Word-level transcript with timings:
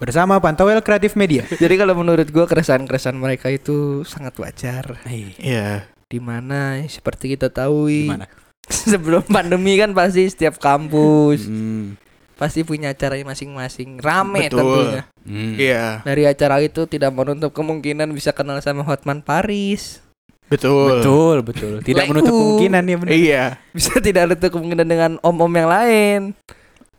Bersama 0.00 0.40
Pantauel 0.40 0.80
Kreatif 0.80 1.12
Media. 1.12 1.44
Jadi 1.62 1.74
kalau 1.76 1.92
menurut 1.92 2.24
gua 2.32 2.48
keresahan-keresahan 2.48 3.14
mereka 3.14 3.52
itu 3.52 4.00
sangat 4.02 4.32
wajar. 4.40 4.96
Iya. 5.04 5.84
Di 6.08 6.18
mana 6.18 6.80
seperti 6.88 7.36
kita 7.36 7.52
tahu 7.52 7.86
sebelum 8.88 9.22
pandemi 9.28 9.76
kan 9.76 9.92
pasti 9.92 10.24
setiap 10.26 10.56
kampus 10.56 11.44
Hmm. 11.44 12.00
pasti 12.34 12.64
punya 12.64 12.88
acaranya 12.90 13.28
masing-masing. 13.28 14.00
Rame 14.00 14.48
Betul. 14.48 14.56
tentunya. 14.58 15.02
Hmm. 15.22 15.54
Iya. 15.60 15.84
Dari 16.00 16.22
acara 16.24 16.56
itu 16.58 16.88
tidak 16.88 17.12
menutup 17.12 17.52
kemungkinan 17.52 18.08
bisa 18.10 18.32
kenal 18.32 18.56
sama 18.64 18.80
Hotman 18.80 19.20
Paris. 19.20 20.00
Betul. 20.48 21.04
Betul, 21.04 21.36
betul. 21.44 21.74
Tidak 21.86 22.08
Leku. 22.08 22.10
menutup 22.10 22.32
kemungkinan 22.32 22.82
ya 22.82 22.96
benar. 22.96 23.12
Iya. 23.12 23.44
Bisa 23.70 24.00
tidak 24.00 24.22
menutup 24.26 24.50
kemungkinan 24.50 24.88
dengan 24.88 25.10
om-om 25.20 25.52
yang 25.52 25.68
lain. 25.68 26.20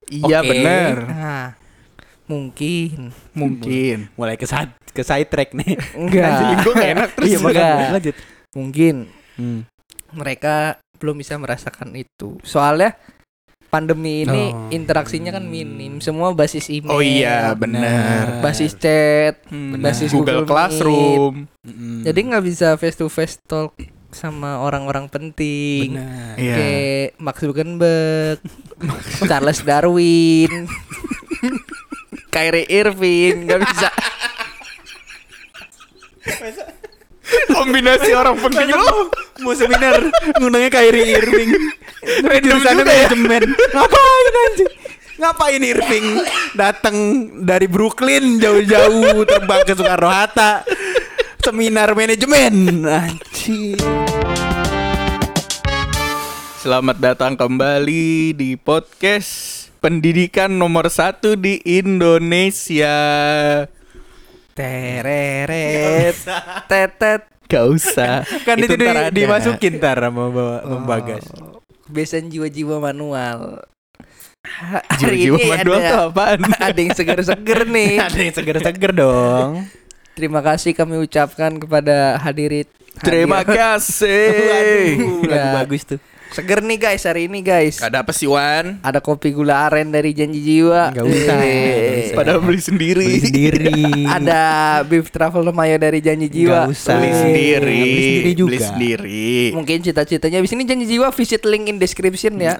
Iya 0.07 0.39
Oke. 0.39 0.47
benar. 0.53 0.93
Nah, 1.03 1.45
mungkin 2.31 3.11
Mungkin. 3.35 4.07
Mulai 4.17 4.39
ke 4.39 4.47
side, 4.47 4.71
ke 4.87 5.03
side 5.03 5.27
track 5.27 5.51
nih. 5.51 5.75
enggak. 5.99 6.63
Gue 6.63 6.73
enak 6.79 7.09
terus. 7.13 7.27
Iya, 7.27 7.37
makanya 7.37 7.59
enggak. 7.67 7.91
lanjut. 7.91 8.15
mungkin 8.51 8.95
Hmm. 9.35 9.63
mereka 10.11 10.55
belum 10.95 11.15
bisa 11.17 11.35
merasakan 11.35 11.95
itu. 11.95 12.35
Soalnya 12.41 12.93
pandemi 13.67 14.21
ini 14.21 14.51
Oh. 14.51 14.67
interaksinya 14.67 15.31
kan 15.31 15.47
minim, 15.47 15.97
semua 15.97 16.35
basis 16.35 16.67
email. 16.67 16.91
Oh 16.91 16.99
iya 16.99 17.55
benar. 17.55 18.43
Basis 18.43 18.75
chat. 18.75 19.39
Hmm, 19.47 19.79
basis 19.79 20.11
Google, 20.11 20.43
Google 20.43 20.51
Classroom. 20.51 21.47
Mm-mm. 21.63 22.03
Jadi 22.03 22.19
nggak 22.21 22.43
bisa 22.43 22.75
face 22.75 22.99
to 22.99 23.07
face 23.07 23.39
talk 23.41 23.71
sama 24.11 24.59
orang-orang 24.59 25.07
penting. 25.07 25.95
Benar. 25.95 26.35
Iya. 26.35 26.55
Kayak 26.59 27.07
Max 27.17 27.35
Zuckerberg, 27.39 28.37
Charles 29.31 29.63
Darwin, 29.63 30.67
Kyrie 32.31 32.65
Irving 32.71 33.43
nggak 33.43 33.59
bisa. 33.67 33.89
Kombinasi 37.51 38.11
orang 38.15 38.39
penting 38.39 38.71
lo. 38.71 39.11
Mau 39.43 39.51
seminar 39.51 39.99
ngundangnya 40.39 40.71
Kyrie 40.71 41.11
Irving. 41.11 41.51
Random 42.23 42.57
juga 42.63 42.93
ya. 42.95 43.07
Ngapain 43.11 44.35
anjing? 44.47 44.71
Ngapain 45.21 45.61
Irving 45.61 46.05
datang 46.55 46.97
dari 47.43 47.67
Brooklyn 47.67 48.39
jauh-jauh 48.39 49.27
terbang 49.27 49.61
ke 49.67 49.75
Soekarno 49.75 50.09
Hatta 50.09 50.63
seminar 51.43 51.91
manajemen 51.93 52.87
anjing. 52.87 53.77
Selamat 56.63 56.97
datang 56.97 57.33
kembali 57.35 58.37
di 58.37 58.53
podcast 58.53 59.60
pendidikan 59.81 60.53
nomor 60.53 60.87
satu 60.87 61.33
di 61.33 61.57
Indonesia. 61.65 62.95
Tereret, 64.53 66.15
tetet. 66.69 67.21
Gak 67.49 67.65
usah. 67.67 68.23
Kan 68.47 68.61
itu, 68.61 68.77
di- 68.77 68.87
ntar 68.87 68.95
ada. 68.95 69.11
dimasukin 69.11 69.75
ntar 69.75 69.97
sama 69.99 70.31
bawa 70.31 70.57
membagas. 70.63 71.25
Kebiasaan 71.83 72.31
jiwa-jiwa 72.31 72.79
manual. 72.79 73.59
Ha- 74.41 74.85
Jiwa-jiwa 74.95 75.35
Hari 75.35 75.43
ini 75.43 75.51
manual 75.51 75.79
ada, 75.79 75.89
tuh 75.89 75.99
apaan? 76.07 76.39
ada 76.71 76.79
yang 76.79 76.93
seger-seger 76.95 77.59
nih. 77.75 77.93
Ada 77.99 78.19
yang 78.21 78.33
seger-seger 78.33 78.91
dong. 78.95 79.49
Terima 80.15 80.39
kasih 80.39 80.71
kami 80.71 80.95
ucapkan 80.97 81.57
kepada 81.57 82.15
hadirin. 82.17 82.67
Terima 83.03 83.43
kasih. 83.43 84.31
Waduh, 84.31 85.27
lagu 85.27 85.31
Ya. 85.31 85.51
bagus 85.57 85.81
tuh. 85.83 85.99
Seger 86.31 86.63
nih 86.63 86.79
guys 86.79 87.03
hari 87.03 87.27
ini 87.27 87.43
guys. 87.43 87.83
Ada 87.83 88.07
apa 88.07 88.15
sih 88.15 88.23
Wan? 88.23 88.79
Ada 88.87 89.03
kopi 89.03 89.35
gula 89.35 89.67
aren 89.67 89.91
dari 89.91 90.15
Janji 90.15 90.39
Jiwa. 90.39 90.95
Nggak 90.95 91.03
usah, 91.03 91.35
Eh, 91.43 91.51
nggak 91.51 91.99
usah. 92.07 92.15
Padahal 92.15 92.39
beli 92.39 92.61
sendiri. 92.63 93.03
Beli 93.03 93.19
sendiri. 93.19 93.83
Ada 94.15 94.41
beef 94.87 95.11
truffle 95.11 95.51
mayo 95.51 95.75
dari 95.75 95.99
Janji 95.99 96.31
Jiwa. 96.31 96.71
Nggak 96.71 96.71
usah. 96.71 96.95
Beli 96.95 97.11
sendiri. 97.11 97.59
Beli 97.83 97.99
sendiri 97.99 98.31
juga. 98.31 98.47
Beli 98.47 98.59
sendiri. 98.63 99.35
Mungkin 99.59 99.77
cita-citanya 99.83 100.39
di 100.39 100.47
sini 100.47 100.63
Janji 100.63 100.87
Jiwa 100.87 101.11
visit 101.11 101.43
link 101.43 101.67
in 101.67 101.83
description 101.83 102.39
ya. 102.39 102.55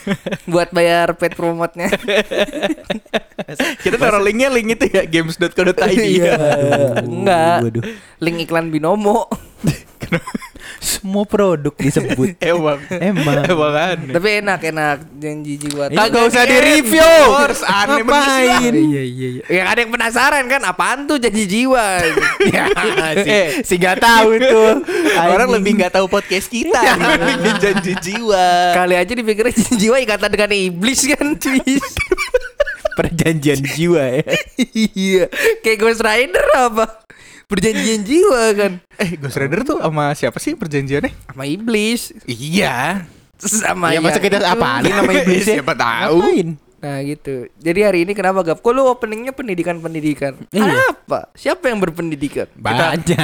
buat 0.54 0.70
bayar 0.70 1.18
paid 1.18 1.34
promote-nya. 1.34 1.90
Kita 3.82 3.98
taruh 3.98 4.22
linknya 4.22 4.54
link 4.54 4.78
itu 4.78 4.86
ya 4.86 5.02
games.co.id. 5.02 5.98
Iya. 5.98 6.38
Enggak. 7.02 7.74
Link 8.22 8.46
iklan 8.46 8.70
binomo. 8.70 9.26
Semua 10.76 11.24
produk 11.24 11.72
disebut. 11.74 12.36
Emang. 12.42 12.78
Emang. 12.90 13.42
Emang 13.46 13.74
aneh. 13.74 14.12
Tapi 14.12 14.28
enak 14.44 14.60
enak 14.70 14.98
Janji 15.18 15.54
Jiwa. 15.56 15.88
Iya. 15.90 15.98
Kagak 15.98 16.22
usah 16.28 16.44
Endorse. 16.44 16.52
di-review. 16.52 17.12
Aneh 17.66 18.02
bener 18.04 18.26
sih, 18.26 18.42
Wan. 18.46 18.62
Ngapain? 18.62 18.74
Iya 18.74 19.02
iya 19.02 19.28
iya. 19.28 19.42
Yang 19.46 19.66
ada 19.66 19.78
yang 19.80 19.92
penasaran 19.94 20.44
kan 20.50 20.60
apaan 20.66 20.98
tuh 21.08 21.16
Janji 21.18 21.44
Jiwa? 21.48 21.86
ya, 22.54 22.64
si, 23.22 23.38
si 23.64 23.74
gak 23.80 23.98
tahu 24.02 24.36
tuh. 24.38 24.72
Orang 25.16 25.48
lebih 25.52 25.78
nggak 25.80 25.92
tahu 25.96 26.06
podcast 26.06 26.48
kita 26.50 26.76
dibandingin 26.96 27.56
janji 27.60 27.92
jiwa. 28.00 28.46
Kali 28.76 28.94
aja 28.96 29.12
dipikirnya 29.12 29.52
Janji 29.58 29.76
Jiwa 29.88 29.96
ikatan 30.02 30.30
dengan 30.32 30.50
iblis 30.52 31.00
kan. 31.08 31.26
perjanjian 32.96 33.60
jiwa 33.60 34.02
ya. 34.08 34.24
iya. 34.72 35.24
Kayak 35.60 35.78
Ghost 35.84 36.00
Rider 36.00 36.46
apa? 36.56 37.04
Perjanjian 37.46 38.02
jiwa 38.02 38.42
kan. 38.58 38.72
Eh, 38.98 39.14
Ghost 39.22 39.38
Rider 39.38 39.62
tuh 39.62 39.78
sama 39.78 40.10
siapa 40.18 40.42
sih 40.42 40.58
perjanjiannya? 40.58 41.14
Sama 41.30 41.46
iblis. 41.46 42.10
Iya. 42.26 43.06
Sama 43.38 43.94
ya 43.94 44.02
masa 44.02 44.18
kita 44.18 44.42
apalin 44.42 44.90
nama 44.90 45.12
iblisnya? 45.22 45.62
Siapa 45.62 45.78
tahu. 45.78 46.26
Ngapain? 46.26 46.48
Nah 46.82 46.98
gitu. 47.06 47.46
Jadi 47.62 47.80
hari 47.86 47.98
ini 48.02 48.18
kenapa 48.18 48.42
Gap? 48.42 48.58
Kok 48.58 48.72
lu 48.74 48.90
openingnya 48.90 49.30
pendidikan-pendidikan? 49.30 50.42
Iya. 50.50 50.90
Apa? 50.90 51.30
Siapa 51.38 51.70
yang 51.70 51.78
berpendidikan? 51.78 52.50
Banyak. 52.58 53.06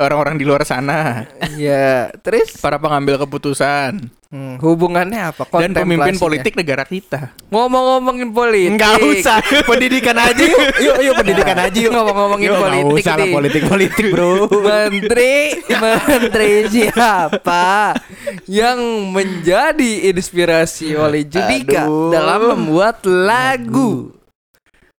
Orang-orang 0.00 0.40
di 0.40 0.48
luar 0.48 0.64
sana, 0.64 1.28
Iya. 1.56 2.08
Terus 2.24 2.56
para 2.56 2.80
pengambil 2.80 3.20
keputusan 3.20 4.08
hmm, 4.30 4.56
hubungannya 4.62 5.34
apa? 5.34 5.42
dan 5.60 5.74
pemimpin 5.74 6.16
politik 6.16 6.54
negara 6.54 6.86
kita. 6.86 7.34
Ngomong-ngomongin 7.50 8.30
politik. 8.30 8.72
Enggak 8.78 8.96
usah. 9.02 9.38
Pendidikan 9.68 10.16
aja 10.16 10.42
yuk. 10.42 10.58
Yuk, 10.86 10.96
yuk 11.04 11.14
pendidikan 11.18 11.58
aja 11.58 11.78
yuk. 11.78 11.92
Ngomong-ngomongin 11.92 12.46
Yuk, 12.46 12.56
nggak 12.56 12.70
politik 12.70 13.04
usah 13.04 13.16
politik-politik, 13.28 14.04
Bro. 14.14 14.32
Menteri, 14.70 15.34
menteri 15.68 16.52
siapa 16.70 17.98
yang 18.46 18.78
menjadi 19.12 20.08
inspirasi 20.08 20.94
oleh 20.96 21.26
Judika 21.26 21.84
Aduh. 21.90 22.10
dalam 22.14 22.40
membuat 22.54 23.04
lagu? 23.04 24.14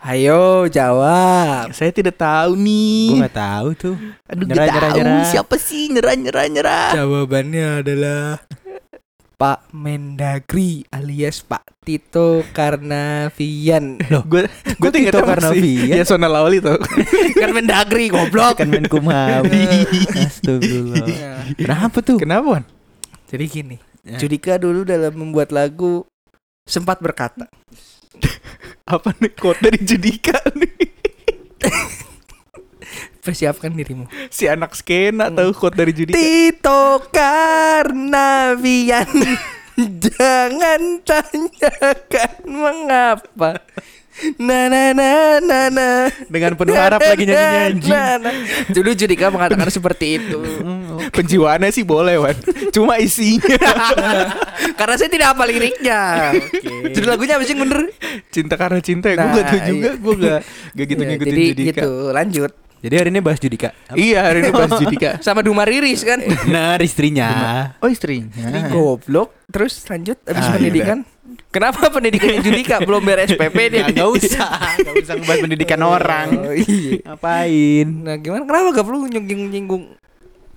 Ayo 0.01 0.65
jawab. 0.73 1.77
Saya 1.77 1.93
tidak 1.93 2.17
tahu 2.17 2.57
nih. 2.57 3.21
gak 3.21 3.37
tahu 3.37 3.69
tuh. 3.77 3.97
Aduh, 4.33 4.49
Nyerah, 4.49 4.65
nggak 4.65 4.73
nyerah, 4.73 4.81
tahu 4.81 4.97
nyerah. 4.97 5.25
siapa 5.29 5.55
sih 5.61 5.93
nyerah 5.93 6.15
nyerah 6.17 6.45
nyerah. 6.49 6.91
Jawabannya 6.97 7.67
adalah 7.85 8.21
Pak 9.41 9.73
Mendagri 9.73 10.85
alias 10.93 11.41
Pak 11.41 11.65
Tito 11.81 12.45
Karnavian. 12.53 13.97
Loh, 14.13 14.21
Gue 14.29 14.45
gue 14.77 14.91
Tito 14.93 15.17
Karnavian? 15.25 15.97
Ya 15.97 16.05
Sona 16.05 16.29
Lawli 16.29 16.61
tuh. 16.61 16.77
kan 17.41 17.49
Mendagri 17.57 18.13
goblok. 18.13 18.61
kan 18.61 18.69
Menkumham. 18.69 19.49
Astagfirullah. 20.29 21.09
Nah, 21.09 21.57
Kenapa 21.57 21.99
tuh? 22.05 22.21
Kenapa? 22.21 22.61
Wan? 22.61 22.65
Jadi 23.33 23.45
gini, 23.49 23.77
Ya. 24.01 24.17
Judika 24.21 24.61
dulu 24.61 24.85
dalam 24.85 25.13
membuat 25.17 25.57
lagu 25.57 26.05
sempat 26.69 27.01
berkata, 27.01 27.49
Apa 28.93 29.17
nih 29.25 29.33
quote 29.41 29.61
dari 29.65 29.81
Judika 29.81 30.37
nih? 30.53 31.00
Persiapkan 33.21 33.71
dirimu. 33.71 34.05
Si 34.29 34.45
anak 34.45 34.73
skena 34.73 35.29
tahu 35.29 35.53
quote 35.53 35.75
dari 35.75 35.93
Judika. 35.93 36.17
Tito 36.17 37.05
Karnavian 37.11 39.07
Jangan 39.81 40.83
tanyakan 41.01 42.33
mengapa 42.45 43.65
Na 44.37 44.69
na 44.69 44.93
na 44.93 45.11
na 45.41 45.61
na 45.71 45.89
Dengan 46.27 46.53
penuh 46.53 46.77
harap 46.77 47.01
lagi 47.01 47.25
na, 47.25 47.73
na. 47.73 48.31
Dulu 48.69 48.93
Judika 48.93 49.33
mengatakan 49.33 49.71
seperti 49.71 50.21
itu 50.21 50.37
Penjiwaannya 51.17 51.71
sih 51.71 51.81
boleh, 51.83 52.21
Wan. 52.21 52.37
Cuma 52.69 53.01
isinya 53.01 53.57
Karena 54.79 54.95
saya 54.95 55.09
tidak 55.09 55.33
hafal 55.33 55.49
liriknya 55.49 56.37
Jadi 56.85 57.07
lagunya 57.07 57.41
apa 57.41 57.45
sih 57.45 57.57
bener? 57.57 57.89
cinta 58.29 58.55
karena 58.55 58.79
cinta 58.79 59.09
ya. 59.09 59.17
Gue 59.17 59.25
Nah, 59.25 59.33
gak 59.33 59.47
tahu 59.47 59.61
juga. 59.65 59.73
iya. 59.73 59.93
Gue 59.97 60.15
gak 60.19 60.41
gak 60.71 60.87
gitu 60.87 61.01
Ya, 61.01 61.09
ngikutin 61.09 61.31
Jadi 61.31 61.45
Judika. 61.47 61.69
gitu 61.73 61.91
lanjut 62.13 62.53
Jadi 62.81 62.95
hari 62.97 63.09
ini 63.13 63.21
bahas 63.21 63.37
Judika. 63.37 63.77
Iya, 63.93 64.25
hari 64.25 64.41
ini 64.41 64.51
bahas 64.51 64.73
Judika. 64.73 65.11
Sama 65.27 65.45
Duma 65.45 65.69
Riris 65.69 66.01
kan 66.01 66.17
Benar 66.17 66.81
istrinya. 66.81 67.29
Oh, 67.79 67.93
istrinya. 67.93 68.73
Goblok 68.73 69.37
Terus 69.53 69.85
lanjut 69.85 70.17
Habis 70.25 70.47
Ah, 70.49 70.57
pendidikan 70.57 70.99
Kenapa 71.53 71.93
pendidikannya 71.93 72.41
Judika 72.41 72.81
Belum 72.81 73.05
beres 73.05 73.37
PP 73.37 73.57
dia 73.69 73.85
Gak 73.85 74.09
usah, 74.09 74.49
gak 74.87 74.95
usah 74.97 75.15
ngebahas 75.21 75.39
pendidikan 75.45 75.81
orang. 75.85 76.29
Oh, 76.41 76.55
iya. 76.57 77.05
Ngapain? 77.05 77.87
Nah 78.01 78.17
gimana 78.17 78.43
kenapa 78.49 78.67
gak 78.73 78.87
perlu 78.89 79.05
nyinggung-nyinggung 79.07 80.00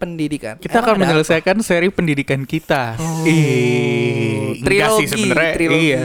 pendidikan. 0.03 0.59
Kita 0.59 0.83
Emang 0.83 0.85
akan 0.91 0.95
menyelesaikan 0.99 1.55
seri 1.63 1.87
pendidikan 1.87 2.43
kita. 2.43 2.99
Ih, 3.23 4.59
enggak 4.59 4.67
Trilogi, 4.67 4.99
sih 4.99 5.07
sebenarnya. 5.07 5.55
Iya. 5.71 6.01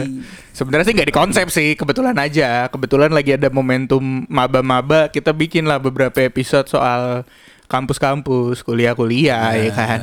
Sebenarnya 0.55 0.85
sih 0.87 0.95
nggak 0.95 1.09
dikonsep 1.11 1.47
sih, 1.51 1.69
kebetulan 1.75 2.15
aja. 2.15 2.71
Kebetulan 2.71 3.11
lagi 3.11 3.35
ada 3.35 3.51
momentum 3.51 4.23
maba-maba, 4.31 5.11
kita 5.11 5.35
bikin 5.35 5.67
lah 5.67 5.83
beberapa 5.83 6.23
episode 6.23 6.71
soal 6.71 7.27
kampus-kampus, 7.67 8.63
kuliah-kuliah, 8.63 9.59
ya 9.59 9.71
kan. 9.75 9.99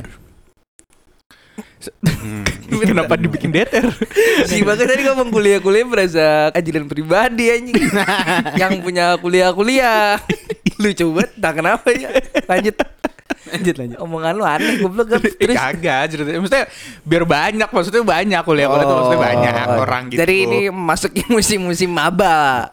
Se- 1.80 1.92
Kenapa 2.90 3.14
dibikin 3.14 3.54
deter? 3.54 3.86
Si 4.46 4.60
Bagas 4.66 4.90
tadi 4.90 5.06
ngomong 5.06 5.30
kuliah-kuliah 5.30 5.86
berasa 5.86 6.26
kajian 6.50 6.90
pribadi 6.90 7.50
anjing. 7.50 7.78
Yang 8.60 8.72
punya 8.82 9.14
kuliah-kuliah. 9.18 10.18
Lucu 10.76 11.08
banget, 11.14 11.30
tak 11.40 11.52
kenapa 11.62 11.88
ya. 11.94 12.10
Lanjut. 12.44 12.76
Lanjut 13.56 13.74
lanjut. 13.80 13.98
Omongan 14.04 14.32
lu 14.36 14.44
aneh 14.44 14.72
goblok. 14.78 15.06
Eh, 15.16 15.32
Terus 15.40 15.56
kagak, 15.56 16.02
ceritanya. 16.12 16.38
Maksudnya 16.44 16.66
biar 17.02 17.24
banyak, 17.24 17.68
maksudnya 17.72 18.02
banyak 18.04 18.40
kuliah-kuliah 18.44 18.84
tuh 18.84 18.96
maksudnya 19.00 19.22
banyak 19.24 19.52
orang 19.80 20.02
gitu. 20.12 20.16
Oh. 20.16 20.20
Jadi 20.22 20.34
ini 20.44 20.60
masuknya 20.70 21.26
musim-musim 21.36 21.90
maba. 21.90 22.68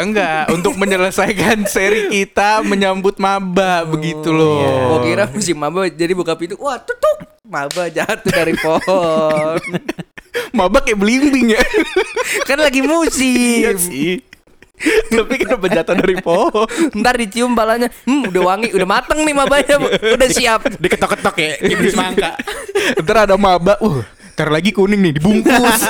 Enggak, 0.00 0.48
untuk 0.50 0.74
menyelesaikan 0.80 1.68
seri 1.68 2.08
kita 2.08 2.64
menyambut 2.64 3.20
maba 3.20 3.84
begitu 3.84 4.32
loh. 4.32 4.96
Gua 4.96 4.98
kira 5.04 5.24
musim 5.28 5.56
maba 5.60 5.86
jadi 5.86 6.12
buka 6.16 6.34
pintu, 6.34 6.56
wah 6.58 6.80
tutup. 6.80 7.28
Maba 7.44 7.92
jatuh 7.92 8.32
dari 8.32 8.56
pohon. 8.56 9.60
Maba 10.56 10.80
kayak 10.80 10.96
belimbing 10.96 11.52
ya. 11.52 11.60
kan 12.48 12.56
lagi 12.56 12.80
Iya 12.80 12.88
musim. 12.88 13.76
sih. 13.76 14.31
Tapi 15.12 15.34
kenapa 15.38 15.66
jatuh 15.70 15.94
dari 15.94 16.16
pohon? 16.18 16.66
Ntar 16.96 17.14
dicium 17.20 17.54
balanya, 17.54 17.88
hmm 18.08 18.32
udah 18.32 18.42
wangi, 18.42 18.68
udah 18.74 18.88
mateng 18.88 19.22
nih 19.22 19.34
mabanya, 19.34 19.76
udah 19.88 20.28
siap. 20.28 20.66
Diketok-ketok 20.78 21.36
ya, 21.38 21.52
kayak 21.60 21.90
semangka. 21.92 22.30
Ntar 22.98 23.16
ada 23.30 23.36
maba, 23.38 23.78
uh, 23.78 24.02
ntar 24.34 24.48
lagi 24.50 24.74
kuning 24.74 25.00
nih 25.00 25.12
dibungkus. 25.20 25.80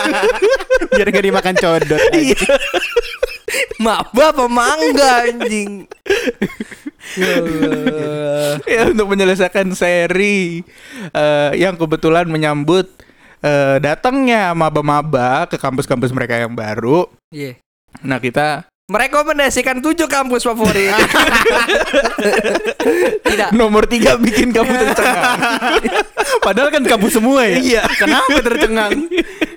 Biar 0.92 1.08
gak 1.08 1.24
dimakan 1.24 1.54
codot. 1.56 2.00
Maba 3.80 4.24
apa 4.32 4.44
mangga 4.48 5.28
anjing? 5.28 5.88
Ya 8.64 8.88
untuk 8.88 9.08
menyelesaikan 9.12 9.72
seri 9.76 10.64
eh, 11.12 11.50
yang 11.58 11.76
kebetulan 11.76 12.28
menyambut 12.28 12.88
eh, 13.42 13.76
datangnya 13.82 14.54
maba-maba 14.56 15.48
ke 15.50 15.56
kampus-kampus 15.60 16.14
mereka 16.14 16.38
yang 16.38 16.54
baru. 16.54 17.08
Iya. 17.32 17.58
Nah 18.00 18.16
kita 18.22 18.64
Merekomendasikan 18.90 19.78
tujuh 19.78 20.10
kampus 20.10 20.42
favorit. 20.42 20.90
Tidak. 23.30 23.54
nomor 23.54 23.86
tiga 23.86 24.18
bikin 24.18 24.50
kamu 24.50 24.68
tercengang. 24.68 25.38
Padahal 26.46 26.68
kan 26.74 26.82
kampus 26.82 27.14
semua 27.14 27.46
ya. 27.46 27.56
Iya. 27.62 27.82
Kenapa 27.94 28.42
tercengang? 28.42 29.06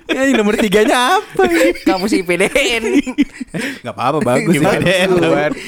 Ya, 0.06 0.20
ini 0.24 0.32
nomor 0.38 0.54
tiganya 0.54 1.18
apa? 1.18 1.42
Kampus 1.82 2.14
IPDN. 2.16 3.02
Gak 3.82 3.92
apa-apa 3.92 4.22
bagus 4.22 4.56
sih. 4.56 4.62
Gimana? 4.62 4.78
PDN. 4.80 5.10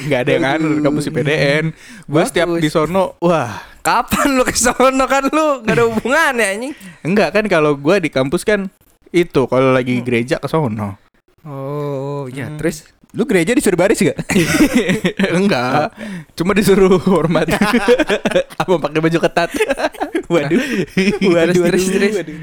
Nggak 0.07 0.19
ada 0.23 0.31
yang 0.31 0.45
anur 0.47 0.73
kampus 0.79 1.03
IPDN. 1.11 1.63
Gue 2.07 2.23
setiap 2.23 2.47
di 2.57 2.69
sono, 2.71 3.19
wah 3.19 3.59
Kapan 3.83 4.39
lu 4.39 4.43
ke 4.47 4.55
sono 4.55 5.05
kan 5.05 5.27
lu 5.27 5.61
gak 5.67 5.75
ada 5.75 5.83
hubungannya 5.87 6.45
anjing. 6.55 6.73
enggak 7.03 7.35
kan 7.35 7.45
kalau 7.47 7.75
gue 7.75 7.95
di 8.01 8.09
kampus 8.11 8.43
kan 8.43 8.67
itu 9.11 9.45
kalau 9.45 9.75
lagi 9.75 9.99
gereja 10.01 10.39
ke 10.39 10.47
sono. 10.47 10.95
Oh, 11.43 12.27
ya 12.31 12.51
terus 12.59 12.87
Lu 13.09 13.25
gereja 13.25 13.57
disuruh 13.57 13.73
baris 13.73 14.05
gak? 14.05 14.21
enggak, 15.39 15.89
cuma 16.37 16.53
disuruh 16.53 17.01
hormat. 17.09 17.49
Apa 18.61 18.77
pakai 18.77 19.01
baju 19.01 19.17
ketat? 19.17 19.49
Waduh. 20.33 20.61
Waduh, 21.25 21.63
terus. 21.73 21.89
waduh. 21.89 22.37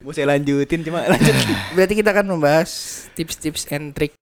Mau 0.00 0.16
saya 0.16 0.32
lanjutin 0.32 0.80
cuma 0.80 1.04
lanjut. 1.04 1.36
berarti 1.76 1.94
kita 2.00 2.08
akan 2.08 2.24
membahas 2.34 3.04
tips-tips 3.12 3.68
and 3.68 3.92
trick 3.92 4.16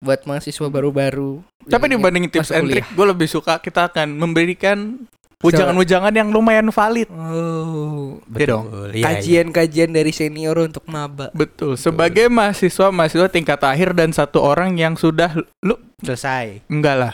buat 0.00 0.24
mahasiswa 0.24 0.66
baru-baru. 0.72 1.44
Tapi 1.68 1.92
dibandingin 1.92 2.32
tips 2.32 2.56
and 2.56 2.72
trick, 2.72 2.88
gue 2.88 3.06
lebih 3.06 3.28
suka 3.28 3.60
kita 3.60 3.92
akan 3.92 4.16
memberikan 4.16 5.04
ujangan-ujangan 5.42 6.12
yang 6.12 6.28
lumayan 6.30 6.68
valid. 6.68 7.08
Oh, 7.10 8.16
Iya 8.26 8.46
dong. 8.48 8.64
kajian-kajian 8.94 9.90
dari 9.92 10.10
senior 10.10 10.56
untuk 10.58 10.84
maba. 10.86 11.28
Betul. 11.32 11.76
Sebagai 11.76 12.26
mahasiswa 12.26 12.88
mahasiswa 12.88 13.28
tingkat 13.28 13.60
akhir 13.60 13.92
dan 13.92 14.12
satu 14.12 14.40
orang 14.40 14.76
yang 14.76 14.96
sudah 14.96 15.32
lu 15.60 15.76
Selesai. 16.00 16.64
enggak 16.66 16.96
lah. 16.96 17.12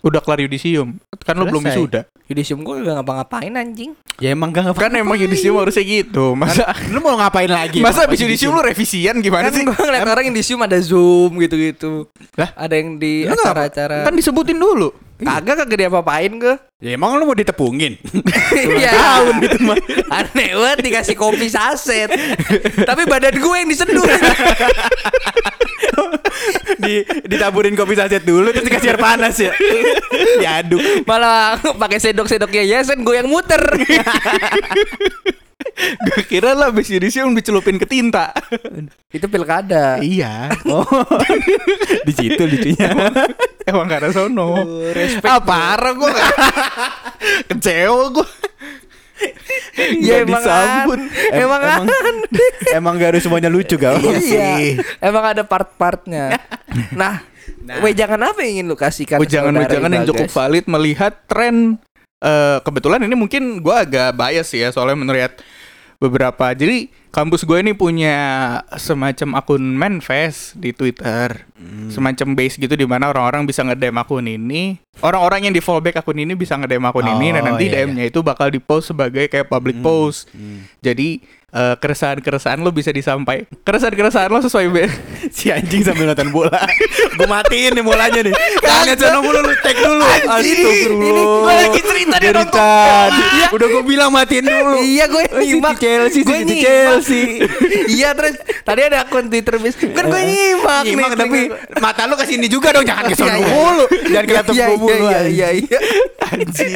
Udah 0.00 0.18
kelar 0.18 0.40
yudisium. 0.40 0.96
Kan 1.20 1.36
lu 1.36 1.44
belum 1.44 1.60
wisuda. 1.62 2.08
Yudisium 2.24 2.64
gue 2.64 2.80
gak 2.80 2.96
ngapa-ngapain 2.96 3.52
anjing. 3.52 3.92
Ya 4.16 4.32
emang 4.32 4.48
gak 4.48 4.64
ngapa 4.64 4.88
Kan 4.88 4.96
emang 4.96 5.18
yudisium 5.18 5.60
harusnya 5.60 5.84
gitu. 5.84 6.32
Masa 6.32 6.72
Lu 6.88 7.04
mau 7.04 7.18
ngapain 7.18 7.50
lagi? 7.50 7.82
masa 7.84 8.08
habis 8.08 8.16
yudisium 8.16 8.56
lu 8.56 8.64
revisian 8.64 9.20
gimana 9.20 9.50
Kan 9.50 9.60
sih? 9.60 9.64
gue 9.66 9.76
ngeliat 9.76 10.08
orang 10.08 10.24
yudisium 10.32 10.64
ada 10.64 10.80
zoom 10.80 11.36
gitu-gitu. 11.36 12.08
Lah? 12.32 12.48
Ada 12.56 12.80
yang 12.80 12.96
di 12.96 13.28
acara-acara. 13.28 14.08
Kan 14.08 14.16
disebutin 14.16 14.56
dulu. 14.56 14.88
Kagak 15.20 15.54
kagak 15.64 15.78
diapa-apain 15.86 16.32
gue. 16.40 16.56
Ya 16.80 16.96
emang 16.96 17.20
lu 17.20 17.28
mau 17.28 17.36
ditepungin? 17.36 18.00
Iya. 18.50 18.90
tahun 18.90 19.36
itu 19.46 19.58
mah. 19.62 19.76
Aneh 20.10 20.50
banget 20.58 20.78
dikasih 20.82 21.14
kopi 21.14 21.46
saset. 21.46 22.10
Tapi 22.82 23.06
badan 23.06 23.36
gue 23.38 23.56
yang 23.56 23.68
diseduh. 23.68 24.02
Di 26.80 27.04
ditaburin 27.28 27.76
kopi 27.76 27.94
saset 27.94 28.24
dulu 28.24 28.50
terus 28.50 28.66
dikasih 28.66 28.96
air 28.96 29.00
panas 29.00 29.36
ya. 29.38 29.52
Diaduk. 30.40 30.80
Malah 31.04 31.60
pakai 31.76 32.00
sendok-sendok 32.00 32.50
yayasan 32.50 33.04
gue 33.04 33.14
yang 33.20 33.28
muter. 33.28 33.60
Gue 35.80 36.22
kira 36.24 36.52
lah 36.52 36.68
habis 36.68 36.88
yudisium 36.88 37.32
dicelupin 37.32 37.76
ke 37.76 37.84
tinta. 37.84 38.32
Itu 39.08 39.26
pilkada. 39.26 40.00
iya. 40.00 40.48
Oh. 40.64 40.84
Di 42.06 42.12
situ 42.12 42.42
lucunya. 42.44 42.90
Emang 43.64 43.86
karena 43.88 44.10
sono. 44.10 44.60
respect 44.92 45.24
ah 45.24 45.40
parah 45.40 45.92
gue. 45.92 46.12
Kecewa 47.48 48.04
gue. 48.12 48.28
Ya 50.00 50.24
emang 50.24 50.40
disambut. 50.40 50.98
an- 50.98 51.10
Em- 51.12 51.40
emang 51.44 51.60
emang, 51.60 51.86
emang 52.80 52.92
gak 52.96 53.08
harus 53.16 53.22
semuanya 53.24 53.52
lucu 53.52 53.76
gal. 53.76 54.00
Iya. 54.00 54.80
Emang 55.00 55.24
ada 55.36 55.42
part-partnya. 55.44 56.40
Nah, 56.96 57.20
wejangan 57.84 58.32
apa 58.32 58.40
yang 58.42 58.60
ingin 58.60 58.66
lu 58.72 58.76
kasihkan? 58.80 59.20
Ujangan-ujangan 59.20 59.90
yang 59.92 60.06
cukup 60.08 60.28
valid 60.32 60.64
melihat 60.66 61.12
tren 61.28 61.76
eh 62.20 62.58
kebetulan 62.60 63.00
ini 63.04 63.16
mungkin 63.16 63.64
gua 63.64 63.82
agak 63.88 64.12
bias 64.14 64.52
ya 64.52 64.68
soalnya 64.70 64.96
menurut 65.00 65.32
beberapa. 66.00 66.56
Jadi 66.56 66.88
kampus 67.12 67.44
gue 67.44 67.60
ini 67.60 67.76
punya 67.76 68.16
semacam 68.80 69.36
akun 69.36 69.60
manifest 69.76 70.56
di 70.56 70.72
Twitter. 70.72 71.44
Semacam 71.92 72.32
base 72.32 72.56
gitu 72.56 72.72
di 72.72 72.88
mana 72.88 73.12
orang-orang 73.12 73.44
bisa 73.44 73.60
nge-DM 73.60 74.00
akun 74.00 74.24
ini. 74.24 74.80
Orang-orang 75.04 75.44
yang 75.44 75.54
di 75.54 75.60
fallback 75.60 76.00
akun 76.00 76.16
ini 76.16 76.32
bisa 76.32 76.56
nge-DM 76.56 76.88
akun 76.88 77.04
ini 77.04 77.36
dan 77.36 77.44
Oh, 77.44 77.46
nanti 77.52 77.68
iya, 77.68 77.84
DM-nya 77.84 78.08
itu 78.08 78.24
bakal 78.24 78.48
di-post 78.48 78.96
sebagai 78.96 79.28
kayak 79.28 79.52
public 79.52 79.84
post. 79.84 80.32
jadi 80.80 81.20
eh, 81.50 81.74
keresahan-keresahan 81.76 82.58
lo 82.58 82.70
bisa 82.70 82.90
disampaikan 82.90 83.46
keresahan-keresahan 83.60 84.28
lo 84.28 84.40
sesuai 84.40 84.66
be- 84.68 84.92
si 85.30 85.48
anjing 85.48 85.82
sambil 85.82 86.08
nonton 86.08 86.30
bola. 86.30 86.58
Gue 87.12 87.24
matiin 87.24 87.72
nih 87.72 87.82
bolanya 87.82 88.20
nih. 88.20 88.34
Jangan 88.58 88.96
sono 88.96 89.18
mulu 89.20 89.40
lu 89.40 89.54
tag 89.56 89.76
dulu. 89.76 90.02
Astagfirullah. 90.02 91.06
Ini 91.06 91.22
gua 91.22 91.52
lagi 91.54 91.80
cerita 91.80 92.16
dia 92.16 92.32
nonton 92.32 92.58
tadi. 92.58 93.22
Udah 93.50 93.66
gue 93.68 93.82
bilang 93.84 94.10
matiin 94.10 94.44
dulu. 94.44 94.78
Iya 94.80 95.04
gue 95.06 95.22
Oh, 95.30 95.38
nyimak 95.38 95.76
Chelsea, 95.76 96.20
Gue 96.20 96.38
nyimak. 96.40 96.58
Chelsea. 96.60 97.22
Iya 97.88 98.10
terus 98.12 98.34
Tadi 98.60 98.80
ada 98.82 99.02
akun 99.02 99.26
Twitter 99.26 99.56
bis 99.56 99.74
Kan 99.74 100.04
gue 100.04 100.22
nyimak 100.22 100.80
nih 100.80 100.90
Nyimak 100.90 101.12
tapi 101.14 101.40
mata 101.78 102.02
lu 102.04 102.14
ke 102.14 102.24
sini 102.24 102.46
juga 102.46 102.70
dong 102.70 102.82
jangan 102.82 103.06
ke 103.06 103.14
sono 103.14 103.28
Iya, 103.28 103.36
iya. 103.36 103.46
mulu. 103.48 103.84
Jangan 104.04 104.24
ke 104.24 104.32
laptop 104.32 104.54
Iya, 104.54 104.66
gua 104.66 104.76
mulu. 104.76 105.04
Iya 105.04 105.20
iya 105.24 105.48
iya 105.54 105.78
anjing 106.30 106.72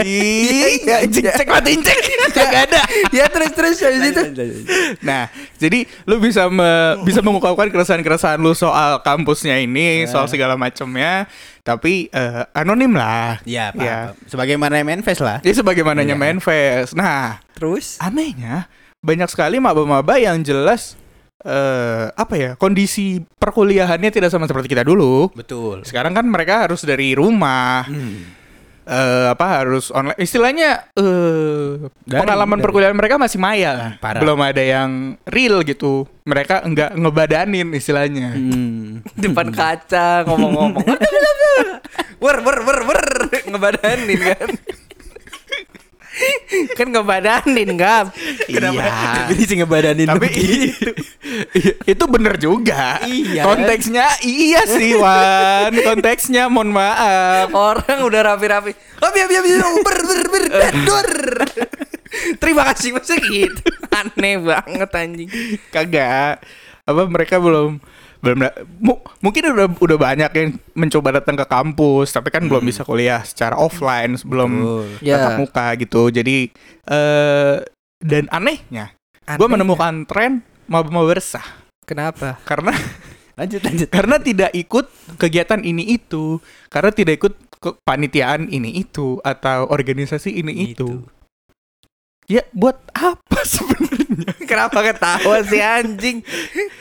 Iya, 0.84 0.94
anjing 1.00 1.24
iya. 1.24 1.32
cek 1.34 1.48
matiin 1.48 1.80
cek 1.80 1.98
kagak 2.30 2.62
ada 2.68 2.80
Ya 3.10 3.24
terus 3.26 3.50
terus 3.52 3.76
habis 3.80 4.02
itu 4.04 4.22
Nah, 5.08 5.28
jadi 5.56 5.84
lu 6.04 6.16
bisa 6.18 6.48
me- 6.48 6.96
bisa 7.02 7.20
mengungkapkan 7.20 7.68
keresahan-keresahan 7.68 8.38
lu 8.38 8.52
soal 8.52 9.00
kampusnya 9.00 9.60
ini, 9.60 10.04
soal 10.06 10.24
segala 10.26 10.54
macamnya, 10.54 11.28
tapi 11.60 12.08
eh, 12.08 12.42
anonim 12.52 12.92
lah. 12.92 13.40
Iya, 13.44 13.72
Pak. 13.72 13.84
Ya. 13.84 13.98
Sebagaimana 14.26 14.80
manifest 14.80 15.20
lah. 15.20 15.38
Jadi 15.40 15.60
sebagaimananya 15.60 16.14
manifest. 16.14 16.96
Nah, 16.96 17.40
Terus 17.54 17.96
anehnya 17.98 18.66
banyak 18.98 19.28
sekali 19.28 19.60
maba-maba 19.60 20.16
yang 20.16 20.40
jelas 20.40 20.96
eh 21.44 22.08
apa 22.08 22.34
ya 22.40 22.50
kondisi 22.56 23.20
perkuliahannya 23.36 24.08
tidak 24.08 24.32
sama 24.32 24.48
seperti 24.48 24.72
kita 24.72 24.80
dulu. 24.80 25.28
Betul. 25.36 25.84
Sekarang 25.84 26.16
kan 26.16 26.24
mereka 26.24 26.64
harus 26.64 26.80
dari 26.88 27.12
rumah. 27.12 27.84
Eh 28.84 29.26
apa 29.28 29.44
harus 29.56 29.88
online 29.88 30.18
istilahnya 30.18 30.92
eh 30.92 31.88
Dari- 32.04 32.20
pengalaman 32.20 32.56
dari. 32.56 32.64
perkuliahan 32.64 32.92
mereka 32.92 33.16
masih 33.16 33.36
maya 33.36 33.70
lah. 33.72 33.90
Parah. 33.96 34.20
belum 34.20 34.38
ada 34.38 34.60
yang 34.60 34.90
real 35.24 35.60
gitu 35.60 36.04
mereka 36.22 36.60
enggak 36.60 36.92
ngebadanin 36.92 37.72
istilahnya 37.72 38.30
Hmm. 38.30 39.00
Depan 39.14 39.48
kaca 39.50 40.24
ngomong-ngomong 40.24 40.84
Wer 42.22 42.40
wer 42.40 42.58
wer 42.62 42.80
wer 42.84 43.02
Ngebadanin 43.44 44.20
kan 44.32 44.48
kan 46.78 46.86
ngebadanin 46.90 47.74
gap 47.74 48.14
Iya. 48.46 48.70
Ini 49.34 49.44
sih 49.44 49.56
ngebadanin 49.58 50.06
Tapi 50.06 50.28
begitu. 50.30 50.90
itu 51.92 52.04
bener 52.06 52.34
juga. 52.38 53.02
Iya. 53.02 53.42
Konteksnya 53.42 54.06
iya 54.22 54.62
sih 54.68 54.94
Wan. 54.94 55.74
Konteksnya 55.74 56.46
mohon 56.46 56.70
maaf. 56.70 57.50
orang 57.50 58.06
udah 58.06 58.34
rapi-rapi 58.34 58.72
oh 59.02 59.10
biar 59.10 59.26
biar 59.26 59.42
biar 59.42 59.60
ber 59.82 59.98
ber 60.06 60.22
ber 60.30 60.44
dur 60.86 61.10
terima 62.38 62.62
kasih 62.72 62.94
masa 62.94 63.18
gitu 63.18 63.62
aneh 63.90 64.38
banget 64.38 64.90
anjing 64.94 65.30
Kagak. 65.70 66.40
Apa 66.84 67.02
mereka 67.08 67.40
belum 67.40 67.80
mu- 68.80 69.02
mungkin 69.20 69.52
udah 69.52 69.68
udah 69.76 69.98
banyak 70.00 70.30
yang 70.32 70.48
mencoba 70.72 71.20
datang 71.20 71.36
ke 71.36 71.44
kampus 71.44 72.10
tapi 72.10 72.32
kan 72.32 72.48
belum 72.48 72.64
bisa 72.64 72.80
kuliah 72.80 73.20
secara 73.20 73.54
offline 73.54 74.16
sebelum 74.16 74.50
Betul. 74.56 74.84
Ya. 75.04 75.20
tatap 75.20 75.32
muka 75.38 75.66
gitu. 75.76 76.08
Jadi 76.08 76.48
eh 76.88 77.56
dan 78.00 78.24
anehnya 78.28 78.96
gue 79.24 79.40
Aneh. 79.40 79.54
menemukan 79.56 80.04
tren 80.04 80.44
mau 80.68 80.84
mau 80.84 81.04
bersah 81.04 81.44
kenapa 81.84 82.40
karena 82.44 82.72
Lanjut 83.34 83.66
lanjut. 83.66 83.88
karena 83.90 84.16
tidak 84.16 84.50
ikut 84.54 84.86
kegiatan 85.18 85.58
ini 85.58 85.98
itu 85.98 86.38
karena 86.70 86.94
tidak 86.94 87.18
ikut 87.18 87.34
kepanitiaan 87.58 88.46
ini 88.46 88.78
itu 88.78 89.18
atau 89.24 89.66
organisasi 89.66 90.38
ini 90.38 90.70
itu, 90.70 91.02
ya 92.24 92.42
buat 92.50 92.76
apa 92.90 93.40
sebenarnya 93.54 94.32
kenapa 94.44 94.78
ketawa 94.82 95.36
sih 95.42 95.60
anjing 95.60 96.24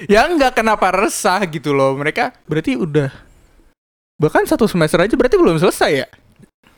ya 0.06 0.26
enggak 0.26 0.56
kenapa 0.56 0.90
resah 0.90 1.44
gitu 1.46 1.72
loh 1.72 1.94
mereka 1.94 2.32
berarti 2.46 2.76
udah 2.76 3.12
bahkan 4.16 4.44
satu 4.44 4.64
semester 4.66 4.98
aja 4.98 5.14
berarti 5.14 5.36
belum 5.36 5.58
selesai 5.58 5.92
ya 5.94 6.08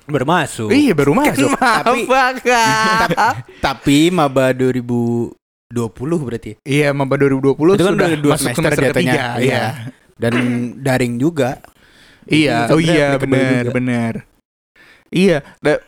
Bermasuk. 0.06 0.70
iya 0.70 0.94
baru 0.94 1.18
masuk 1.18 1.50
Tapi- 1.58 2.06
Apakah? 2.06 3.34
Tapi 3.66 4.14
maba 4.14 4.54
2020 4.54 5.34
berarti. 6.22 6.50
ya? 6.54 6.58
iya 6.62 6.88
maba 6.94 7.18
2020 7.18 7.58
Itu 7.74 7.82
kan 7.82 7.94
sudah 7.98 8.08
udah 8.08 8.10
dua 8.16 8.34
masuk 8.34 8.46
semester 8.46 8.62
semester 8.70 8.86
ketiga 8.94 9.18
Iya. 9.18 9.42
iya 9.42 9.64
Dan 10.16 10.34
daring 10.80 11.18
juga. 11.18 11.58
Iya, 12.26 12.70
oh 12.70 12.78
iya 12.78 13.18
benar, 13.18 13.70
benar. 13.70 14.14
Iya, 15.10 15.44
da- 15.60 15.82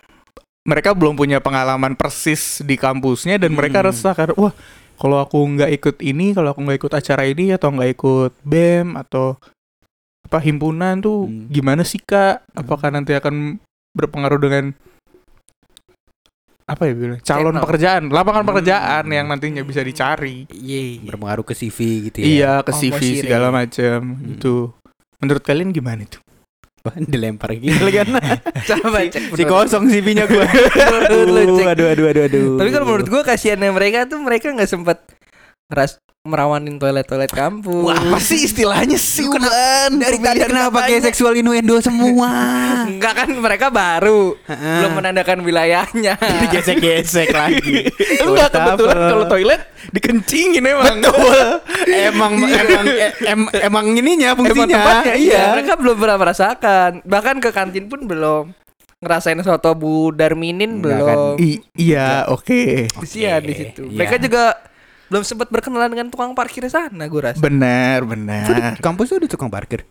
mereka 0.67 0.91
belum 0.91 1.15
punya 1.15 1.39
pengalaman 1.39 1.95
persis 1.95 2.59
di 2.59 2.75
kampusnya 2.75 3.39
dan 3.39 3.55
mereka 3.55 3.79
Hmm. 3.79 3.87
resah 3.89 4.11
karena 4.11 4.35
wah 4.35 4.51
kalau 4.97 5.21
aku 5.21 5.37
nggak 5.39 5.71
ikut 5.77 5.95
ini, 6.01 6.33
kalau 6.33 6.51
aku 6.51 6.59
nggak 6.65 6.79
ikut 6.81 6.93
acara 6.93 7.23
ini 7.23 7.53
atau 7.53 7.69
nggak 7.71 7.91
ikut 7.95 8.31
bem 8.43 8.97
atau 8.97 9.37
apa 10.27 10.43
himpunan 10.43 10.99
tuh 10.99 11.25
Hmm. 11.25 11.47
gimana 11.47 11.87
sih 11.87 12.03
kak? 12.03 12.43
Apakah 12.51 12.91
nanti 12.91 13.15
akan 13.15 13.61
berpengaruh 13.95 14.37
dengan 14.37 14.75
apa 16.67 16.83
ya 16.83 16.93
bilang 16.93 17.21
calon 17.23 17.55
Channel. 17.55 17.63
pekerjaan, 17.63 18.03
lapangan 18.11 18.43
Hmm. 18.43 18.49
pekerjaan 18.51 19.03
yang 19.07 19.25
nantinya 19.31 19.63
bisa 19.63 19.79
dicari. 19.79 20.43
Iya. 20.51 20.99
Berpengaruh 21.07 21.47
ke 21.47 21.55
CV 21.55 21.77
gitu 22.11 22.17
ya. 22.19 22.27
Iya, 22.27 22.53
ke 22.67 22.75
Oh, 22.75 22.77
CV 22.77 22.99
segala 23.23 23.47
macam 23.55 23.99
Hmm. 24.03 24.35
gitu. 24.35 24.75
Menurut 25.23 25.43
kalian 25.47 25.71
gimana 25.71 26.03
itu? 26.03 26.19
Wah, 26.87 26.95
dilempar 27.11 27.51
gitu 27.59 27.85
kan. 27.91 28.07
Coba 28.71 29.03
cek 29.03 29.35
si 29.35 29.43
kosong 29.43 29.91
CV-nya 29.91 30.23
gua. 30.23 30.47
Menurut 30.47 31.27
lu, 31.27 31.55
cek. 31.59 31.67
aduh, 31.75 31.87
aduh, 31.91 32.05
aduh, 32.07 32.23
aduh. 32.31 32.45
Tapi 32.55 32.69
kalau 32.71 32.85
menurut 32.87 33.07
gua 33.11 33.21
kasihannya 33.27 33.75
mereka 33.75 34.07
tuh 34.07 34.23
mereka 34.23 34.55
nggak 34.55 34.71
sempet 34.71 35.03
ngeras 35.67 35.99
merawanin 36.27 36.75
toilet-toilet 36.75 37.31
kampus. 37.31 37.87
Wah, 37.87 37.95
apa 37.95 38.19
sih 38.19 38.43
istilahnya 38.43 38.95
sih? 38.95 39.23
Ulan? 39.23 39.95
dari 39.97 40.19
tadi 40.19 40.39
kenapa 40.43 40.83
kayak 40.83 41.07
seksual 41.07 41.33
innuendo 41.33 41.79
semua? 41.79 42.29
Enggak 42.91 43.23
kan 43.23 43.29
mereka 43.31 43.71
baru 43.71 44.35
Heeh. 44.43 44.75
belum 44.83 44.91
menandakan 44.93 45.39
wilayahnya. 45.41 46.19
Digesek-gesek 46.43 47.31
lagi. 47.31 47.87
Enggak 48.27 48.51
kebetulan 48.51 48.97
kalau 48.99 49.25
toilet 49.25 49.61
dikencingin 49.89 50.63
emang. 50.63 50.99
Betul. 50.99 51.39
emang 51.87 52.33
emang 52.43 52.85
eh, 52.91 53.11
em- 53.25 53.51
emang 53.63 53.85
ininya 53.89 54.35
fungsinya. 54.35 54.75
tempatnya, 54.75 55.15
Iya, 55.15 55.41
mereka 55.55 55.73
belum 55.79 55.95
pernah 55.95 56.17
merasakan. 56.19 56.91
Bahkan 57.01 57.35
ke 57.39 57.49
kantin 57.49 57.87
pun 57.87 58.03
belum 58.03 58.51
ngerasain 58.97 59.37
soto 59.45 59.77
Bu 59.77 60.09
Darminin 60.09 60.81
Enggak 60.81 60.97
belum. 60.99 61.33
I- 61.37 61.61
iya, 61.77 62.25
oke. 62.27 62.89
Kesian 62.97 63.45
di 63.45 63.53
situ. 63.53 63.81
iya. 63.87 63.97
Mereka 64.03 64.17
juga 64.17 64.57
belum 65.07 65.23
sempat 65.23 65.47
berkenalan 65.47 65.91
dengan 65.91 66.07
tukang 66.11 66.35
parkir 66.35 66.67
sana 66.67 67.07
gue 67.07 67.21
rasa. 67.21 67.39
Benar, 67.39 68.03
benar. 68.03 68.75
Kampus 68.83 69.11
tuh 69.11 69.17
ada 69.23 69.27
tukang 69.27 69.51
parkir. 69.51 69.87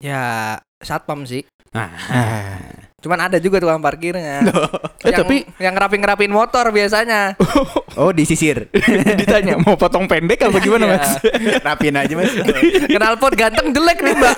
Ya, 0.00 0.56
satpam 0.80 1.26
sih. 1.28 1.44
Ah. 1.70 1.92
Cuman 3.00 3.30
ada 3.30 3.40
juga 3.40 3.60
tukang 3.62 3.80
parkirnya. 3.80 4.42
Eh, 5.00 5.16
yang, 5.16 5.24
tapi 5.24 5.36
yang 5.56 5.72
ngerapin-ngerapin 5.72 6.28
motor 6.28 6.68
biasanya. 6.76 7.32
Oh, 7.98 8.12
disisir. 8.14 8.68
ditanya 9.16 9.56
mau 9.58 9.74
potong 9.74 10.04
pendek 10.06 10.44
apa 10.46 10.60
gimana, 10.62 10.86
Iya. 10.86 10.94
Mas? 10.94 11.10
Rapin 11.64 11.96
aja, 11.98 12.14
Mas. 12.14 12.32
Kenal 12.86 13.18
pot 13.18 13.34
ganteng 13.34 13.74
jelek 13.74 13.98
nih, 13.98 14.14
Mbak. 14.14 14.36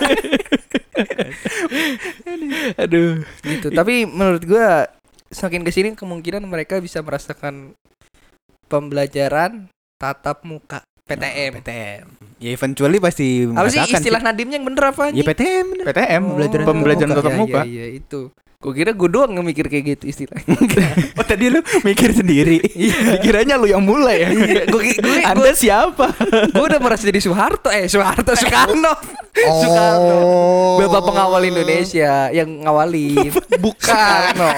Aduh. 2.81 3.27
gitu. 3.45 3.69
Tapi 3.75 4.07
menurut 4.09 4.43
gua 4.49 4.89
semakin 5.35 5.67
ke 5.69 5.71
sini 5.75 5.89
kemungkinan 5.93 6.47
mereka 6.49 6.81
bisa 6.81 7.05
merasakan 7.05 7.77
pembelajaran 8.73 9.69
tatap 10.03 10.43
muka 10.43 10.83
PTM. 11.05 11.63
PTM. 11.63 12.05
Ya 12.37 12.51
eventually 12.51 12.99
pasti 12.99 13.47
Apa 13.47 13.69
sih 13.69 13.79
istilah 13.87 14.19
Nadimnya 14.19 14.59
yang 14.59 14.67
bener 14.67 14.91
apa 14.91 15.15
Ya? 15.15 15.23
PTM. 15.23 15.67
bener. 15.73 15.85
PTM, 15.87 16.23
Pembelajaran 16.27 16.65
pembelajaran 16.67 17.11
tatap 17.13 17.31
Iya, 17.31 17.39
muka. 17.39 17.61
Iya, 17.63 17.71
iya, 17.71 17.87
itu. 17.95 18.21
Gue 18.59 18.73
kira 18.73 18.91
gue 18.93 19.09
doang 19.09 19.31
yang 19.33 19.43
mikir 19.43 19.67
kayak 19.67 19.85
gitu 19.93 20.05
istilahnya. 20.09 20.55
Oh, 21.13 21.23
tadi 21.23 21.47
lu 21.49 21.59
mikir 21.81 22.11
sendiri. 22.13 22.59
Dikiranya 23.15 23.55
lu 23.55 23.67
yang 23.67 23.83
mulai 23.83 24.23
ya. 24.23 24.29
gue 24.65 24.83
gue 24.93 25.17
Anda 25.21 25.51
siapa? 25.53 26.15
gue 26.49 26.63
udah 26.65 26.79
merasa 26.79 27.03
jadi 27.05 27.19
Soeharto 27.19 27.69
eh 27.69 27.87
Soeharto 27.87 28.35
Soekarno 28.35 28.91
Oh. 29.33 29.59
Soekarno 29.59 30.19
bapak 30.79 31.03
pengawal 31.05 31.43
Indonesia 31.45 32.29
yang 32.31 32.61
ngawalin 32.61 33.33
Soekarno 33.33 34.51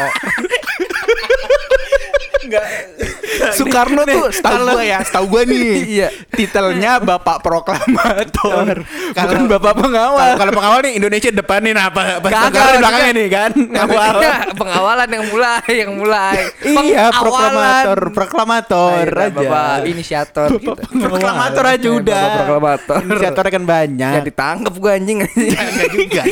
Soekarno 3.56 4.02
tuh 4.04 4.30
setahu 4.30 4.64
gua 4.70 4.82
ya, 4.82 4.98
setahu 5.00 5.24
gua 5.28 5.42
nih. 5.42 5.62
Iya. 5.94 6.08
Titelnya 6.30 6.98
Bapak 6.98 7.38
Proklamator, 7.40 8.82
bukan 8.82 9.14
Kalau- 9.14 9.48
Bapak 9.48 9.74
Pengawal. 9.76 10.30
Kalau 10.34 10.52
pengawal 10.52 10.78
nih 10.82 10.92
Indonesia 10.96 11.30
depanin 11.30 11.74
apa? 11.74 12.18
Pas 12.18 12.30
Kagak, 12.30 12.50
Soekarno 12.50 12.70
di 12.70 12.78
belakangnya 12.78 13.12
nih 13.12 13.28
kan. 13.28 13.50
Ngawal. 13.74 14.14
Iya, 14.16 14.34
pengawalan 14.54 15.08
yang 15.08 15.24
mulai 15.28 15.62
yang 15.68 15.90
mulai 15.94 16.38
Iya, 16.64 17.04
proklamator, 17.10 17.98
proklamator 18.10 19.04
Ayo, 19.06 19.20
aja. 19.20 19.34
bapak 19.34 19.74
inisiator 19.86 20.48
gitu 20.54 20.72
Proklamator 20.76 21.64
aja 21.66 21.86
Eh, 21.86 21.92
udah. 21.94 22.22
bapak 22.24 22.38
proklamator 22.40 22.98
Inisiatornya 23.04 23.52
kan 23.52 23.64
banyak. 23.64 24.10
ya 24.10 24.20
ditangkap 24.22 24.74
gue 24.74 24.90
anjing 24.90 25.18
Enggak 25.24 25.68
juga. 25.90 26.22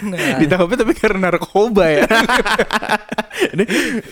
Nah, 0.00 0.40
Ditangkapnya 0.40 0.76
tapi 0.80 0.92
karena 0.96 1.18
narkoba 1.28 1.84
ya. 1.84 2.04
ini 3.54 3.64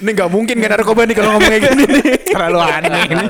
ini 0.05 0.11
nggak 0.13 0.31
mungkin 0.31 0.57
kan 0.61 0.71
narkoba 0.77 1.09
nih 1.09 1.17
kalau 1.17 1.31
ngomong 1.37 1.49
kayak 1.49 1.63
gini 1.73 1.85
nih. 1.89 2.05
Terlalu 2.29 2.59
aneh. 2.61 3.03
ini. 3.09 3.27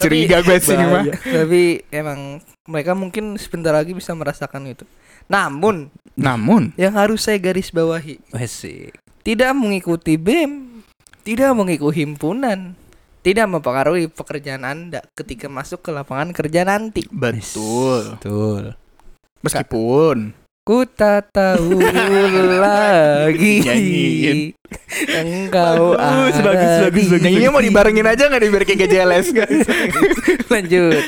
Curiga 0.00 0.42
gue 0.42 0.58
sih 0.58 0.74
mah. 0.74 1.06
tapi 1.06 1.86
emang 1.94 2.42
mereka 2.66 2.92
mungkin 2.92 3.38
sebentar 3.40 3.72
lagi 3.72 3.94
bisa 3.94 4.12
merasakan 4.12 4.68
itu 4.68 4.84
namun 5.28 5.92
Namun, 6.18 6.74
yang 6.74 6.98
harus 6.98 7.30
saya 7.30 7.38
garis 7.38 7.70
bawahi 7.70 8.18
Asik. 8.34 8.96
tidak 9.22 9.54
mengikuti 9.54 10.18
BEM, 10.18 10.82
tidak 11.22 11.54
mengikuti 11.54 12.02
himpunan, 12.02 12.74
tidak 13.22 13.46
mempengaruhi 13.46 14.10
pekerjaan 14.10 14.66
Anda 14.66 15.06
ketika 15.14 15.46
masuk 15.46 15.86
ke 15.86 15.94
lapangan 15.94 16.34
kerja 16.34 16.66
nanti. 16.66 17.06
betul. 17.12 18.18
Betul. 18.18 18.62
Meskipun 19.46 20.34
Ku 20.68 20.84
tak 20.84 21.32
tahu 21.32 21.80
lagi 22.60 23.64
Nyanyiin. 23.64 24.38
engkau 25.08 25.96
Bagus, 25.96 26.36
ada 26.36 26.44
bagus, 26.44 26.72
bagus, 26.84 27.06
bagus. 27.08 27.24
Nyanyinya 27.24 27.50
mau 27.50 27.64
dibarengin 27.64 28.04
aja 28.04 28.28
nggak 28.28 28.36
nih 28.36 28.50
biar 28.52 28.64
kayak 28.68 28.80
GJLS 28.84 29.26
kan? 29.32 29.48
Lanjut. 30.52 31.00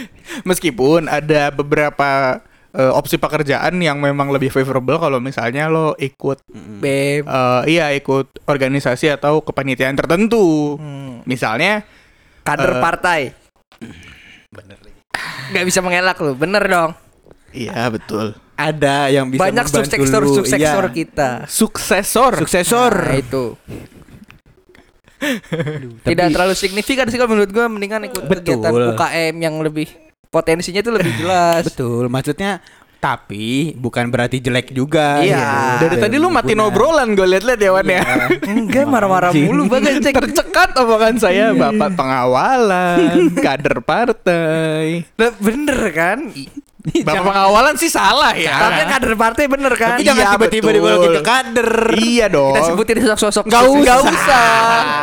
Meskipun 0.49 1.13
ada 1.13 1.53
beberapa 1.53 2.41
eh, 2.73 2.89
opsi 2.89 3.21
pekerjaan 3.21 3.77
yang 3.77 4.01
memang 4.01 4.33
lebih 4.33 4.49
favorable 4.49 4.97
kalau 4.97 5.21
misalnya 5.21 5.69
lo 5.69 5.93
ikut 6.01 6.41
BEM. 6.81 7.29
eh, 7.29 7.63
iya 7.69 7.93
ikut 7.93 8.41
organisasi 8.49 9.13
atau 9.13 9.45
kepanitiaan 9.45 9.93
tertentu. 9.93 10.81
Hmm. 10.81 11.21
Misalnya 11.29 11.85
Kader 12.41 12.73
Eh, 12.73 12.81
partai. 12.81 13.21
Bener. 14.49 14.81
Gak 15.53 15.69
bisa 15.69 15.85
mengelak 15.85 16.17
lu, 16.17 16.33
bener 16.33 16.65
dong. 16.65 16.91
Iya 17.53 17.93
betul. 17.93 18.33
Ada 18.61 19.09
yang 19.09 19.27
bisa 19.27 19.41
Banyak 19.41 19.67
suksesor 19.67 20.21
lu. 20.21 20.37
suksesor 20.37 20.85
Iya. 20.85 20.93
kita. 20.93 21.31
Suksesor. 21.47 22.33
Suksesor. 22.39 22.93
Nah, 22.93 23.17
itu. 23.17 23.45
Tapi- 25.17 26.05
Tidak 26.07 26.27
terlalu 26.29 26.55
signifikan 26.55 27.05
sih 27.07 27.17
kalau 27.17 27.31
menurut 27.31 27.49
gua 27.49 27.67
mendingan 27.67 28.05
ikut 28.07 28.25
Betul. 28.25 28.61
kegiatan 28.61 28.73
UKM 28.95 29.35
yang 29.37 29.55
lebih 29.59 29.89
potensinya 30.27 30.81
itu 30.81 30.89
lebih 30.89 31.13
jelas. 31.15 31.65
Betul, 31.67 32.09
maksudnya 32.09 32.61
Tapi 32.97 33.73
bukan 33.75 34.13
berarti 34.13 34.45
jelek 34.45 34.77
juga. 34.77 35.25
Iya. 35.25 35.81
Dari 35.81 35.97
tadi 35.97 36.21
lu 36.21 36.29
matiin 36.29 36.61
obrolan 36.61 37.17
gue 37.17 37.25
liat-liat 37.25 37.57
ya 37.57 37.73
Wan 37.73 37.89
ya. 37.89 38.05
Enggak 38.45 38.85
marah-marah 38.85 39.33
mulu 39.33 39.73
banget 39.73 40.05
cek. 40.05 40.21
Tercekat 40.21 40.77
omongan 40.77 41.17
saya 41.17 41.57
Bapak 41.57 41.97
pengawalan, 41.97 43.33
kader 43.41 43.81
partai. 43.81 45.09
Lah, 45.17 45.33
bener 45.41 45.81
kan? 45.97 46.29
Bapak 46.81 47.23
pengawalan 47.23 47.75
sih 47.77 47.87
salah 47.87 48.33
ya. 48.33 48.57
Tapi 48.57 48.83
kader 48.89 49.13
partai 49.13 49.45
bener 49.47 49.73
kan? 49.77 49.97
Tapi 49.97 50.05
jangan 50.05 50.21
Iya, 50.21 50.33
tiba-tiba 50.33 50.69
dimasukin 50.73 51.11
ke 51.13 51.23
kader. 51.23 51.71
Iya 51.95 52.27
dong. 52.27 52.53
Kita 52.57 52.61
sebutin 52.67 52.97
sosok-sosok. 53.05 53.45
Nggak 53.45 53.65
usah. 53.65 53.77
Nggak 53.77 54.01
usah. 54.01 54.45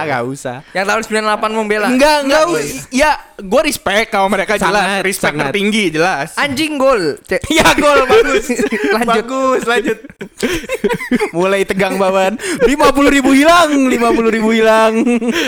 Nggak 0.01 0.23
usah. 0.25 0.57
Yang 0.73 0.85
tahun 0.85 1.01
98 1.37 1.53
membela. 1.53 1.87
Enggak, 1.87 2.17
enggak. 2.25 2.43
Ya, 2.89 3.11
gue 3.37 3.61
respect 3.61 4.09
sama 4.09 4.27
mereka 4.27 4.57
jelas. 4.57 4.73
Sangat, 4.73 5.01
Respect 5.01 5.33
sangat. 5.33 5.45
tertinggi 5.49 5.83
jelas. 5.89 6.27
Anjing 6.33 6.73
gol. 6.75 7.21
Ya 7.47 7.67
gol 7.73 7.99
bagus. 8.11 8.45
Lanjut. 8.91 9.05
Bagus, 9.05 9.61
lanjut. 9.63 9.97
Mulai 11.37 11.61
tegang 11.61 11.95
bawan. 11.95 12.35
Lima 12.63 12.89
puluh 12.89 13.09
ribu 13.09 13.31
hilang, 13.31 13.69
lima 13.85 14.09
puluh 14.09 14.33
ribu 14.33 14.49
hilang. 14.49 14.97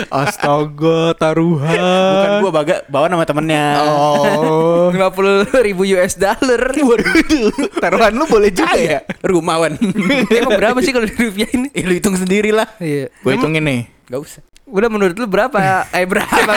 Astaga, 0.08 1.14
taruhan. 1.16 1.74
Bukan 1.74 2.30
gua 2.40 2.52
baga, 2.52 2.76
bawa 2.86 3.06
nama 3.06 3.24
temennya. 3.24 3.66
Oh. 3.82 4.92
50 5.00 5.64
ribu 5.64 5.82
US 5.96 6.19
dollar. 6.20 6.62
Waduh, 6.88 7.48
taruhan 7.80 8.12
lu 8.12 8.24
boleh 8.28 8.52
juga 8.52 8.76
ya? 8.76 9.00
Rumah 9.24 9.56
wan. 9.56 9.72
Emang 10.38 10.54
berapa 10.60 10.78
sih 10.84 10.92
kalau 10.92 11.08
di 11.08 11.16
rupiah 11.16 11.48
ini? 11.56 11.72
Eh, 11.72 11.82
lu 11.82 11.96
hitung 11.96 12.14
sendiri 12.14 12.52
lah. 12.52 12.68
Iya. 12.76 13.08
Gue 13.24 13.32
hitungin 13.40 13.64
nih. 13.64 13.80
Gak 14.12 14.20
usah. 14.20 14.42
Udah 14.68 14.88
menurut 14.92 15.16
lu 15.16 15.26
berapa? 15.26 15.56
Eh 15.96 16.04
berapa? 16.04 16.52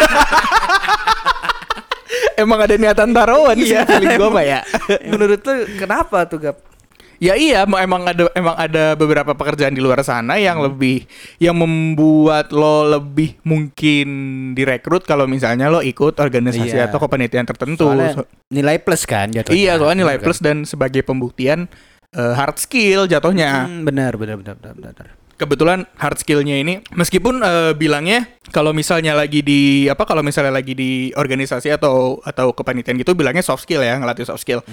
Emang 2.34 2.60
ada 2.60 2.76
niatan 2.76 3.14
taruhan 3.14 3.56
sih 3.62 3.78
feeling 3.78 4.20
gue 4.20 4.30
mah 4.30 4.46
ya. 4.46 4.60
menurut 5.06 5.40
lu 5.40 5.54
kenapa 5.80 6.26
tuh 6.28 6.42
Gap? 6.42 6.73
Ya 7.18 7.34
iya, 7.34 7.64
emang 7.64 8.04
ada 8.04 8.30
emang 8.34 8.54
ada 8.54 8.94
beberapa 8.94 9.32
pekerjaan 9.32 9.72
di 9.72 9.80
luar 9.80 10.02
sana 10.02 10.36
yang 10.36 10.60
lebih 10.60 11.06
yang 11.38 11.54
membuat 11.54 12.50
lo 12.50 12.86
lebih 12.90 13.38
mungkin 13.44 14.08
direkrut 14.52 15.04
kalau 15.04 15.24
misalnya 15.24 15.68
lo 15.68 15.80
ikut 15.80 16.18
organisasi 16.18 16.74
Iya. 16.74 16.88
atau 16.88 16.98
kepanitiaan 16.98 17.46
tertentu. 17.46 17.88
Soalnya 17.88 18.12
So- 18.18 18.30
nilai 18.50 18.78
plus 18.78 19.04
kan 19.04 19.30
jatuhnya. 19.30 19.56
iya, 19.56 19.74
soalnya 19.76 20.04
nilai 20.04 20.18
Bener 20.18 20.26
plus 20.26 20.40
dan 20.40 20.58
sebagai 20.64 21.02
pembuktian 21.02 21.68
eh, 22.12 22.34
hard 22.34 22.58
skill 22.58 23.10
jatuhnya. 23.10 23.66
Hmm, 23.66 23.84
benar, 23.84 24.14
benar, 24.14 24.38
benar, 24.38 24.54
benar, 24.54 24.74
benar. 24.78 25.08
Kebetulan 25.44 25.84
hard 26.00 26.18
skillnya 26.18 26.56
ini 26.56 26.80
meskipun 26.96 27.44
eh, 27.44 27.72
bilangnya 27.76 28.26
kalau 28.50 28.72
misalnya 28.72 29.12
lagi 29.12 29.44
di 29.44 29.86
apa 29.92 30.08
kalau 30.08 30.24
misalnya 30.24 30.56
lagi 30.56 30.72
di 30.72 31.12
organisasi 31.12 31.68
atau 31.70 32.24
atau 32.24 32.56
kepanitiaan 32.56 32.96
gitu 32.96 33.12
bilangnya 33.14 33.44
soft 33.44 33.68
skill 33.68 33.84
ya 33.84 34.00
ngelatih 34.00 34.24
soft 34.24 34.40
skill. 34.42 34.64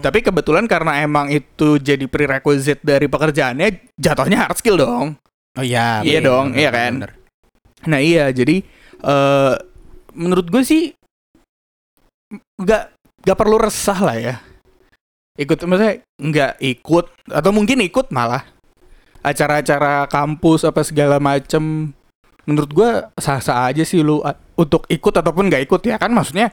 Tapi 0.00 0.20
kebetulan 0.20 0.68
karena 0.68 1.00
emang 1.00 1.32
itu 1.32 1.80
jadi 1.80 2.04
prerequisite 2.04 2.84
dari 2.84 3.08
pekerjaannya 3.08 3.96
jatuhnya 3.96 4.44
hard 4.44 4.56
skill 4.60 4.76
dong. 4.76 5.16
Oh 5.54 5.64
iya, 5.64 6.02
Iya 6.04 6.18
dong, 6.20 6.52
benar, 6.52 6.60
iya 6.60 6.70
kan? 6.70 6.92
benar. 7.00 7.12
nah 7.84 8.00
iya 8.00 8.24
jadi 8.32 8.64
eh 9.04 9.54
menurut 10.16 10.46
gue 10.48 10.62
sih 10.64 10.82
nggak 12.60 12.82
nggak 13.24 13.38
perlu 13.38 13.56
resah 13.58 13.98
lah 14.00 14.16
ya. 14.16 14.36
Ikut 15.34 15.58
maksudnya 15.66 15.98
nggak 16.22 16.52
ikut 16.62 17.06
atau 17.26 17.50
mungkin 17.50 17.82
ikut 17.82 18.14
malah 18.14 18.53
acara-acara 19.24 20.04
kampus 20.06 20.62
apa 20.62 20.84
segala 20.84 21.16
macem 21.16 21.90
menurut 22.44 22.70
gua 22.70 22.90
sah-sah 23.16 23.72
aja 23.72 23.80
sih 23.82 24.04
lu 24.04 24.20
untuk 24.54 24.84
ikut 24.86 25.14
ataupun 25.16 25.48
nggak 25.48 25.64
ikut 25.64 25.80
ya. 25.82 25.96
Kan 25.96 26.12
maksudnya 26.12 26.52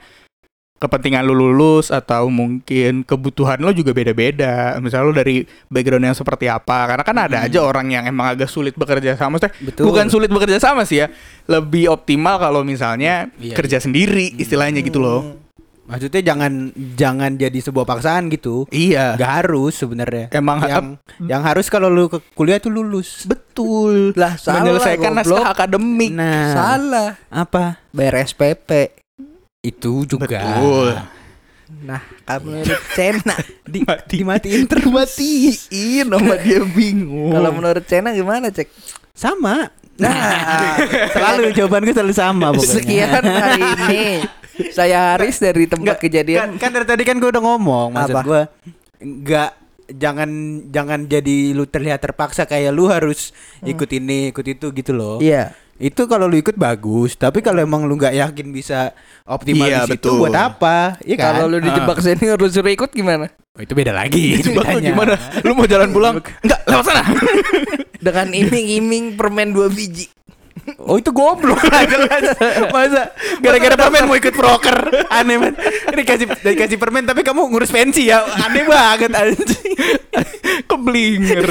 kepentingan 0.82 1.22
lu 1.22 1.38
lulus 1.38 1.94
atau 1.94 2.26
mungkin 2.26 3.06
kebutuhan 3.06 3.62
lo 3.62 3.70
juga 3.70 3.94
beda-beda. 3.94 4.74
Misalnya 4.82 5.06
lu 5.06 5.14
dari 5.14 5.36
background 5.70 6.10
yang 6.10 6.16
seperti 6.16 6.50
apa 6.50 6.90
karena 6.90 7.04
kan 7.06 7.16
ada 7.22 7.38
Hmm. 7.38 7.46
aja 7.46 7.58
orang 7.62 7.86
yang 7.86 8.04
emang 8.08 8.34
agak 8.34 8.50
sulit 8.50 8.74
bekerja 8.74 9.14
sama. 9.14 9.38
Betul. 9.38 9.86
bukan 9.86 10.10
sulit 10.10 10.26
bekerja 10.26 10.58
sama 10.58 10.82
sih 10.82 11.04
ya 11.04 11.12
lebih 11.46 11.86
optimal 11.86 12.40
kalau 12.40 12.66
misalnya 12.66 13.30
Iya, 13.38 13.54
kerja 13.54 13.78
sendiri 13.78 14.34
istilahnya 14.34 14.82
gitu 14.82 14.98
loh 14.98 15.38
Maksudnya 15.82 16.22
jangan 16.22 16.70
jangan 16.94 17.34
jadi 17.34 17.58
sebuah 17.58 17.82
paksaan 17.82 18.30
gitu. 18.30 18.70
iya 18.70 19.18
Gak 19.18 19.32
harus 19.42 19.74
sebenarnya. 19.74 20.30
Emang 20.30 20.62
yang 20.62 20.86
yang 21.26 21.42
harus 21.42 21.66
kalau 21.66 21.90
lu 21.90 22.06
ke 22.06 22.22
kuliah 22.38 22.62
tuh 22.62 22.70
lulus. 22.70 23.26
betul 23.26 24.14
Lah 24.14 24.38
salah 24.38 24.62
menyelesaikan 24.62 25.10
naskah 25.10 25.50
akademik 25.50 26.14
Nah, 26.14 26.54
Salah. 26.54 27.10
apa? 27.28 27.82
Bayar 27.90 28.22
SPP. 28.22 28.94
Itu 29.60 30.06
juga. 30.06 30.26
Betul. 30.26 31.02
Nah, 31.82 32.02
kamu 32.28 32.62
menurut 32.62 32.82
Cena. 32.94 33.36
Di, 33.66 33.80
dimatiin 33.82 34.70
terus. 34.70 34.86
Dimatiin 34.86 36.06
sama 36.06 36.34
dia 36.38 36.62
bingung 36.62 37.32
Kalau 37.34 37.50
menurut 37.50 37.84
Cena 37.88 38.14
gimana, 38.14 38.54
Cek? 38.54 38.70
Sama. 39.12 39.66
Nah, 39.98 40.78
selalu 41.10 41.52
jawaban 41.52 41.84
gue 41.84 41.94
selalu 41.94 42.14
sama 42.16 42.46
pokoknya. 42.54 42.74
Sekian 42.80 43.22
hari 43.22 43.60
ini. 43.60 44.02
Saya 44.76 45.14
Haris 45.14 45.36
dari 45.36 45.64
tempat 45.64 45.96
Kan, 45.96 46.02
kejadian. 46.02 46.48
kan 46.56 46.70
dari 46.70 46.84
tadi 46.84 47.02
kan 47.02 47.16
gue 47.16 47.28
udah 47.28 47.42
ngomong 47.42 47.88
maksud 47.92 48.16
gue 48.22 48.42
nggak 49.00 49.50
jangan 49.92 50.30
jangan 50.68 51.00
jadi 51.04 51.52
lu 51.52 51.64
terlihat 51.64 52.00
terpaksa 52.00 52.44
kayak 52.44 52.72
lu 52.72 52.86
harus 52.86 53.34
ikut 53.62 53.88
ini 53.90 54.30
ikut 54.30 54.46
itu 54.46 54.66
gitu 54.70 54.92
loh. 54.92 55.16
Iya. 55.18 55.52
Itu 55.76 56.06
kalau 56.06 56.30
lu 56.30 56.38
ikut 56.38 56.54
bagus, 56.54 57.18
tapi 57.18 57.42
kalau 57.42 57.58
emang 57.58 57.82
lu 57.84 57.98
nggak 57.98 58.14
yakin 58.14 58.54
bisa 58.54 58.94
optimal 59.26 59.66
Iya, 59.66 59.82
di 59.82 59.98
situ 59.98 60.06
betul. 60.06 60.18
buat 60.22 60.36
apa? 60.36 60.94
Iya 61.02 61.16
kan? 61.18 61.26
Kalau 61.34 61.46
lu 61.50 61.58
dijebak 61.58 61.98
senior 61.98 62.38
lu 62.38 62.46
suruh 62.46 62.70
ikut 62.70 62.94
gimana? 62.94 63.26
Oh, 63.52 63.60
itu 63.60 63.74
beda 63.74 63.90
lagi. 63.90 64.36
Ceritanya. 64.46 64.78
gimana? 64.94 65.14
Lu 65.42 65.52
mau 65.52 65.66
jalan 65.66 65.90
pulang? 65.90 66.22
Enggak, 66.44 66.60
lewat 66.64 66.84
sana. 66.86 67.02
Dengan 67.98 68.26
iming-iming 68.30 69.18
permen 69.18 69.50
dua 69.50 69.66
biji. 69.66 70.06
Oh 70.84 71.00
itu 71.00 71.10
goblok 71.10 71.58
lah 71.72 71.82
jelas. 71.88 72.22
Masa 72.70 73.10
gara-gara 73.40 73.74
permen 73.74 74.04
mau 74.06 74.16
ikut 74.16 74.34
proker 74.36 74.78
Aneh 75.08 75.40
banget 75.40 75.56
Ini 75.90 76.02
kasih 76.04 76.26
dikasih 76.28 76.78
permen 76.78 77.02
tapi 77.08 77.24
kamu 77.24 77.50
ngurus 77.50 77.72
pensi 77.72 78.12
ya 78.12 78.22
Aneh 78.22 78.62
banget 78.68 79.10
anjing 79.10 79.74
Keblinger. 80.68 81.44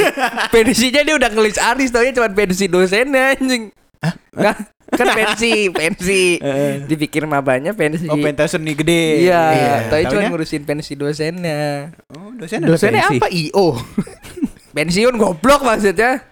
Pensinya 0.54 1.02
dia 1.02 1.16
udah 1.18 1.30
ngelis 1.34 1.58
Aris 1.58 1.90
taunya 1.90 2.14
cuma 2.14 2.30
pensi 2.30 2.70
dosennya 2.70 3.36
anjing. 3.38 3.74
Hah? 4.02 4.58
kan 4.92 5.08
pensi, 5.16 5.72
pensi. 5.72 6.36
Eh. 6.36 6.84
Dipikir 6.84 7.24
mabanya 7.24 7.72
pensi. 7.72 8.12
Oh 8.12 8.20
pentas 8.20 8.52
seni 8.52 8.76
gede 8.76 9.24
Iya, 9.24 9.88
tapi 9.88 10.04
cuma 10.12 10.28
ngurusin 10.28 10.68
pensi 10.68 11.00
dosennya. 11.00 11.96
Oh 12.12 12.36
Dosennya 12.36 12.76
pensi. 12.76 13.18
apa? 13.18 13.28
IO. 13.32 13.78
Pensiun 14.76 15.16
goblok 15.16 15.64
maksudnya. 15.64 16.24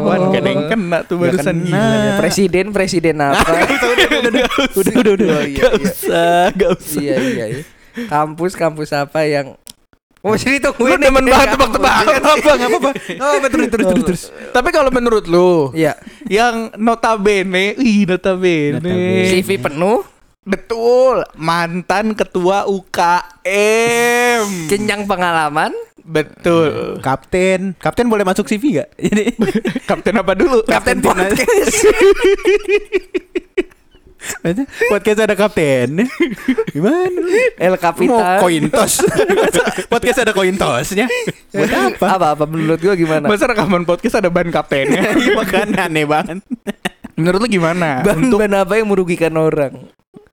Wan, 0.00 0.32
kan 0.32 0.42
yang 0.42 0.62
kena 0.66 0.98
tuh 1.04 1.16
barusan 1.16 1.56
kena. 1.60 1.76
gila. 1.76 2.16
Presiden 2.16 2.66
presiden 2.70 3.16
apa? 3.18 3.44
Udah 4.72 4.94
udah 4.96 5.12
udah 5.14 5.26
Oh, 5.30 5.44
iya, 5.44 5.58
Gak 5.58 5.72
iya. 5.72 5.82
usah, 5.82 6.42
gak 6.52 6.70
usah. 6.74 7.00
iya 7.00 7.16
iya 7.18 7.44
iya. 7.52 7.64
Kampus 8.06 8.52
kampus 8.54 8.90
apa 8.90 9.22
yang 9.22 9.58
Oh 10.20 10.36
jadi 10.36 10.56
Lu 10.58 10.64
tungguin 10.66 11.00
demen 11.00 11.20
nih, 11.22 11.32
banget 11.32 11.48
tebak-tebakan 11.50 12.12
Apa 12.12 12.30
apa 12.30 12.50
nggak 12.52 12.68
apa-apa 12.70 12.90
Oh 13.24 13.36
terus 13.42 13.66
terus 13.66 13.86
terus 13.86 14.04
terus 14.04 14.22
Tapi 14.52 14.68
kalau 14.68 14.90
menurut 14.90 15.24
lu, 15.24 15.72
Iya. 15.72 15.96
yang 16.26 16.68
notabene, 16.76 17.72
ih 17.74 18.04
notabene. 18.04 18.76
Notabene. 18.78 19.32
CV 19.32 19.48
penuh, 19.58 20.04
Betul, 20.50 21.22
mantan 21.36 22.12
ketua 22.12 22.66
UKM. 22.66 24.66
kenyang 24.66 25.06
pengalaman, 25.06 25.70
Betul. 26.00 26.96
Kapten 26.98 27.72
Kapten 27.78 28.04
boleh 28.04 28.24
masuk 28.24 28.44
CV 28.44 28.76
gak? 28.76 28.88
Jadi 28.98 29.30
Kapten 29.90 30.16
apa 30.16 30.32
dulu? 30.34 30.58
kapten 30.66 30.98
timnas. 30.98 31.30
podcast. 31.30 31.74
Podcast 34.90 35.18
ada 35.18 35.32
kapten 35.32 36.04
Gimana? 36.68 37.18
El 37.56 37.72
Mau 37.72 37.78
Capitan. 37.78 38.38
koin 38.38 38.64
tos 38.68 39.00
Podcast 39.86 40.18
ada 40.20 40.30
koin 40.30 40.54
tosnya 40.54 41.06
Buat 41.48 41.70
apa? 41.72 42.04
apa 42.10 42.26
apa 42.34 42.44
menurut 42.44 42.78
gua 42.78 42.92
gimana? 42.92 43.24
Masa 43.24 43.46
rekaman 43.46 43.82
podcast 43.82 44.16
ada 44.16 44.28
ban 44.28 44.48
kaptennya? 44.48 45.14
Iya 45.14 45.28
makanya 45.32 45.86
aneh 45.86 46.04
banget 46.04 46.36
Menurut 47.16 47.38
lu 47.38 47.48
gimana? 47.48 48.02
Ban 48.02 48.16
Untuk 48.20 48.38
ban 48.38 48.52
apa 48.52 48.72
yang 48.76 48.88
merugikan 48.88 49.32
orang? 49.32 49.88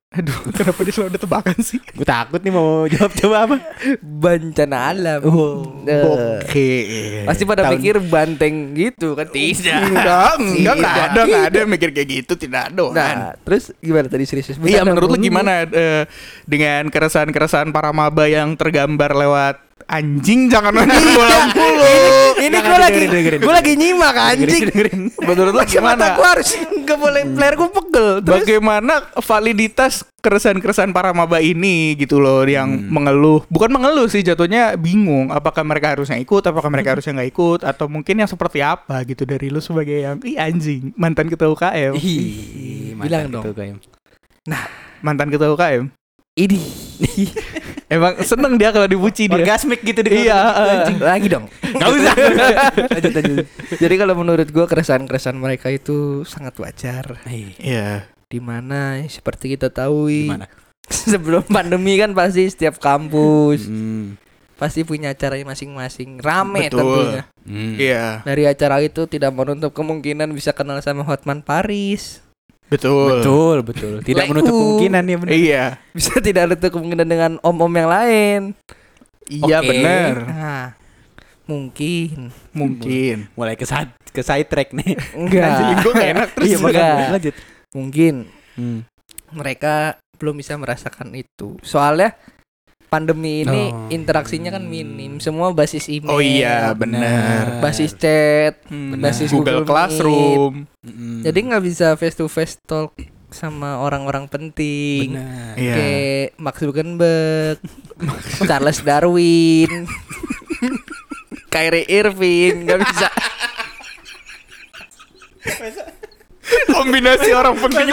Aduh, 0.08 0.40
kenapa 0.56 0.80
dia 0.82 0.94
selalu 0.94 1.10
ada 1.12 1.20
tebakan 1.20 1.58
sih? 1.60 1.84
Gue 1.92 2.08
takut 2.08 2.40
nih 2.40 2.50
mau 2.50 2.88
jawab 2.88 3.12
coba 3.14 3.36
apa 3.44 3.56
Bencana 4.00 4.96
alam. 4.96 5.20
Oh, 5.24 5.84
Eh, 5.84 6.04
Oke. 6.40 6.70
Pasti 7.24 7.44
pada 7.44 7.68
Tahun- 7.68 7.76
pikir 7.76 7.96
banteng 8.02 8.72
gitu 8.72 9.14
kan? 9.14 9.28
Tidak. 9.28 9.68
Enggak, 9.68 10.32
enggak, 10.40 10.74
enggak 10.74 10.76
Tidak. 10.96 11.08
ada, 11.12 11.20
enggak 11.22 11.44
ada 11.46 11.58
yang 11.60 11.70
mikir 11.70 11.90
kayak 11.92 12.08
gitu, 12.10 12.34
tidak 12.36 12.72
ada. 12.72 12.86
Nah, 12.90 13.12
terus 13.40 13.76
gimana 13.78 14.08
tadi 14.08 14.24
serius? 14.24 14.56
Iya, 14.58 14.82
menurut 14.82 15.12
lu 15.12 15.20
gimana 15.20 15.64
eh, 15.64 16.08
dengan 16.44 16.88
keresahan-keresahan 16.88 17.70
para 17.70 17.92
maba 17.92 18.26
yang 18.26 18.56
tergambar 18.56 19.12
lewat 19.12 19.67
anjing 19.88 20.52
jangan 20.52 20.72
nonton 20.72 21.04
bola 21.16 21.38
mulu. 21.52 21.96
Ini 22.38 22.54
Jangan 22.54 22.68
gue 22.68 22.80
lagi 22.80 23.02
gue 23.40 23.54
lagi 23.56 23.74
nyimak 23.74 24.16
anjing. 24.16 24.64
Menurut 25.28 25.54
lo 25.56 25.64
gimana? 25.64 26.16
gue 26.16 26.28
harus 26.28 26.50
nggak 26.54 26.98
boleh 27.00 27.22
player 27.32 27.56
gue 27.56 27.70
pegel. 27.72 28.08
Terus 28.22 28.44
Bagaimana 28.44 28.94
validitas 29.18 29.94
keresahan-keresahan 30.18 30.92
para 30.92 31.16
maba 31.16 31.40
ini 31.40 31.96
gitu 31.96 32.20
loh 32.20 32.44
yang 32.44 32.68
mengeluh 32.68 33.48
bukan 33.48 33.72
mengeluh 33.72 34.12
sih 34.12 34.20
jatuhnya 34.20 34.76
bingung 34.76 35.32
apakah 35.32 35.64
mereka 35.64 35.96
harusnya 35.96 36.20
ikut 36.20 36.44
apakah 36.44 36.68
mereka 36.68 36.98
harusnya 36.98 37.16
nggak 37.16 37.32
ikut 37.32 37.60
atau 37.64 37.88
mungkin 37.88 38.20
yang 38.20 38.28
seperti 38.28 38.60
apa 38.60 39.08
gitu 39.08 39.24
dari 39.24 39.48
lu 39.48 39.64
sebagai 39.64 40.04
yang 40.04 40.20
ih 40.28 40.36
anjing 40.36 40.92
mantan 41.00 41.32
ketua 41.32 41.48
UKM 41.56 41.96
Ih, 41.96 42.92
Bilang 43.00 43.32
mantan 43.32 43.32
dong. 43.32 43.44
Kayem. 43.56 43.78
mantan 45.00 45.28
ketua 45.32 45.48
UKM 45.54 45.84
ini 46.36 46.60
emang 47.88 48.20
seneng 48.22 48.56
dia 48.56 48.70
kalau 48.70 48.86
dipuji 48.86 49.26
dia 49.26 49.36
Orgasmik 49.38 49.80
gitu 49.82 50.00
di 50.00 50.24
Iya, 50.24 50.40
anjing. 50.54 51.00
lagi 51.00 51.28
dong. 51.28 51.46
Gak 51.62 51.90
usah. 51.90 52.14
lanjut 52.94 53.14
lanjut. 53.14 53.46
Jadi 53.74 53.96
kalau 53.96 54.14
menurut 54.14 54.46
gue 54.46 54.66
keresahan-keresahan 54.66 55.36
mereka 55.36 55.68
itu 55.68 56.22
sangat 56.24 56.56
wajar. 56.58 57.20
iya 57.58 58.08
Di 58.28 58.38
mana 58.38 59.00
seperti 59.06 59.56
kita 59.56 59.70
tahu 59.70 60.12
sebelum 60.88 61.44
pandemi 61.44 61.96
kan 61.96 62.12
pasti 62.12 62.44
setiap 62.46 62.76
kampus 62.78 63.68
Hmm. 63.68 64.16
pasti 64.56 64.82
punya 64.82 65.12
acaranya 65.12 65.48
masing-masing 65.48 66.18
rame 66.18 66.66
Betul. 66.66 66.80
tentunya. 66.82 67.24
Hmm. 67.44 67.74
iya 67.78 68.06
Dari 68.22 68.44
acara 68.44 68.80
itu 68.80 69.06
tidak 69.06 69.32
menutup 69.32 69.72
kemungkinan 69.72 70.28
bisa 70.30 70.52
kenal 70.52 70.80
sama 70.80 71.04
Hotman 71.04 71.40
Paris. 71.40 72.20
Betul 72.68 73.20
Betul, 73.20 73.58
betul. 73.64 73.94
Tidak 74.08 74.24
Leku. 74.24 74.32
menutup 74.32 74.54
kemungkinan 74.54 75.04
ya 75.04 75.16
benar. 75.18 75.32
iya 75.34 75.64
Bisa 75.98 76.20
tidak 76.20 76.44
menutup 76.48 76.70
kemungkinan 76.70 77.08
dengan 77.08 77.32
om-om 77.42 77.72
yang 77.72 77.90
lain. 77.90 78.42
iya 79.26 79.60
Oke. 79.60 79.68
bener 79.68 80.16
Nah, 80.24 80.66
mungkin 81.46 82.28
mungkin 82.52 83.32
Mulai 83.34 83.56
ke 83.56 83.64
side, 83.64 83.92
ke 84.08 84.20
side 84.20 84.46
track 84.46 84.72
nih. 84.72 85.00
enggak. 85.20 85.80
Nggak 85.80 86.08
enak 86.12 86.28
terus 86.34 86.48
Iya, 86.48 86.58
makanya. 86.60 86.84
Enggak. 86.84 87.12
lanjut. 87.14 87.36
Mungkin 87.70 88.14
Hmm. 88.54 88.82
mereka 89.30 89.74
belum 90.18 90.34
bisa 90.36 90.58
merasakan 90.58 91.14
itu. 91.14 91.62
Soalnya 91.62 92.18
pandemi 92.88 93.44
ini 93.44 93.68
Oh. 93.68 93.88
interaksinya 93.90 94.50
kan 94.50 94.64
minim. 94.64 95.18
Semua 95.18 95.52
basis 95.52 95.88
email. 95.88 96.08
oh 96.08 96.18
iya 96.18 96.72
bener 96.72 97.60
Basis 97.60 97.92
chat, 97.94 98.64
Hmm, 98.66 98.96
basis 98.98 99.28
Google, 99.28 99.62
Google 99.62 99.68
Classroom 99.68 100.54
Hmm. 100.80 101.20
Jadi 101.20 101.40
nggak 101.44 101.64
bisa 101.64 101.88
face 101.94 102.16
to 102.16 102.26
face 102.26 102.56
talk 102.62 102.96
sama 103.28 103.76
orang-orang 103.78 104.24
penting. 104.26 105.20
Benar. 105.20 105.52
Iya. 105.54 105.74
Kayak 105.76 106.28
Mark 106.38 106.56
Zuckerberg, 106.58 107.58
Charles 108.42 108.80
Darwin, 108.82 109.84
Kyrie 111.52 111.92
Irving 111.92 112.64
nggak 112.64 112.80
bisa. 112.82 113.08
Kombinasi 116.72 117.30
orang 117.36 117.56
penting 117.60 117.92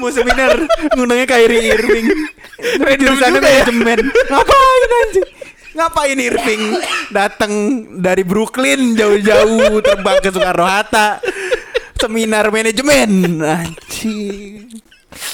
Mau 0.00 0.10
seminar 0.10 0.58
ngundangnya 0.96 1.26
Kyrie 1.28 1.70
Irving. 1.70 2.06
Random 2.82 3.14
juga 3.14 3.26
ya. 3.30 3.38
manajemen. 3.38 3.98
Ngapain 4.10 4.90
anjing? 4.90 5.28
Ngapain 5.74 6.18
Irving 6.18 6.62
datang 7.10 7.52
dari 7.98 8.22
Brooklyn 8.22 8.94
jauh-jauh 8.94 9.82
terbang 9.82 10.18
ke 10.22 10.30
Soekarno 10.30 10.66
Hatta 10.66 11.18
seminar 11.98 12.52
manajemen 12.52 13.40
anjing 13.40 14.68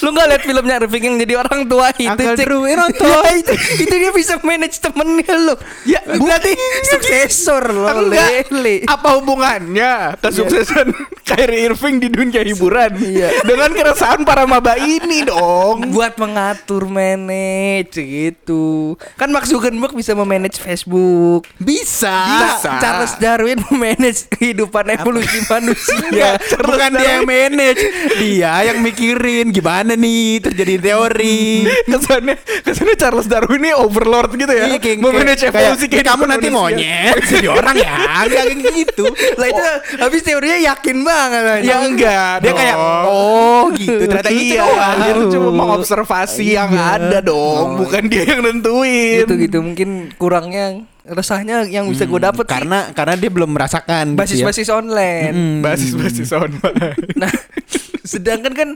Lu 0.01 0.11
nggak 0.11 0.27
lihat 0.27 0.43
filmnya 0.43 0.75
Irving 0.79 1.03
yang 1.03 1.17
jadi 1.19 1.33
orang 1.37 1.59
tua 1.65 1.87
itu? 1.93 2.09
Uncle 2.09 2.35
Cek? 2.35 2.45
Drew, 2.45 2.63
eh, 2.63 2.75
nonton. 2.75 3.09
Ya, 3.11 3.31
itu, 3.35 3.53
itu 3.81 3.95
dia 3.95 4.11
bisa 4.11 4.33
manage 4.41 4.77
temennya 4.77 5.35
lo. 5.37 5.55
Ya, 5.83 5.99
berarti 6.05 6.51
suksesor 6.87 7.63
lo. 7.69 7.87
Lele. 8.03 8.83
Apa 8.85 9.17
hubungannya 9.17 10.17
kesuksesan 10.17 10.91
Kyrie 11.23 11.65
Irving 11.65 11.97
di 11.97 12.07
dunia 12.07 12.41
hiburan 12.41 12.91
Iya. 12.97 13.43
dengan 13.43 13.71
keresahan 13.71 14.21
para 14.21 14.43
maba 14.43 14.75
ini 14.75 15.23
dong? 15.23 15.87
buat 15.91 16.15
mengatur 16.15 16.85
manage 16.85 17.97
gitu. 17.97 18.95
Kan 19.15 19.31
Mark 19.31 19.45
Zuckerberg 19.45 19.91
bisa 19.91 20.11
memanage 20.11 20.57
Facebook. 20.57 21.47
bisa 21.55 22.11
Bisa. 22.11 22.71
Charles 22.79 23.13
Darwin 23.17 23.59
memanage 23.69 24.27
kehidupan 24.29 24.91
evolusi 24.91 25.39
manusia. 25.45 26.35
bukan 26.59 26.91
dia 26.93 27.09
yang 27.15 27.25
manage 27.25 27.81
dia 28.17 28.53
yang 28.63 28.79
mikirin 28.79 29.49
gimana 29.49 29.70
nih 29.93 30.23
terjadi 30.41 30.75
teori 30.77 31.63
kesannya 31.91 32.35
kesannya 32.61 32.95
Charles 32.95 33.25
Darwin 33.25 33.59
ini 33.59 33.71
overlord 33.71 34.33
gitu 34.33 34.49
ya, 34.49 34.65
Iya, 34.67 34.77
kayak- 34.77 34.99
memanage 34.99 35.39
kayak- 35.39 35.53
evolusi 35.53 35.85
kayak, 35.87 36.05
kamu 36.05 36.23
nanti 36.27 36.47
monyet 36.47 37.17
jadi 37.31 37.47
orang 37.47 37.75
ya 37.75 37.95
Enggak 38.21 38.43
kayak 38.43 38.73
gitu 38.75 39.05
Lah 39.33 39.47
itu 39.47 39.63
habis 39.97 40.21
teorinya 40.21 40.57
yakin 40.63 40.97
banget. 41.01 41.61
Ya 41.61 41.77
enggak, 41.79 42.33
dia 42.39 42.53
kayak 42.53 42.75
oh 43.03 43.69
gitu 43.71 44.03
ternyata 44.03 44.29
iya, 44.29 44.39
itu 44.39 44.55
doang. 44.59 44.97
dia 44.97 45.11
tuh 45.13 45.27
cuma 45.31 45.49
mengobservasi 45.53 46.45
yang 46.49 46.71
Iya. 46.71 46.85
ada 46.97 47.17
dong, 47.19 47.65
Oh. 47.75 47.77
bukan 47.79 48.03
dia 48.05 48.23
yang 48.27 48.41
nentuin. 48.41 49.23
gitu 49.23 49.33
gitu 49.37 49.57
mungkin 49.59 49.89
kurangnya 50.15 50.81
resahnya 51.03 51.65
yang 51.65 51.85
bisa 51.85 52.05
gue 52.05 52.19
dapet 52.19 52.45
sih, 52.45 52.51
karena 52.51 52.79
karena 52.91 53.15
dia 53.15 53.29
belum 53.29 53.49
merasakan 53.49 54.13
gitu 54.13 54.15
ya. 54.15 54.19
basis-basis 54.45 54.69
online. 54.69 55.33
Mm. 55.33 55.57
Basis-basis 55.59 56.29
online. 56.31 56.97
Nah, 57.15 57.31
sedangkan 58.11 58.53
kan 58.53 58.69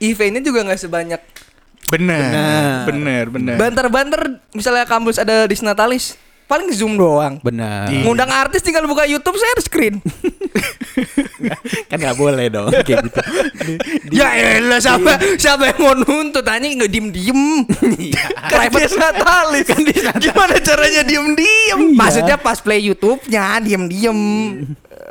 eventnya 0.00 0.42
juga 0.42 0.64
nggak 0.64 0.80
sebanyak 0.80 1.22
Bener, 1.88 2.20
Benar. 2.20 2.84
bener, 2.84 3.24
bener. 3.32 3.56
banter-banter. 3.56 4.44
Misalnya 4.52 4.84
kampus 4.84 5.16
ada 5.16 5.48
Disnatalis, 5.48 6.20
paling 6.44 6.68
zoom 6.68 7.00
doang. 7.00 7.40
benar 7.40 7.88
Iya. 7.88 8.04
Ngundang 8.04 8.28
artis 8.28 8.60
tinggal 8.60 8.84
buka 8.84 9.08
YouTube 9.08 9.40
share 9.40 9.60
screen. 9.64 9.96
kan 11.88 11.96
nggak 11.96 12.18
boleh 12.18 12.50
dong 12.50 12.68
kayak 12.82 13.08
gitu 13.08 13.20
ya 14.18 14.58
elah 14.58 14.82
siapa 14.82 15.38
siapa 15.38 15.70
yang 15.70 15.78
mau 15.78 15.94
nuntut 15.94 16.42
anjing 16.44 16.76
nggak 16.76 16.90
diem 16.92 17.08
diem. 17.08 17.42
Kan 18.52 18.68
dia 18.68 18.88
Natalis. 18.92 19.68
Gimana 20.18 20.56
caranya 20.60 21.02
diem-diem? 21.08 21.96
Maksudnya 21.96 22.36
pas 22.36 22.60
play 22.60 22.84
YouTube-nya 22.84 23.64
diem 23.64 23.88
diem. 23.88 24.20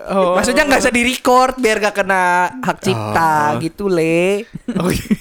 Oh. 0.08 0.40
Maksudnya 0.40 0.64
nggak 0.64 0.82
usah 0.82 0.94
di 0.94 1.04
record 1.04 1.54
biar 1.60 1.78
gak 1.84 1.96
kena 2.00 2.24
hak 2.64 2.78
cipta 2.80 3.56
Oh. 3.56 3.60
gitu 3.60 3.86
le. 3.92 4.48
Oh, 4.80 4.88
iya. 4.88 5.16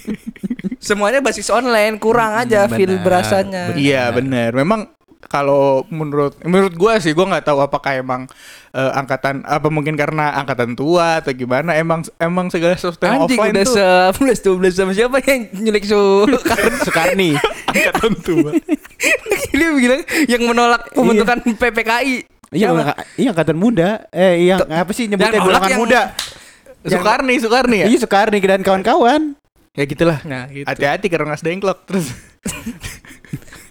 Semuanya 0.79 1.19
basis 1.19 1.51
online 1.51 1.99
kurang 1.99 2.35
aja 2.37 2.67
feel 2.71 2.95
benar, 2.95 3.03
berasanya. 3.03 3.63
Iya 3.75 4.07
bener. 4.11 4.55
Memang 4.55 4.87
kalau 5.27 5.83
menurut 5.91 6.39
menurut 6.47 6.71
gua 6.79 7.03
sih 7.03 7.11
gua 7.11 7.27
nggak 7.27 7.51
tahu 7.51 7.59
apakah 7.59 7.99
emang 7.99 8.31
eh, 8.71 8.91
angkatan 8.95 9.43
apa 9.43 9.67
mungkin 9.67 9.99
karena 9.99 10.31
angkatan 10.39 10.71
tua 10.71 11.19
atau 11.19 11.35
gimana 11.35 11.75
emang 11.75 12.07
emang 12.15 12.47
segala 12.47 12.79
sesuatu 12.79 13.03
yang 13.03 13.27
Anjing 13.27 13.35
offline 13.35 13.53
udah 13.59 13.65
tuh 13.67 13.75
11 14.23 14.71
12 14.71 14.71
sama 14.79 14.91
siapa 14.95 15.19
yang 15.19 15.51
nyulik 15.51 15.83
su 15.83 15.99
Soekarni 16.87 17.35
angkatan 17.75 18.13
tua. 18.23 18.51
Dia 19.51 19.69
bilang 19.75 20.01
yang 20.31 20.41
menolak 20.47 20.87
pembentukan 20.95 21.43
PPKI. 21.43 22.36
Iya 22.55 22.69
iya 23.19 23.29
angkatan 23.35 23.57
muda 23.59 24.07
eh 24.11 24.47
iya 24.47 24.61
apa 24.63 24.91
sih 24.95 25.07
nyebutnya 25.11 25.39
golongan 25.41 25.71
muda 25.75 26.01
Soekarni, 26.87 27.35
Soekarni 27.43 27.77
ya? 27.83 27.87
iya 27.91 27.97
Soekarni 27.99 28.39
dan 28.39 28.63
kawan-kawan 28.63 29.35
Ya 29.77 29.85
gitulah. 29.85 30.17
Nah, 30.25 30.49
gitu. 30.49 30.65
Hati-hati 30.65 31.05
karena 31.05 31.29
ngas 31.29 31.45
dengklok 31.45 31.85
terus. 31.85 32.09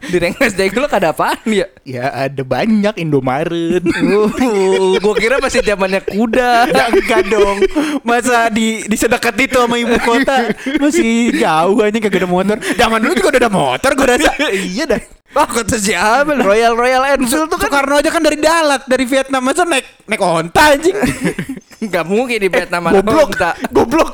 Di 0.06 0.22
Rengas 0.22 0.54
Dengklok 0.54 0.92
ada 0.94 1.10
apaan 1.10 1.42
ya? 1.50 1.66
ya 1.82 2.30
ada 2.30 2.42
banyak 2.46 2.94
Indomaret. 2.94 3.82
Uh, 3.82 4.94
gua 5.02 5.14
kira 5.18 5.42
masih 5.42 5.66
zamannya 5.66 5.98
kuda. 6.06 6.68
Ya 6.76 6.86
enggak 6.94 7.26
dong 7.26 7.58
Masa 8.06 8.46
di, 8.52 8.86
di 8.86 8.94
sedekat 8.94 9.34
itu 9.40 9.58
sama 9.58 9.80
ibu 9.80 9.96
kota 10.04 10.52
Masih 10.78 11.34
jauh 11.34 11.82
aja 11.82 11.98
kagak 11.98 12.22
ada 12.22 12.28
motor 12.28 12.56
Zaman 12.76 12.98
dulu 13.02 13.12
juga 13.18 13.28
udah 13.34 13.40
ada 13.42 13.50
motor 13.50 13.90
gue 13.96 14.06
rasa 14.06 14.30
iya 14.76 14.84
dah. 14.86 15.02
Wah, 15.34 15.44
kata 15.44 15.76
siapa? 15.76 16.32
Royal 16.38 16.72
Royal 16.74 17.02
Enfield 17.16 17.50
tuh 17.50 17.58
kan 17.58 17.68
Soekarno 17.68 17.98
aja 17.98 18.08
kan 18.08 18.22
dari 18.22 18.38
dalat 18.40 18.86
Dari 18.88 19.04
Vietnam 19.04 19.42
Masa 19.44 19.66
naik 19.66 19.84
naik 20.06 20.22
onta 20.22 20.72
anjing 20.72 20.96
nggak 21.86 22.04
mungkin 22.08 22.40
di 22.40 22.48
Vietnam 22.48 22.88
ada 22.88 23.04
Goblok, 23.04 23.28
onta. 23.36 23.50
goblok. 23.68 24.12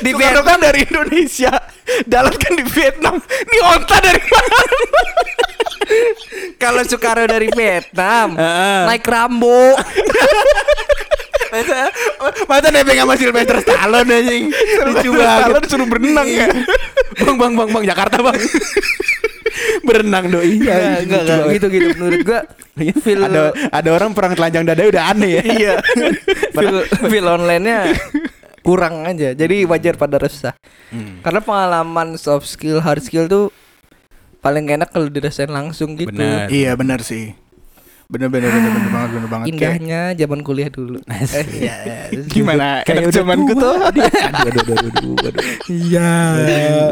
Di 0.00 0.10
Soekarno 0.14 0.40
kan 0.40 0.58
dari 0.62 0.86
Indonesia, 0.86 1.52
Dalat 2.06 2.38
kan 2.38 2.54
di 2.54 2.64
Vietnam. 2.64 3.18
Ini 3.18 3.58
onta 3.60 3.96
dari 3.98 4.22
mana? 4.22 4.58
Kalau 6.56 6.82
Soekarno 6.86 7.26
dari 7.26 7.50
Vietnam, 7.52 8.38
naik 8.88 9.04
Rambo. 9.04 9.74
Masa 11.54 11.78
Masa 12.50 12.68
nebeng 12.68 12.98
sama 12.98 13.14
Sylvester 13.14 13.58
Stallone 13.62 14.10
anjing 14.10 14.44
Lucu 14.84 15.08
banget 15.14 15.38
Stallone 15.38 15.66
suruh 15.70 15.86
berenang 15.86 16.26
ya. 16.26 16.50
Bang 17.22 17.36
bang 17.38 17.52
bang 17.54 17.68
bang 17.70 17.84
Jakarta 17.86 18.16
bang 18.18 18.38
Berenang 19.86 20.24
doi 20.28 20.58
Enggak, 20.58 20.78
enggak, 21.06 21.20
enggak. 21.22 21.46
gitu 21.54 21.66
gitu 21.70 21.88
menurut 21.94 22.20
gua 22.26 22.40
feel 22.98 23.20
Ada 23.22 23.42
ada 23.70 23.88
orang 23.92 24.10
perang 24.12 24.34
telanjang 24.34 24.64
dada 24.66 24.82
udah 24.82 25.04
aneh 25.14 25.30
ya 25.30 25.42
Iya. 25.44 25.74
feel, 26.56 26.76
feel 27.06 27.26
online-nya 27.28 27.94
kurang 28.64 29.04
aja. 29.04 29.36
Jadi 29.36 29.68
wajar 29.68 29.94
pada 29.94 30.16
resah. 30.16 30.56
Karena 31.20 31.38
pengalaman 31.38 32.16
soft 32.16 32.48
skill, 32.48 32.80
hard 32.80 33.04
skill 33.04 33.28
tuh 33.28 33.52
paling 34.40 34.64
enak 34.64 34.88
kalau 34.88 35.06
dirasain 35.06 35.52
langsung 35.52 35.94
gitu. 35.94 36.08
Benar. 36.08 36.48
Iya 36.48 36.72
benar 36.72 37.04
sih. 37.04 37.36
Bener 38.04 38.28
bener 38.28 38.52
bener 38.52 38.70
bener 38.70 38.90
banget 38.92 39.10
bener 39.10 39.28
banget. 39.32 39.46
Kayak 39.48 39.56
Indahnya 39.80 40.00
zaman 40.14 40.38
kuliah 40.44 40.68
dulu. 40.68 40.98
Eh, 41.08 41.24
Iya. 41.64 41.76
gimana? 42.34 42.84
Kayak 42.84 43.10
zamanku 43.10 43.52
tuh. 43.56 43.74
Aduh, 43.88 44.04
aduh, 44.04 44.60
aduh, 44.60 44.76
aduh, 44.76 45.14
aduh. 45.24 45.44
Iya. 45.72 46.10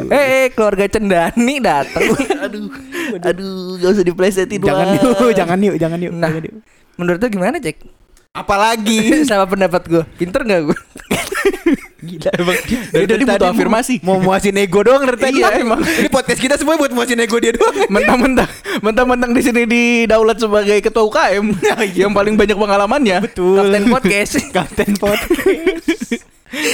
eh, 0.09 0.27
eh, 0.41 0.47
keluarga 0.57 0.85
Cendani 0.89 1.55
datang. 1.61 2.03
aduh. 2.41 2.65
Aduh, 3.13 3.77
gak 3.77 3.91
usah 3.93 4.05
diplesetin 4.07 4.61
Jangan 4.65 4.97
yuk, 4.97 5.33
jangan 5.37 5.59
yuk, 5.61 5.77
jangan 5.77 5.99
yuk. 6.01 6.13
Nah. 6.17 6.31
jangan 6.33 6.43
yuk. 6.49 6.55
Menurut 6.97 7.19
lu 7.21 7.29
gimana, 7.29 7.57
Cek? 7.61 7.77
Apalagi 8.33 9.29
Sama 9.29 9.45
pendapat 9.45 9.83
gue. 9.85 10.05
Pinter 10.17 10.41
gak 10.43 10.61
gue? 10.73 10.79
Gila 12.03 12.31
emang 12.35 12.59
Dari 12.91 13.07
tadi 13.07 13.23
butuh 13.23 13.49
afirmasi. 13.55 13.95
Mau 14.03 14.19
muasin 14.19 14.59
ego 14.59 14.83
doang 14.83 15.07
dari 15.07 15.19
tadi 15.23 15.39
Iya, 15.39 15.63
emang. 15.63 15.79
Ini 15.79 16.11
podcast 16.11 16.43
kita 16.43 16.59
semua 16.59 16.75
buat 16.75 16.91
muasin 16.91 17.23
ego 17.23 17.39
dia 17.39 17.55
doang 17.55 17.87
Mentang-mentang 17.87 18.51
mentang-mentang 18.83 19.31
di 19.31 19.43
sini 19.43 19.63
didaulat 19.63 20.43
sebagai 20.43 20.83
ketua 20.83 21.07
UKM 21.07 21.47
yang 22.03 22.11
paling 22.11 22.35
banyak 22.35 22.59
pengalamannya. 22.59 23.23
Betul 23.23 23.71
Kapten 23.71 23.85
podcast. 23.87 24.33
Kapten 24.57 24.91
podcast 24.99 26.27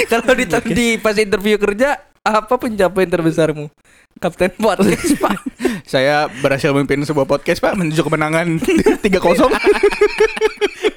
Kalau 0.08 0.34
di, 0.34 0.44
di 0.74 0.86
pas 0.98 1.14
interview 1.14 1.54
kerja, 1.54 2.02
apa 2.24 2.54
pencapaian 2.58 3.06
terbesarmu? 3.06 3.70
Kapten 4.18 4.50
podcast, 4.58 5.14
Pak. 5.22 5.38
Saya 5.92 6.26
berhasil 6.42 6.74
memimpin 6.74 7.06
sebuah 7.06 7.30
podcast, 7.30 7.62
Pak, 7.62 7.78
menuju 7.78 8.02
kemenangan 8.02 8.58
3-0 8.58 9.06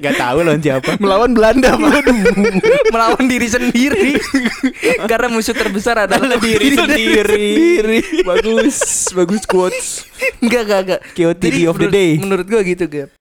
Gak 0.01 0.17
tahu 0.17 0.37
lawan 0.41 0.57
siapa 0.57 0.97
melawan 0.97 1.31
Belanda, 1.31 1.77
Pak. 1.77 2.03
Melawan 2.93 3.25
diri 3.29 3.45
sendiri. 3.45 4.17
Karena 5.11 5.29
musuh 5.29 5.53
terbesar 5.53 6.09
adalah 6.09 6.41
diri 6.41 6.73
sendiri. 6.73 7.53
Bagus 8.25 9.07
Bagus 9.13 9.45
quotes 9.45 10.09
Enggak, 10.41 10.65
enggak, 10.65 10.79
enggak. 10.81 11.01
Jadi 11.37 11.61
of 11.69 11.77
the 11.77 11.89
day. 11.89 12.17
Menurut 12.17 12.49
gua 12.49 12.65
gitu, 12.65 12.89
Gap. 12.89 13.13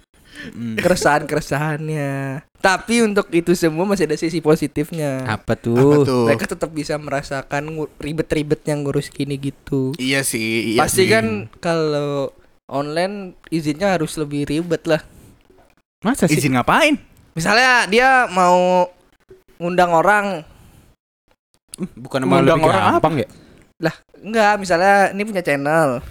Keresahan-keresahannya. 0.81 2.41
Tapi 2.61 3.05
untuk 3.05 3.29
itu 3.33 3.57
semua 3.57 3.89
masih 3.89 4.05
ada 4.05 4.17
sisi 4.21 4.41
positifnya. 4.41 5.25
Apa 5.25 5.57
Apa 5.57 5.65
tuh? 5.65 6.05
tuh? 6.05 6.25
Mereka 6.29 6.45
tetap 6.49 6.73
bisa 6.73 6.97
merasakan 6.97 7.73
ribet-ribet 7.97 8.61
yang 8.69 8.85
ngurus 8.85 9.09
gini 9.09 9.37
gitu. 9.37 9.97
Iya 9.97 10.21
sih, 10.21 10.77
iya 10.77 10.81
Pasti 10.81 11.09
sih. 11.09 11.13
kan 11.13 11.49
kalau 11.61 12.33
online 12.69 13.35
izinnya 13.49 13.97
harus 13.97 14.17
lebih 14.21 14.45
ribet 14.45 14.85
lah. 14.85 15.01
Masa 16.01 16.25
sih? 16.25 16.41
izin 16.41 16.57
ngapain? 16.57 16.97
Misalnya 17.37 17.85
dia 17.85 18.25
mau 18.33 18.89
ngundang 19.61 19.93
orang, 19.93 20.27
Bukan 21.97 22.25
emang 22.25 22.41
Ngundang 22.45 22.61
lebih 22.61 22.73
orang 22.73 22.85
gampang 22.97 23.15
ya? 23.21 23.29
lah 23.81 23.97
enggak 24.21 24.53
misalnya 24.61 25.13
ini 25.13 25.23
punya 25.25 25.41
channel. 25.45 26.05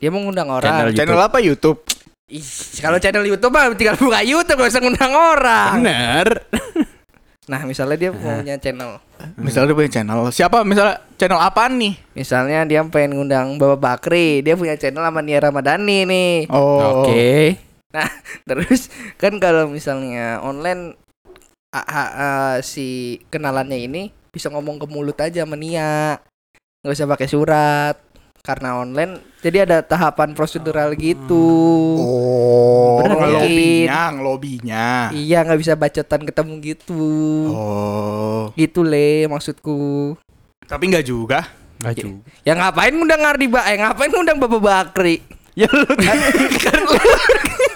Dia 0.00 0.08
mau 0.12 0.20
ngundang 0.24 0.48
orang. 0.48 0.68
Channel 0.68 0.96
Channel 0.96 1.20
apa 1.20 1.38
YouTube? 1.40 1.84
Ih, 2.32 2.44
kalau 2.80 2.96
channel 2.96 3.24
YouTube 3.24 3.52
mah 3.52 3.72
tinggal 3.76 3.96
buka 4.00 4.20
YouTube 4.24 4.56
gak 4.60 4.72
usah 4.72 4.80
ngundang 4.80 5.12
orang. 5.12 5.72
Bener 5.80 6.28
Nah, 7.50 7.66
misalnya 7.66 7.96
dia 7.98 8.10
punya 8.14 8.56
channel. 8.62 9.02
Misalnya 9.34 9.74
dia 9.74 9.76
punya 9.82 9.90
channel. 9.90 10.20
Siapa 10.30 10.62
misalnya 10.62 11.02
channel 11.18 11.40
apaan 11.42 11.76
nih? 11.76 11.98
Misalnya 12.14 12.62
dia 12.62 12.80
pengen 12.86 13.18
ngundang 13.18 13.58
Bapak 13.58 13.80
Bakri, 13.80 14.40
dia 14.40 14.54
punya 14.54 14.78
channel 14.78 15.02
sama 15.02 15.20
Nia 15.20 15.42
Ramadhani 15.42 16.06
nih. 16.06 16.32
Oh. 16.48 17.04
Oke 17.04 17.58
Nah, 17.90 18.06
terus 18.48 18.88
kan 19.18 19.36
kalau 19.42 19.66
misalnya 19.66 20.38
online 20.42 20.94
a- 21.74 21.86
a- 21.86 22.12
a- 22.14 22.58
si 22.62 23.18
kenalannya 23.30 23.78
ini 23.78 24.02
bisa 24.30 24.46
ngomong 24.50 24.78
ke 24.78 24.86
mulut 24.86 25.18
aja 25.18 25.42
sama 25.42 25.58
Nia. 25.58 26.18
nggak 26.80 26.96
usah 26.96 27.10
pakai 27.10 27.28
surat. 27.28 27.96
Karena 28.40 28.80
online 28.80 29.20
jadi 29.44 29.68
ada 29.68 29.84
tahapan 29.84 30.32
prosedural 30.32 30.96
gitu. 30.96 31.44
Oh, 32.00 33.04
Bener, 33.04 33.20
ngelobinya, 33.20 34.02
ngelobinya. 34.16 34.88
Iya, 35.12 35.44
nggak 35.44 35.60
bisa 35.60 35.76
bacotan 35.76 36.24
ketemu 36.24 36.52
gitu. 36.64 37.04
Oh. 37.52 38.48
Gitu 38.56 38.80
le 38.80 39.28
maksudku. 39.28 40.16
Tapi 40.64 40.84
enggak 40.88 41.04
juga. 41.04 41.40
Gak 41.80 41.96
juga 41.96 42.28
Ya 42.44 42.52
ngapain 42.52 42.92
ngundang 42.92 43.24
Ardi 43.24 43.48
Ba? 43.48 43.64
Eh 43.72 43.80
ngapain 43.80 44.12
ngundang 44.12 44.36
Bapak 44.36 44.60
Bakri? 44.60 45.24
Ya 45.58 45.66
lu 45.74 45.82
kan 45.86 46.16
Kan 46.60 46.82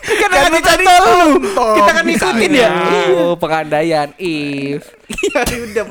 Kan 0.04 0.30
kan 0.30 0.50
lu 0.52 0.60
contoh, 0.62 1.74
Kita 1.74 1.90
kan 1.90 2.04
ngikutin 2.06 2.52
ya 2.54 2.68
Oh, 3.18 3.34
pengandaian 3.34 4.08
if. 4.20 4.87
Iya 5.10 5.42
udah 5.42 5.84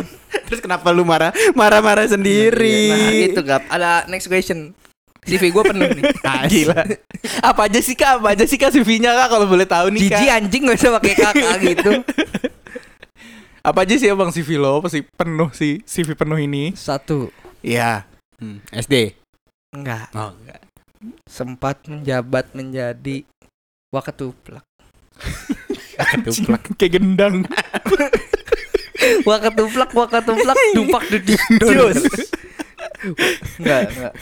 Terus 0.48 0.60
kenapa 0.64 0.90
lu 0.96 1.04
marah 1.04 1.36
Marah-marah 1.54 2.08
sendiri 2.08 2.90
Nah, 2.90 3.12
itu 3.12 3.42
gap. 3.44 3.64
Ada 3.68 4.08
next 4.08 4.32
question. 4.32 4.72
CV 5.24 5.56
gue 5.56 5.64
penuh 5.64 5.88
nih. 5.88 6.04
Ah, 6.28 6.44
gila. 6.52 6.84
apa 7.50 7.62
aja 7.72 7.80
sih 7.80 7.96
Kak? 7.96 8.20
Apa 8.20 8.36
aja 8.36 8.44
sih 8.44 8.60
Kak 8.60 8.76
CV-nya 8.76 9.16
Kak 9.16 9.28
kalau 9.32 9.48
boleh 9.48 9.64
tahu 9.64 9.88
nih 9.96 10.12
Kak? 10.12 10.20
Jiji 10.20 10.28
anjing 10.28 10.62
gak 10.68 10.76
usah 10.84 10.92
pakai 11.00 11.16
kakak 11.16 11.56
gitu. 11.64 11.92
Apa 13.64 13.88
aja 13.88 13.96
sih 13.96 14.12
Bang 14.12 14.36
CV 14.36 14.60
lo? 14.60 14.84
Pasti 14.84 15.00
penuh 15.00 15.48
sih 15.56 15.80
CV 15.88 16.20
penuh 16.20 16.36
ini. 16.36 16.76
Satu. 16.76 17.32
Iya. 17.64 18.04
Hmm, 18.36 18.60
SD 18.76 19.16
Enggak. 19.72 20.12
Oh 20.12 20.36
enggak 20.36 20.63
Sempat 21.28 21.84
menjabat 21.88 22.52
menjadi 22.56 23.24
wakatuplak. 23.94 24.66
Ketuplak 25.94 26.62
Kayak 26.80 26.92
gendang. 27.00 27.36
Wakatuplak, 29.28 29.92
wakatuplak, 29.92 30.58
dupak 30.72 31.04
duduk. 31.12 31.92
Enggak, 33.60 33.82
enggak. 33.92 34.14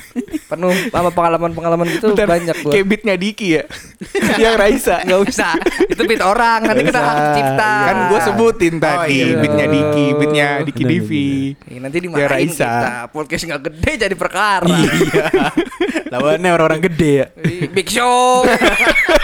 Penuh 0.48 0.74
sama 0.90 1.10
pengalaman-pengalaman 1.14 1.86
gitu 1.92 2.12
Bentar, 2.12 2.28
banyak 2.28 2.56
gua. 2.64 2.72
Kayak 2.74 2.86
beatnya 2.88 3.16
Diki 3.20 3.48
ya. 3.60 3.64
Yang 4.44 4.56
Raisa. 4.58 4.96
Enggak 5.06 5.20
usah. 5.30 5.54
Itu 5.86 6.02
beat 6.08 6.24
orang, 6.24 6.60
nanti 6.66 6.82
kita 6.88 7.00
hak 7.00 7.16
usah. 7.16 7.34
cipta. 7.36 7.74
Kan 7.86 7.98
gue 8.10 8.20
sebutin 8.26 8.74
tadi 8.82 9.20
iya, 9.22 9.36
beatnya. 9.38 9.66
Diki, 9.70 10.06
beatnya 10.18 10.48
Diki 10.66 10.84
Bener, 10.84 10.92
Divi. 10.92 11.30
Ih, 11.70 11.80
nanti 11.80 11.98
dimarahin 12.02 12.30
Raisa. 12.50 12.66
kita. 12.68 12.92
Podcast 13.14 13.44
nggak 13.48 13.62
gede 13.70 13.92
jadi 14.08 14.16
perkara. 14.18 14.68
Iya. 14.68 15.26
Lawannya 16.12 16.50
orang-orang 16.52 16.82
gede 16.92 17.12
ya 17.24 17.28
Big 17.72 17.88
Show. 17.88 18.44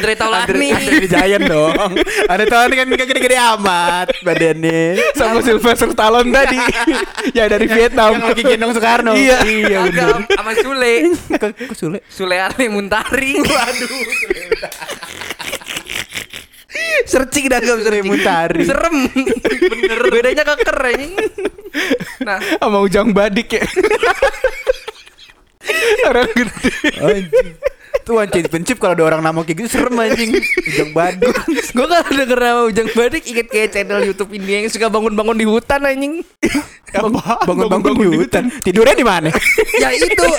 Andre 0.00 0.12
Taulani. 0.16 0.68
Andre 0.72 1.06
Giant 1.06 1.44
dong 1.44 1.92
Ada 2.24 2.44
tahun 2.48 2.70
kan 2.72 2.86
gak 2.88 3.06
gede-gede 3.12 3.36
amat 3.36 4.06
Badannya 4.24 4.96
Sama 5.12 5.44
Sylvester 5.44 5.92
Stallone 5.92 6.32
tadi. 6.32 6.56
ya 7.36 7.44
dari 7.46 7.68
Vietnam. 7.68 8.16
Yang 8.16 8.24
lagi 8.32 8.42
gendong 8.48 8.72
Soekarno 8.72 9.12
Iya. 9.12 9.38
Iya 9.44 9.78
bener 9.84 10.24
sama 10.30 10.52
Sule. 10.56 10.94
Kok 11.36 11.50
kok 11.52 11.76
Sule 11.76 11.98
Sule 12.08 12.36
Ali 12.40 12.66
Muntari. 12.72 13.36
Waduh. 13.44 13.90
searching 17.04 17.50
dah 17.50 17.58
gak 17.60 17.78
searching. 17.84 18.08
Muntari. 18.08 18.64
Serem. 18.64 18.96
Bener. 19.10 20.00
Bedanya 20.08 20.44
keker 20.48 20.78
anjing. 20.80 21.12
Nah, 22.24 22.38
Sama 22.40 22.78
Ujang 22.80 23.12
Badik 23.12 23.52
ya. 23.52 23.64
Orang 26.08 26.30
gede. 26.32 26.72
Anjing 27.04 27.48
Tuh 28.06 28.22
anjing 28.22 28.46
pencip 28.48 28.76
kalau 28.80 28.94
ada 28.96 29.04
orang 29.06 29.22
nama 29.22 29.38
kayak 29.44 29.66
gitu 29.66 29.68
serem 29.78 29.94
anjing 29.98 30.34
Ujang 30.66 30.90
Baduk 30.96 31.36
gue 31.46 31.86
kalau 31.86 32.10
denger 32.10 32.38
nama 32.38 32.60
Ujang 32.66 32.88
Badik 32.96 33.24
inget 33.28 33.46
kayak 33.50 33.68
channel 33.74 34.00
YouTube 34.02 34.30
India 34.34 34.62
yang 34.62 34.70
suka 34.70 34.90
bangun-bangun 34.90 35.36
di 35.38 35.46
hutan 35.46 35.80
anjing. 35.84 36.14
Bangun-bangun 37.46 37.92
di 37.94 38.18
hutan 38.26 38.44
Tidurnya 38.62 38.96
di 38.98 39.06
mana? 39.06 39.30
ya 39.78 39.88
itu 39.94 40.10
lu, 40.18 40.36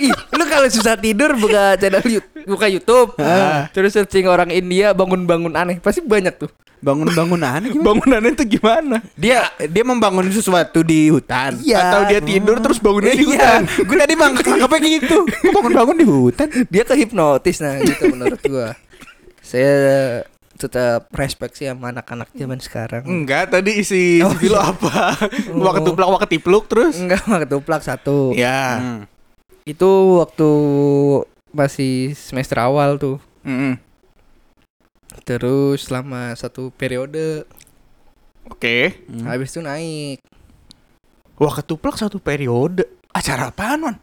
ih, 0.00 0.12
lu 0.12 0.44
kalau 0.48 0.68
susah 0.72 0.96
tidur 0.96 1.36
buka 1.36 1.76
channel 1.76 2.00
YouTube, 2.04 2.44
buka 2.48 2.66
YouTube. 2.68 3.10
Ah. 3.20 3.68
Terus 3.76 3.92
searching 3.92 4.24
orang 4.24 4.48
India 4.48 4.96
bangun-bangun 4.96 5.52
aneh, 5.52 5.76
pasti 5.78 6.00
banyak 6.00 6.32
tuh. 6.40 6.50
Bangun-bangun 6.80 7.40
aneh 7.40 7.68
gimana? 7.70 7.86
Bangunannya 7.86 8.30
itu 8.32 8.44
gimana? 8.50 8.96
Dia 9.12 9.38
dia 9.62 9.84
membangun 9.84 10.24
sesuatu 10.28 10.80
di 10.80 11.08
hutan 11.08 11.60
Iya. 11.60 11.76
Atau 11.86 12.00
dia 12.08 12.20
tidur 12.20 12.56
terus 12.56 12.80
bangunnya 12.80 13.12
di 13.12 13.22
Iya, 13.22 13.28
hutan? 13.30 13.60
gue 13.88 13.96
tadi 13.96 14.14
bang 14.16 14.32
nangkepnya 14.32 14.88
gitu. 14.96 15.16
Kok 15.24 15.52
bangun-bangun 15.52 15.96
di 15.96 16.06
hutan? 16.06 16.46
Dia 16.66 16.82
kehipnotis 16.82 17.60
nah 17.60 17.76
gitu 17.78 18.08
menurut 18.08 18.40
gua. 18.42 18.72
Saya 19.40 19.74
tetap 20.54 21.08
respect 21.12 21.56
sih 21.56 21.64
sama 21.64 21.88
anak-anak 21.88 22.32
zaman 22.32 22.60
sekarang. 22.60 23.02
Enggak, 23.04 23.48
tadi 23.50 23.76
isi 23.76 24.20
Oh, 24.20 24.32
lo 24.32 24.60
apa? 24.60 25.16
Waktu 25.56 25.80
tuplak, 25.82 26.08
waktu 26.10 26.28
tipluk 26.30 26.64
terus? 26.64 26.96
Enggak 26.96 27.24
mah 27.24 27.40
ketuplak 27.40 27.80
satu. 27.80 28.32
Ya. 28.32 28.76
Hmm. 28.76 29.00
Itu 29.64 30.20
waktu 30.20 30.48
masih 31.50 32.12
semester 32.14 32.60
awal 32.60 32.96
tuh. 32.96 33.16
Mm-mm. 33.42 33.80
Terus 35.22 35.86
selama 35.86 36.34
satu 36.34 36.72
periode 36.74 37.44
Oke. 38.48 39.06
habis 39.24 39.52
itu 39.52 39.60
naik 39.62 40.18
Wah, 41.40 41.56
ketuplak 41.56 41.96
satu 41.96 42.20
periode. 42.20 42.84
Acara 43.16 43.48
apaan, 43.48 43.80
Man? 43.80 43.96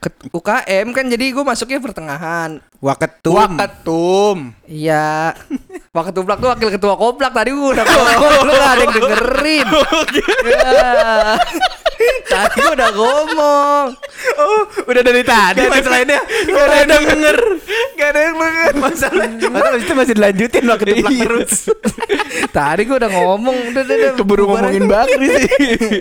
ke 0.00 0.08
UKM 0.32 0.96
kan 0.96 1.04
jadi 1.12 1.24
gue 1.28 1.44
masuknya 1.44 1.76
pertengahan. 1.76 2.64
Waketum. 2.80 3.36
Waketum. 3.36 4.56
Iya. 4.64 5.36
Waktu 5.96 6.16
tuplak 6.16 6.40
tuh 6.40 6.48
wakil 6.48 6.72
ketua 6.72 6.96
koplak 6.96 7.36
tadi 7.36 7.52
udah 7.52 7.84
lu 8.46 8.52
gak 8.56 8.70
ada 8.72 8.82
yang 8.86 8.92
dengerin. 8.96 9.66
Tadi 12.22 12.56
gua 12.58 12.72
udah 12.72 12.90
ngomong. 12.90 13.86
Oh, 14.36 14.60
udah 14.84 15.02
dari 15.02 15.22
tadi 15.22 15.66
masalahnya. 15.66 16.20
Gak 16.22 16.64
ada 16.64 16.94
yang 16.94 17.06
denger. 17.08 17.38
Gak 17.94 18.08
ada 18.08 18.20
yang 18.22 18.36
denger. 18.36 18.72
Masalah, 18.76 19.26
masalah 19.28 19.76
itu 19.76 19.92
masih 19.92 20.14
dilanjutin 20.14 20.62
lo 20.62 20.74
ketuplak 20.74 21.10
Iya. 21.10 21.24
terus. 21.24 21.52
Tadi 22.56 22.80
gua 22.84 22.96
udah 22.98 23.10
ngomong. 23.10 23.56
Udah, 23.70 23.82
udah, 23.82 23.96
udah. 23.96 24.12
Keburu 24.14 24.42
ngomongin. 24.46 24.84
Bakri 24.86 25.26
sih. 25.28 25.48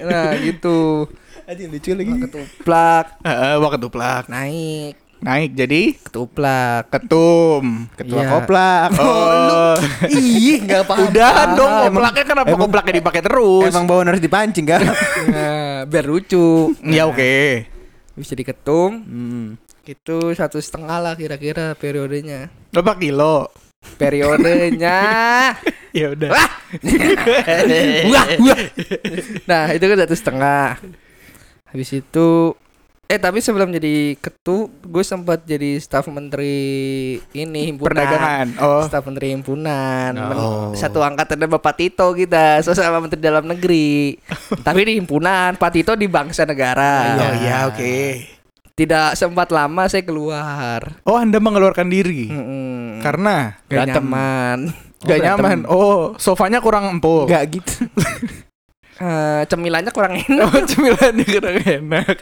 Nah, 0.02 0.32
gitu. 0.38 1.10
Aja 1.44 1.64
lucu 1.66 1.90
lagi. 1.92 2.12
Ketuplak 2.22 3.06
Heeh, 3.22 3.54
wah 3.58 3.72
ketuplak. 3.72 4.24
naik, 4.30 4.94
Naik 5.20 5.52
jadi 5.52 5.82
ketuplak. 6.00 6.88
ketum. 6.90 7.92
Ketua 7.92 8.24
Iya. 8.24 8.30
koplak. 8.32 8.90
Oh. 8.96 9.76
Ih, 10.08 10.64
enggak 10.64 10.88
paham. 10.88 11.12
Udahan 11.12 11.48
dong, 11.54 11.68
Emang- 11.68 11.86
koplaknya 11.92 12.24
kenapa 12.26 12.48
emang- 12.48 12.62
koplaknya 12.64 12.94
dipakai 12.98 13.22
terus? 13.22 13.68
Emang 13.68 13.84
bawaan 13.84 14.08
harus 14.08 14.24
dipancing 14.24 14.64
kan? 14.64 14.82
Nah, 15.28 15.84
biar 15.92 16.06
lucu. 16.06 16.72
Ya 16.88 17.04
oke. 17.04 17.68
Bisa 18.16 18.32
diketum. 18.34 18.92
Hmm. 19.02 19.48
Itu 19.84 20.32
satu 20.32 20.56
setengah 20.58 21.02
lah 21.02 21.14
kira-kira 21.14 21.76
periodenya. 21.76 22.48
Berapa 22.72 22.96
kilo? 22.96 23.52
Periodenya. 23.96 25.00
Ya 25.90 26.14
udah. 26.14 26.30
Wah. 26.30 26.50
Nah, 29.44 29.74
itu 29.74 29.82
kan 29.84 29.98
satu 30.00 30.14
setengah. 30.14 30.78
Habis 31.66 31.90
itu 31.92 32.54
eh 33.10 33.18
tapi 33.18 33.42
sebelum 33.42 33.74
jadi 33.74 34.14
ketu, 34.16 34.70
gue 34.80 35.02
sempat 35.02 35.42
jadi 35.42 35.82
staf 35.82 36.06
menteri 36.08 36.54
ini 37.34 37.66
himpunan. 37.66 37.90
Perdagangan. 37.90 38.48
Oh. 38.62 38.86
Staf 38.86 39.02
menteri 39.02 39.34
himpunan. 39.34 40.14
Men- 40.14 40.38
Oh. 40.38 40.70
Satu 40.72 41.02
angkatan 41.02 41.42
ada 41.42 41.50
Bapak 41.50 41.74
Tito 41.76 42.06
kita, 42.14 42.62
sesama 42.62 43.02
menteri 43.02 43.18
dalam 43.18 43.50
negeri. 43.50 44.14
tapi 44.68 44.86
di 44.86 44.94
himpunan, 44.96 45.58
Pak 45.58 45.72
Tito 45.74 45.98
di 45.98 46.06
bangsa 46.06 46.46
negara. 46.46 47.18
Oh 47.18 47.34
iya, 47.42 47.66
oke. 47.66 47.98
Tidak 48.78 49.18
sempat 49.18 49.50
lama 49.50 49.90
saya 49.90 50.06
keluar. 50.06 51.02
Oh, 51.02 51.18
Anda 51.18 51.42
mengeluarkan 51.42 51.90
diri. 51.90 52.30
Mm-mm. 52.30 53.02
Karena 53.02 53.58
Gak 53.66 53.90
nyaman. 53.90 54.70
gak 55.02 55.18
berantem. 55.18 55.26
nyaman. 55.26 55.60
Oh, 55.66 56.14
sofanya 56.16 56.62
kurang 56.62 56.86
empuk. 56.88 57.26
Enggak 57.26 57.58
gitu. 57.58 57.74
Eh, 59.00 59.42
cemilannya 59.48 59.96
kurang 59.96 60.20
enak. 60.20 60.44
Oh, 60.44 60.60
cemilannya 60.68 61.24
kurang 61.24 61.58
enak. 61.64 62.16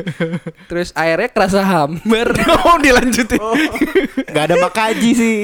Terus 0.72 0.88
airnya 0.96 1.28
kerasa 1.28 1.60
hambar. 1.60 2.32
Oh, 2.66 2.80
dilanjutin. 2.80 3.36
Enggak 4.24 4.44
ada 4.48 4.56
makaji 4.56 5.10
sih. 5.12 5.40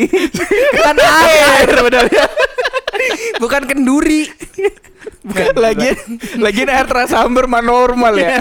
Bukan 0.72 0.96
air 0.96 1.68
padahal. 1.68 2.08
Bukan 3.36 3.62
kenduri. 3.68 4.32
lagi 5.54 5.92
lagi 6.40 6.60
air 6.64 6.86
terasa 6.88 7.20
hambar 7.20 7.44
mah 7.46 7.62
normal 7.62 8.16
ya. 8.16 8.40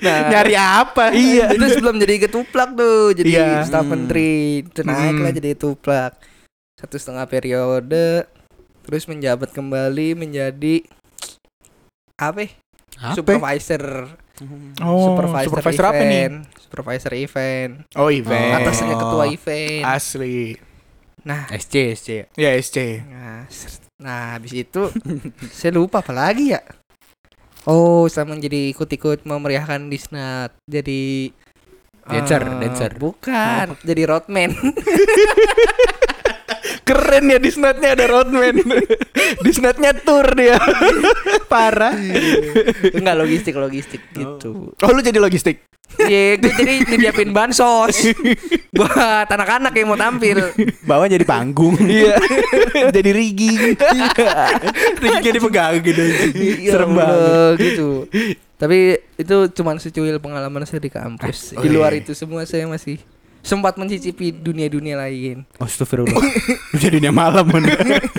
Nah, 0.00 0.18
Nyari 0.32 0.54
apa? 0.56 1.12
Iya. 1.12 1.52
Itu 1.52 1.66
sebelum 1.70 1.98
jadi 1.98 2.24
ketuplak 2.24 2.72
tuh, 2.72 3.12
jadi 3.12 3.30
Iya. 3.30 3.48
staf 3.68 3.84
Hmm. 3.84 3.92
menteri. 3.94 4.64
Itu 4.64 4.80
naik 4.82 5.16
Hmm. 5.18 5.22
lah 5.22 5.32
jadi 5.34 5.48
ketuplak. 5.54 6.12
Satu 6.78 6.96
setengah 6.96 7.28
periode. 7.28 8.26
Terus 8.82 9.04
menjabat 9.06 9.54
kembali 9.54 10.18
menjadi 10.18 10.82
apa? 12.18 12.50
Apa? 12.98 13.14
Supervisor. 13.18 13.84
Oh, 14.82 15.14
supervisor, 15.14 15.48
supervisor 15.54 15.84
apa 15.86 16.02
nih? 16.02 16.06
event. 16.06 16.36
Supervisor 16.58 17.12
event. 17.14 17.72
Oh, 17.94 18.10
event. 18.10 18.52
Atasnya 18.58 18.94
ketua 18.98 19.24
event. 19.30 19.84
Asli. 19.86 20.58
Nah, 21.22 21.46
SC, 21.54 21.94
SC. 21.94 22.08
Ya, 22.34 22.50
SC. 22.58 23.06
Nah, 23.06 23.46
nah 24.02 24.22
habis 24.34 24.52
itu 24.54 24.90
saya 25.58 25.70
lupa 25.70 26.02
apa 26.02 26.10
lagi 26.10 26.54
ya. 26.54 26.62
Oh, 27.62 28.10
sama 28.10 28.34
jadi 28.42 28.74
ikut-ikut 28.74 29.22
memeriahkan 29.22 29.86
Disnat. 29.86 30.50
Jadi 30.66 31.30
Dancer, 32.02 32.42
eh, 32.42 32.58
dancer. 32.58 32.90
Bukan, 32.98 33.78
jadi 33.86 34.02
roadman. 34.10 34.50
Keren 36.82 37.30
ya 37.30 37.38
Disnatnya 37.38 37.94
ada 37.94 38.04
roadman. 38.10 38.58
Disnatnya 39.46 39.94
tour 39.94 40.26
dia. 40.34 40.58
Parah. 41.52 41.94
Enggak 42.90 43.16
logistik, 43.18 43.54
logistik 43.54 44.02
gitu. 44.14 44.74
Oh, 44.74 44.90
lu 44.90 45.00
jadi 45.00 45.22
logistik. 45.22 45.62
Iya, 45.92 46.40
gue 46.40 46.52
jadi 46.56 46.88
nyediapin 46.88 47.36
bansos 47.36 48.16
buat 48.76 49.28
anak-anak 49.28 49.76
yang 49.76 49.92
mau 49.92 50.00
tampil. 50.00 50.40
Bawah 50.88 51.04
jadi 51.04 51.24
panggung. 51.28 51.76
Iya. 51.76 52.16
jadi 52.88 53.10
rigging. 53.12 53.76
Ringnya 55.04 55.32
dipegang 55.36 55.84
gitu. 55.84 56.02
Ya 56.64 56.72
Serem 56.72 56.96
banget. 56.96 57.12
Allah, 57.12 57.48
gitu. 57.60 57.88
Tapi 58.56 59.04
itu 59.20 59.36
cuman 59.58 59.76
secuil 59.82 60.16
pengalaman 60.16 60.64
saya 60.64 60.80
di 60.80 60.88
kampus. 60.88 61.60
Di 61.60 61.68
luar 61.68 61.92
iya. 61.92 62.00
itu 62.00 62.16
semua 62.16 62.48
saya 62.48 62.64
masih 62.64 62.96
sempat 63.42 63.74
mencicipi 63.74 64.30
dunia-dunia 64.30 64.94
lain. 64.96 65.42
Astagfirullah. 65.58 66.22
Udah 66.74 66.88
dunia 66.88 67.10
malam 67.10 67.44
man. 67.44 67.66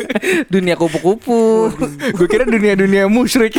dunia 0.54 0.76
kupu-kupu. 0.76 1.72
Gue 2.20 2.28
kira 2.28 2.44
dunia-dunia 2.44 3.08
musyrik. 3.08 3.56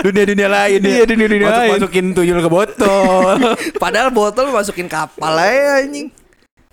Dunia-dunia 0.00 0.48
lain 0.48 0.78
ya. 0.80 0.88
Iya, 0.88 1.04
dunia-dunia 1.04 1.46
Masuk 1.46 1.58
lain. 1.60 1.72
masukin 1.74 2.06
tuyul 2.14 2.38
ke 2.38 2.48
botol. 2.48 3.36
Padahal 3.76 4.08
botol 4.08 4.48
masukin 4.48 4.86
kapal 4.86 5.34
aja 5.34 5.82
anjing. 5.82 6.08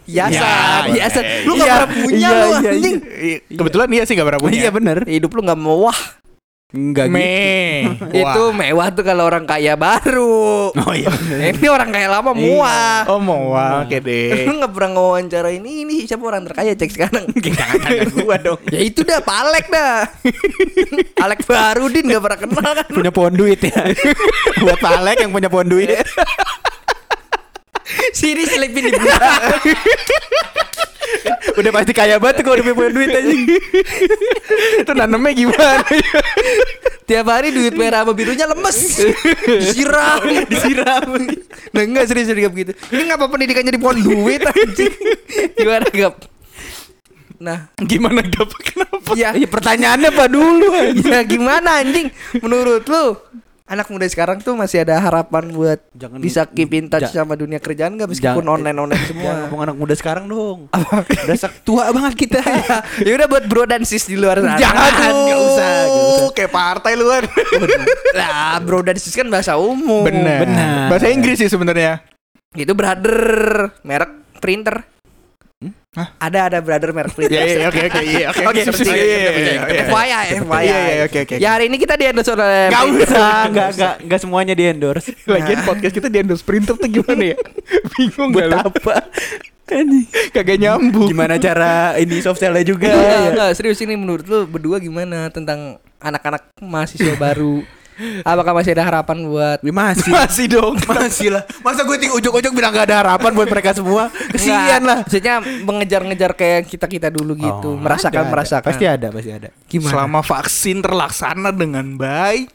Hiasan, 0.06 0.94
Ya, 0.94 1.10
hiasan. 1.10 1.24
iya. 1.26 1.42
Lu 1.42 1.52
gak 1.52 1.66
Iya, 1.66 1.74
pernah 1.74 1.90
punya 1.98 2.14
iya, 2.14 2.30
lu 2.30 2.46
iya, 2.46 2.70
anjing. 2.70 2.96
Iya, 3.02 3.38
Kebetulan 3.58 3.88
iya 3.90 4.04
sih 4.06 4.14
gak 4.14 4.28
pernah 4.30 4.42
punya. 4.42 4.58
Iya 4.62 4.70
bener. 4.70 4.98
Hidup 5.10 5.32
lu 5.34 5.42
gak 5.42 5.58
mewah. 5.58 5.98
Enggak 6.76 7.08
gitu. 7.08 7.16
Me. 7.16 7.96
Itu 8.12 8.42
mewah 8.52 8.92
tuh 8.92 9.08
kalau 9.08 9.24
orang 9.32 9.48
kaya 9.48 9.80
baru. 9.80 10.76
Oh 10.76 10.92
iya. 10.92 11.08
bener. 11.08 11.56
Ini 11.56 11.68
orang 11.72 11.90
kaya 11.96 12.08
lama 12.12 12.36
muah. 12.36 13.08
Oh 13.08 13.20
mau 13.24 13.56
oke 13.56 13.98
deh. 14.04 14.44
Lu 14.52 14.60
gak 14.60 14.76
pernah 14.76 15.00
ngawancara 15.00 15.56
ini 15.56 15.88
ini 15.88 16.04
siapa 16.04 16.28
orang 16.28 16.44
terkaya 16.44 16.76
cek 16.76 16.92
sekarang. 16.92 17.32
Jangan 17.46 17.80
tanya 17.80 18.04
gua 18.12 18.36
dong. 18.44 18.60
ya 18.68 18.80
itu 18.84 19.08
dah 19.08 19.24
Pak 19.24 19.38
Alek 19.48 19.66
dah. 19.72 19.98
Alek 21.24 21.42
Barudin 21.48 22.12
gak 22.12 22.24
pernah 22.28 22.40
kenal 22.44 22.72
kan. 22.76 22.88
Punya 22.92 23.12
pohon 23.16 23.34
duit 23.40 23.60
ya. 23.64 23.80
Buat 24.60 24.78
Pak 24.84 24.94
Alek 25.00 25.18
yang 25.24 25.32
punya 25.32 25.48
pohon 25.48 25.72
duit. 25.72 25.96
Sini 28.12 28.44
selipin 28.44 28.92
di 28.92 29.00
belakang. 29.00 29.64
Udah 31.60 31.72
pasti 31.72 31.92
kaya 31.96 32.20
banget 32.20 32.44
kalau 32.44 32.60
udah 32.60 32.76
punya 32.76 32.92
duit 32.92 33.10
aja. 33.12 33.34
Itu 34.84 34.92
nanamnya 34.92 35.32
gimana? 35.34 35.84
Tiap 37.06 37.28
hari 37.30 37.54
duit 37.54 37.74
merah 37.78 38.02
sama 38.02 38.14
birunya 38.18 38.50
lemes. 38.50 38.80
Disiram, 39.46 40.22
disiram. 40.52 41.06
Nah 41.72 41.82
enggak 41.86 42.10
serius 42.10 42.28
serius 42.30 42.50
begitu. 42.50 42.74
Ini 42.90 43.14
ngapa 43.14 43.30
pendidikannya 43.30 43.72
di 43.74 43.82
pohon 43.82 44.02
duit 44.02 44.42
anjing? 44.42 44.94
Gimana 45.54 45.88
gap? 45.94 46.16
Nah, 47.36 47.68
gimana 47.84 48.24
gak 48.24 48.48
kenapa? 48.64 49.12
ya, 49.12 49.36
Iya 49.36 49.48
pertanyaannya 49.52 50.08
apa 50.08 50.26
dulu? 50.32 50.72
ya 51.04 51.20
gimana 51.28 51.84
anjing? 51.84 52.08
Menurut 52.40 52.88
lu 52.88 53.06
anak 53.66 53.90
muda 53.90 54.06
sekarang 54.06 54.38
tuh 54.40 54.54
masih 54.54 54.82
ada 54.82 54.94
harapan 54.96 55.50
buat 55.50 55.82
Jangan- 55.92 56.22
bisa 56.22 56.46
keep 56.46 56.70
in 56.72 56.86
touch 56.86 57.10
ja- 57.10 57.22
sama 57.22 57.34
dunia 57.34 57.58
kerjaan 57.58 57.96
gak 57.96 58.06
meskipun 58.08 58.40
Jangan- 58.40 58.56
online 58.56 58.78
online 58.78 59.02
Jangan 59.02 59.12
semua? 59.12 59.32
ngomong 59.44 59.62
anak 59.64 59.76
muda 59.76 59.94
sekarang 59.94 60.26
dong. 60.26 60.60
Udah 61.26 61.38
tua 61.62 61.90
banget 61.90 62.14
kita. 62.16 62.40
ya 63.06 63.12
udah 63.16 63.28
buat 63.28 63.44
bro 63.46 63.66
dan 63.66 63.82
sis 63.82 64.06
di 64.06 64.16
luar 64.16 64.38
sana. 64.38 64.56
Jangan 64.56 64.92
Nggak 65.26 65.40
usah, 65.42 65.70
usah. 65.90 66.30
Kayak 66.32 66.52
partai 66.52 66.92
lu 66.94 67.06
kan. 67.08 67.24
Lah, 68.14 68.62
bro 68.62 68.80
dan 68.80 68.96
sis 68.96 69.12
kan 69.12 69.26
bahasa 69.28 69.58
umum. 69.58 70.06
Benar. 70.06 70.46
Bahasa 70.88 71.10
Inggris 71.10 71.38
sih 71.38 71.50
sebenarnya. 71.50 72.06
Itu 72.54 72.72
brother 72.72 73.18
merek 73.82 74.12
printer. 74.38 74.86
Hah? 75.96 76.12
Ada 76.20 76.52
ada 76.52 76.60
brother 76.60 76.92
merek 76.92 77.16
printer. 77.16 77.40
Ya 77.40 77.48
ya 77.48 77.68
oke 77.72 77.80
oke 77.88 78.00
iya 78.04 78.28
oke. 78.28 78.44
Oke, 78.52 78.62
Seperti- 78.68 78.92
iya, 78.92 79.00
iya, 79.00 79.16
iya, 79.16 79.32
iya. 79.32 79.84
FYI, 79.88 80.26
FYI. 80.44 80.64
Iya, 80.68 80.76
iya, 80.76 81.04
oke, 81.08 81.20
oke. 81.24 81.36
Ya 81.40 81.50
hari 81.56 81.72
ini 81.72 81.78
kita 81.80 81.96
di 81.96 82.06
endorse 82.12 82.32
oleh 82.36 82.68
Gak 82.68 82.82
Printer. 82.84 83.08
usah, 83.08 83.38
enggak 83.48 83.68
enggak 83.72 83.94
enggak 84.04 84.20
semuanya 84.20 84.54
di 84.54 84.64
endorse. 84.68 85.10
Lagian 85.32 85.64
podcast 85.64 85.94
kita 85.96 86.08
di 86.12 86.18
endorse 86.20 86.44
printer 86.44 86.76
tuh 86.76 86.90
gimana 86.92 87.24
ya? 87.32 87.38
Bingung 87.96 88.30
Buat 88.36 88.44
gak 88.44 88.50
lu? 88.52 88.58
apa? 88.68 88.96
Kagak 90.36 90.58
nyambung. 90.60 91.08
Gimana 91.10 91.40
cara 91.40 91.96
ini 91.96 92.20
soft 92.20 92.38
sell-nya 92.38 92.62
juga? 92.62 92.92
Enggak, 92.92 93.24
enggak, 93.32 93.50
serius 93.56 93.80
ini 93.80 93.96
menurut 93.96 94.28
lu 94.28 94.44
berdua 94.46 94.78
gimana 94.78 95.32
tentang 95.32 95.80
anak-anak 95.98 96.52
mahasiswa 96.60 97.16
baru? 97.16 97.64
Apakah 98.28 98.52
masih 98.52 98.76
ada 98.76 98.84
harapan 98.84 99.24
buat 99.24 99.60
masih. 99.64 100.12
Masih 100.12 100.46
dong. 100.52 100.76
Masih 100.96 101.32
lah. 101.32 101.44
Masa 101.64 101.88
gue 101.88 101.96
ting 101.96 102.12
ujuk-ujuk 102.12 102.52
bilang 102.52 102.76
gak 102.76 102.92
ada 102.92 103.04
harapan 103.04 103.32
buat 103.32 103.48
mereka 103.48 103.72
semua? 103.72 104.12
Kesian 104.32 104.84
lah. 104.84 105.04
Maksudnya 105.08 105.40
mengejar-ngejar 105.42 106.32
kayak 106.36 106.68
kita-kita 106.68 107.08
dulu 107.08 107.36
gitu, 107.40 107.76
Oh, 107.76 107.80
merasakan 107.80 108.26
ada, 108.26 108.28
ada. 108.28 108.34
merasakan. 108.36 108.70
Pasti 108.72 108.86
ada, 108.86 109.08
pasti 109.12 109.32
ada. 109.32 109.50
Gimana? 109.68 109.92
Selama 109.92 110.20
vaksin 110.24 110.78
terlaksana 110.84 111.50
dengan 111.56 111.86
baik, 111.96 112.52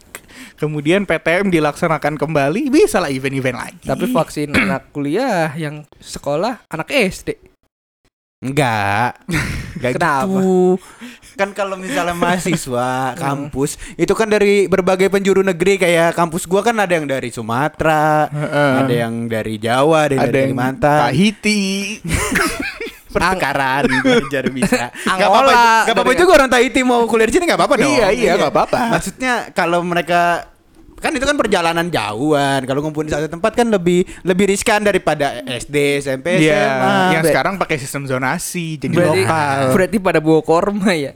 kemudian 0.57 1.05
PTM 1.05 1.49
dilaksanakan 1.49 2.21
kembali, 2.21 2.69
bisa 2.69 3.01
lah 3.01 3.09
event-event 3.09 3.57
lagi. 3.57 3.85
Tapi 3.85 4.05
vaksin 4.09 4.53
anak 4.53 4.93
kuliah 4.93 5.53
yang 5.57 5.85
sekolah 5.97 6.65
anak 6.69 6.89
SD. 6.89 7.50
Enggak. 8.41 9.21
Gak 9.81 10.01
Kenapa? 10.01 10.25
gitu. 10.25 10.81
Kan 11.37 11.53
kalau 11.53 11.77
misalnya 11.77 12.17
mahasiswa 12.17 13.13
kampus 13.23 13.77
itu 13.97 14.13
kan 14.17 14.29
dari 14.29 14.65
berbagai 14.65 15.09
penjuru 15.13 15.45
negeri 15.45 15.77
kayak 15.77 16.17
kampus 16.17 16.45
gua 16.49 16.65
kan 16.65 16.77
ada 16.77 16.93
yang 16.97 17.05
dari 17.05 17.29
Sumatera, 17.29 18.29
ada 18.81 18.89
yang 18.93 19.29
dari 19.29 19.57
Jawa, 19.61 20.09
ada 20.09 20.13
yang 20.17 20.21
Ada 20.21 20.29
dari 20.29 20.37
yang 20.41 20.51
Kalimantan. 20.53 20.99
Tahiti. 21.09 21.61
Pertukaran 23.13 23.91
belajar 24.01 24.43
bisa. 24.49 24.87
Gak 24.89 25.27
apa-apa. 25.27 25.61
Gak 25.85 25.95
apa-apa 25.99 26.13
juga 26.15 26.31
orang 26.41 26.49
Tahiti 26.49 26.81
mau 26.81 27.03
kuliah 27.05 27.27
di 27.27 27.33
sini 27.35 27.45
gak 27.45 27.59
apa-apa 27.59 27.75
dong. 27.77 27.91
Iya, 27.91 28.07
iya, 28.15 28.31
nggak 28.39 28.53
apa-apa. 28.55 28.81
Maksudnya 28.95 29.33
kalau 29.51 29.83
mereka 29.83 30.50
kan 31.01 31.11
itu 31.11 31.25
kan 31.25 31.33
perjalanan 31.33 31.89
jauhan. 31.89 32.61
Kalau 32.63 32.79
ngumpul 32.79 33.03
di 33.03 33.11
satu 33.11 33.25
tempat 33.25 33.57
kan 33.57 33.67
lebih 33.67 34.05
lebih 34.21 34.45
riskan 34.47 34.85
daripada 34.85 35.41
SD, 35.41 35.99
SMP, 35.99 36.39
Iya, 36.39 36.61
SMA. 36.61 36.93
yang 37.17 37.23
Ber- 37.25 37.31
sekarang 37.33 37.53
pakai 37.57 37.75
sistem 37.75 38.05
zonasi 38.05 38.77
jadi 38.77 38.93
Berarti, 38.93 39.21
lokal. 39.25 39.59
berarti 39.73 39.97
pada 39.97 40.19
bawa 40.21 40.41
korma 40.41 40.93
ya. 40.93 41.11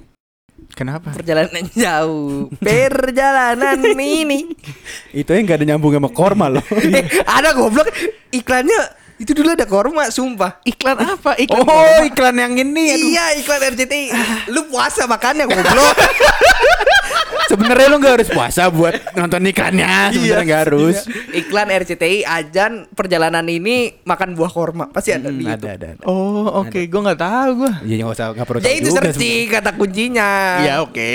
Kenapa? 0.74 1.14
Perjalanan 1.14 1.64
jauh. 1.72 2.50
Perjalanan 2.60 3.80
ini. 3.96 4.50
Itu 5.24 5.32
yang 5.32 5.46
gak 5.46 5.62
ada 5.62 5.66
nyambung 5.72 5.94
sama 5.94 6.10
korma 6.10 6.50
loh. 6.50 6.66
eh, 6.98 7.06
ada 7.24 7.54
goblok 7.54 7.88
iklannya 8.34 9.05
itu 9.16 9.32
dulu 9.32 9.56
ada 9.56 9.64
korma 9.64 10.12
sumpah. 10.12 10.60
Iklan 10.68 10.98
apa? 11.00 11.40
Iklan 11.40 11.64
oh, 11.64 12.04
iklan 12.04 12.36
yang 12.36 12.54
ini. 12.60 13.00
aduh. 13.00 13.08
Iya 13.16 13.26
iklan 13.40 13.62
RCTI. 13.72 14.04
Lu 14.52 14.68
puasa 14.68 15.08
makannya 15.08 15.48
goblok. 15.48 15.96
Sebenarnya 17.52 17.88
lu 17.94 18.02
gak 18.02 18.14
harus 18.20 18.30
puasa 18.34 18.68
buat 18.68 18.98
nonton 19.14 19.46
iklannya. 19.46 20.12
Sebenarnya 20.12 20.44
gak 20.44 20.62
harus. 20.68 20.96
iklan 21.32 21.70
RCTI 21.72 22.26
ajan 22.26 22.90
perjalanan 22.92 23.46
ini 23.48 24.02
makan 24.04 24.34
buah 24.36 24.52
korma 24.52 24.90
pasti 24.90 25.14
ada 25.14 25.30
di 25.30 25.46
Hmm, 25.46 25.54
itu. 25.54 25.64
ada, 25.64 25.70
ada, 25.78 25.88
ada. 25.96 26.04
Oh, 26.10 26.66
oke, 26.66 26.80
gua 26.90 27.02
nggak 27.12 27.22
tahu 27.22 27.50
gua. 27.62 27.74
Iya, 27.86 27.96
nggak 28.02 28.16
usah, 28.18 28.26
nggak 28.34 28.48
perlu 28.50 28.60
Ya 28.60 28.66
tahu 28.66 28.76
itu 28.76 28.90
juga 28.90 28.98
searching 29.00 29.44
kata 29.48 29.72
kuncinya. 29.78 30.30
Ya, 30.66 30.74
oke. 30.82 31.14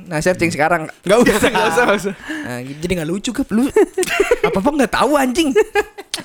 Nah 0.00 0.18
searching 0.18 0.48
sekarang. 0.48 0.86
Nggak 1.02 1.18
usah. 1.20 1.48
Nggak 1.48 1.66
usah, 1.68 1.82
nggak 1.84 1.98
usah. 1.98 2.14
Nah, 2.48 2.58
jadi 2.62 2.92
nggak 2.96 3.08
lucu 3.08 3.30
kan 3.30 3.44
lu. 3.50 3.66
apa 4.40 4.56
apa 4.56 4.68
nggak 4.70 4.92
tahu 4.94 5.12
anjing. 5.14 5.50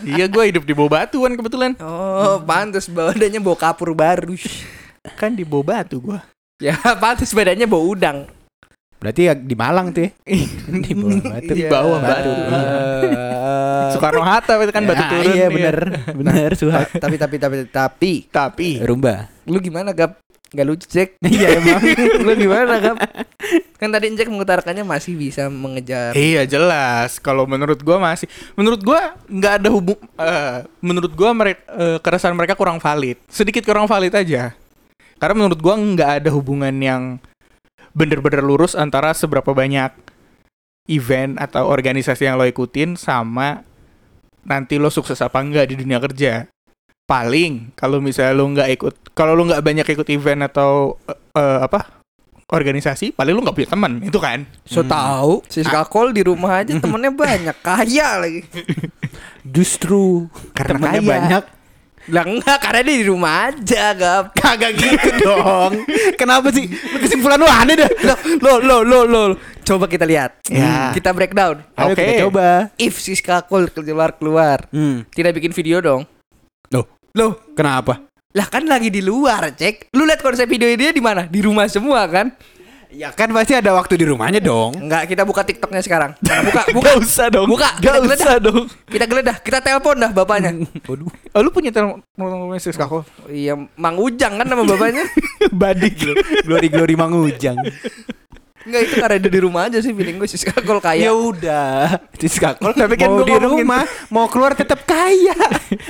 Iya, 0.03 0.25
gua 0.25 0.43
hidup 0.43 0.65
di 0.65 0.73
bawah 0.73 0.99
batuan 0.99 1.31
kebetulan. 1.31 1.77
Oh, 1.79 2.41
pantas 2.41 2.85
badannya 2.85 3.39
bawa 3.39 3.55
kapur 3.55 3.93
baru. 3.93 4.35
Kan 5.19 5.31
di 5.31 5.45
bawah 5.45 5.63
batu 5.63 6.01
gua. 6.01 6.19
ya, 6.57 6.75
pantas 6.97 7.31
badannya 7.31 7.63
bawa 7.63 7.83
udang. 7.87 8.17
Berarti 8.99 9.21
ya 9.21 9.33
di 9.33 9.53
Malang 9.53 9.91
tuh 9.91 10.03
ya. 10.03 10.11
di 10.67 10.91
bawah 10.91 11.21
batu. 11.21 11.53
Di 11.53 11.63
bawah 11.65 11.99
batu. 11.99 12.31
Soekarno 13.93 14.21
Hatta 14.23 14.53
itu 14.57 14.73
kan 14.73 14.83
batu 14.83 15.03
Ah, 15.03 15.09
turun. 15.09 15.23
Iya 15.29 15.47
bener, 15.47 15.77
bener 16.11 16.49
Suhat. 16.55 16.87
tapi 16.97 17.15
tapi 17.15 17.35
tapi 17.37 17.57
tapi 17.67 18.11
Tapi 18.25 18.69
Rumba. 18.81 19.29
lu 19.45 19.59
gimana 19.59 19.91
gap? 19.91 20.17
Gak 20.53 20.65
lucu 20.69 20.85
cek. 20.85 21.09
Iya 21.33 21.57
emang. 21.57 21.81
lu 22.21 22.31
gimana 22.37 22.77
gap? 22.77 22.97
Kan 23.81 23.89
tadi 23.91 24.13
Cek 24.13 24.29
mengutarakannya 24.29 24.85
masih 24.85 25.17
bisa 25.17 25.49
mengejar. 25.49 26.13
Iya 26.13 26.45
jelas. 26.45 27.17
Kalau 27.17 27.43
menurut 27.49 27.81
gua 27.81 27.97
masih, 27.99 28.29
menurut 28.53 28.79
gua 28.85 29.17
nggak 29.27 29.53
ada 29.59 29.69
hubung. 29.73 29.99
eh, 29.99 30.63
menurut 30.79 31.11
gua 31.11 31.33
mereka 31.33 31.61
keresahan 31.99 32.37
mereka 32.37 32.53
kurang 32.53 32.77
valid. 32.77 33.17
Sedikit 33.27 33.65
kurang 33.65 33.89
valid 33.89 34.13
aja. 34.13 34.53
Karena 35.17 35.35
menurut 35.35 35.59
gua 35.59 35.75
nggak 35.75 36.11
ada 36.23 36.29
hubungan 36.31 36.71
yang 36.79 37.17
bener-bener 37.91 38.45
lurus 38.45 38.77
antara 38.77 39.11
seberapa 39.11 39.51
banyak 39.51 39.91
event 40.87 41.39
atau 41.39 41.67
organisasi 41.67 42.27
yang 42.27 42.35
lo 42.35 42.43
ikutin 42.43 42.99
sama 42.99 43.63
nanti 44.43 44.75
lo 44.75 44.91
sukses 44.91 45.19
apa 45.23 45.39
enggak 45.41 45.73
di 45.73 45.81
dunia 45.81 45.99
kerja. 45.99 46.47
Paling 47.03 47.75
kalau 47.75 47.99
misalnya 47.99 48.33
lo 48.33 48.47
nggak 48.47 48.69
ikut, 48.73 48.93
kalau 49.11 49.33
lo 49.33 49.43
nggak 49.43 49.59
banyak 49.59 49.85
ikut 49.85 50.07
event 50.07 50.47
atau 50.47 50.95
eh, 51.03 51.19
eh, 51.35 51.59
apa 51.61 51.99
organisasi, 52.45 53.11
paling 53.11 53.33
lo 53.33 53.41
nggak 53.41 53.55
punya 53.55 53.69
teman, 53.69 53.99
itu 53.99 54.15
kan? 54.17 54.45
So 54.63 54.81
tahu 54.81 55.41
si 55.45 55.61
Skakol 55.61 56.13
di 56.13 56.21
rumah 56.21 56.61
aja 56.61 56.71
temennya 56.83 57.11
banyak, 57.11 57.55
kaya 57.59 58.21
lagi. 58.21 58.41
Justru 59.43 60.29
Karena 60.53 60.79
temannya 60.79 61.01
kaya. 61.01 61.11
banyak. 61.11 61.43
Lah 62.03 62.27
enggak, 62.27 62.59
karena 62.59 62.79
dia 62.83 62.95
di 62.99 63.07
rumah 63.07 63.47
aja, 63.47 63.95
Gap. 63.95 64.35
Kagak 64.35 64.75
gitu 64.75 65.09
dong. 65.23 65.87
Kenapa 66.15 66.51
sih? 66.51 66.67
Lu 66.67 66.99
Kesimpulan 66.99 67.39
lu 67.39 67.47
aneh 67.47 67.79
dah. 67.79 67.87
Lo 68.43 68.59
lo 68.59 68.83
lo 68.83 68.83
lo. 68.83 68.99
lo. 69.07 69.23
Coba 69.63 69.87
kita 69.87 70.03
lihat. 70.03 70.43
Ya. 70.51 70.91
Kita 70.91 71.15
breakdown. 71.15 71.63
Ayo 71.79 71.95
Oke. 71.95 72.03
kita 72.03 72.27
coba. 72.27 72.75
If 72.75 72.99
si 72.99 73.15
Skakol 73.15 73.71
keluar 73.71 74.19
keluar, 74.19 74.67
Hmm. 74.67 75.07
tidak 75.15 75.39
bikin 75.39 75.55
video 75.55 75.79
dong. 75.79 76.03
Loh, 76.71 76.85
Loh, 77.13 77.31
kenapa? 77.53 78.07
lah 78.33 78.49
kan 78.49 78.65
lagi 78.65 78.89
di 78.89 78.97
luar, 78.97 79.53
Cek. 79.53 79.93
Lu 79.93 80.09
lihat 80.09 80.17
konsep 80.17 80.49
video 80.49 80.65
dia 80.73 80.89
di 80.89 80.97
mana? 80.97 81.29
Di 81.29 81.37
rumah 81.39 81.69
semua 81.69 82.01
kan? 82.09 82.33
Ya 82.89 83.09
kan 83.09 83.29
pasti 83.29 83.53
ada 83.53 83.73
waktu 83.73 83.93
di 83.93 84.05
rumahnya 84.05 84.37
dong. 84.37 84.73
Enggak, 84.79 85.05
kita 85.05 85.21
buka 85.21 85.41
TikToknya 85.41 85.81
sekarang. 85.81 86.17
Buka, 86.17 86.61
buka. 86.77 86.89
Gak 86.89 86.97
usah 86.97 87.27
dong. 87.29 87.45
Buka, 87.45 87.69
Gak 87.77 87.81
kita 87.83 87.99
geledah. 87.99 88.17
usah 88.17 88.35
dong. 88.39 88.63
Kita 88.85 89.05
geledah, 89.05 89.35
kita 89.37 89.59
telepon 89.61 89.95
dah 89.97 90.09
bapaknya. 90.09 90.49
Waduh. 90.89 91.09
Oh, 91.09 91.41
lu 91.41 91.49
punya 91.49 91.69
telepon 91.69 92.01
Mrs. 92.49 92.73
Kako? 92.73 93.05
iya, 93.29 93.53
Mang 93.77 93.97
Ujang 93.97 94.33
kan 94.33 94.45
nama 94.45 94.61
bapaknya. 94.61 95.05
Badik. 95.61 95.93
Glory 96.41 96.69
glory 96.69 96.93
mangujang. 96.93 97.57
Enggak, 98.63 98.81
itu 98.87 98.93
karena 98.95 99.17
dia 99.19 99.31
di 99.31 99.41
rumah 99.43 99.61
aja 99.67 99.77
sih 99.83 99.91
feeling 99.91 100.15
gue 100.15 100.29
si 100.31 100.39
Skakol 100.39 100.79
ya 100.79 100.83
kaya. 100.83 101.09
udah. 101.11 101.99
Diskakol 102.15 102.71
Tapi 102.79 102.95
kan 102.95 103.11
mau 103.11 103.21
gua 103.21 103.27
di 103.27 103.37
rumah, 103.43 103.83
mau 104.13 104.25
keluar 104.31 104.55
tetap 104.55 104.87
kaya. 104.87 105.35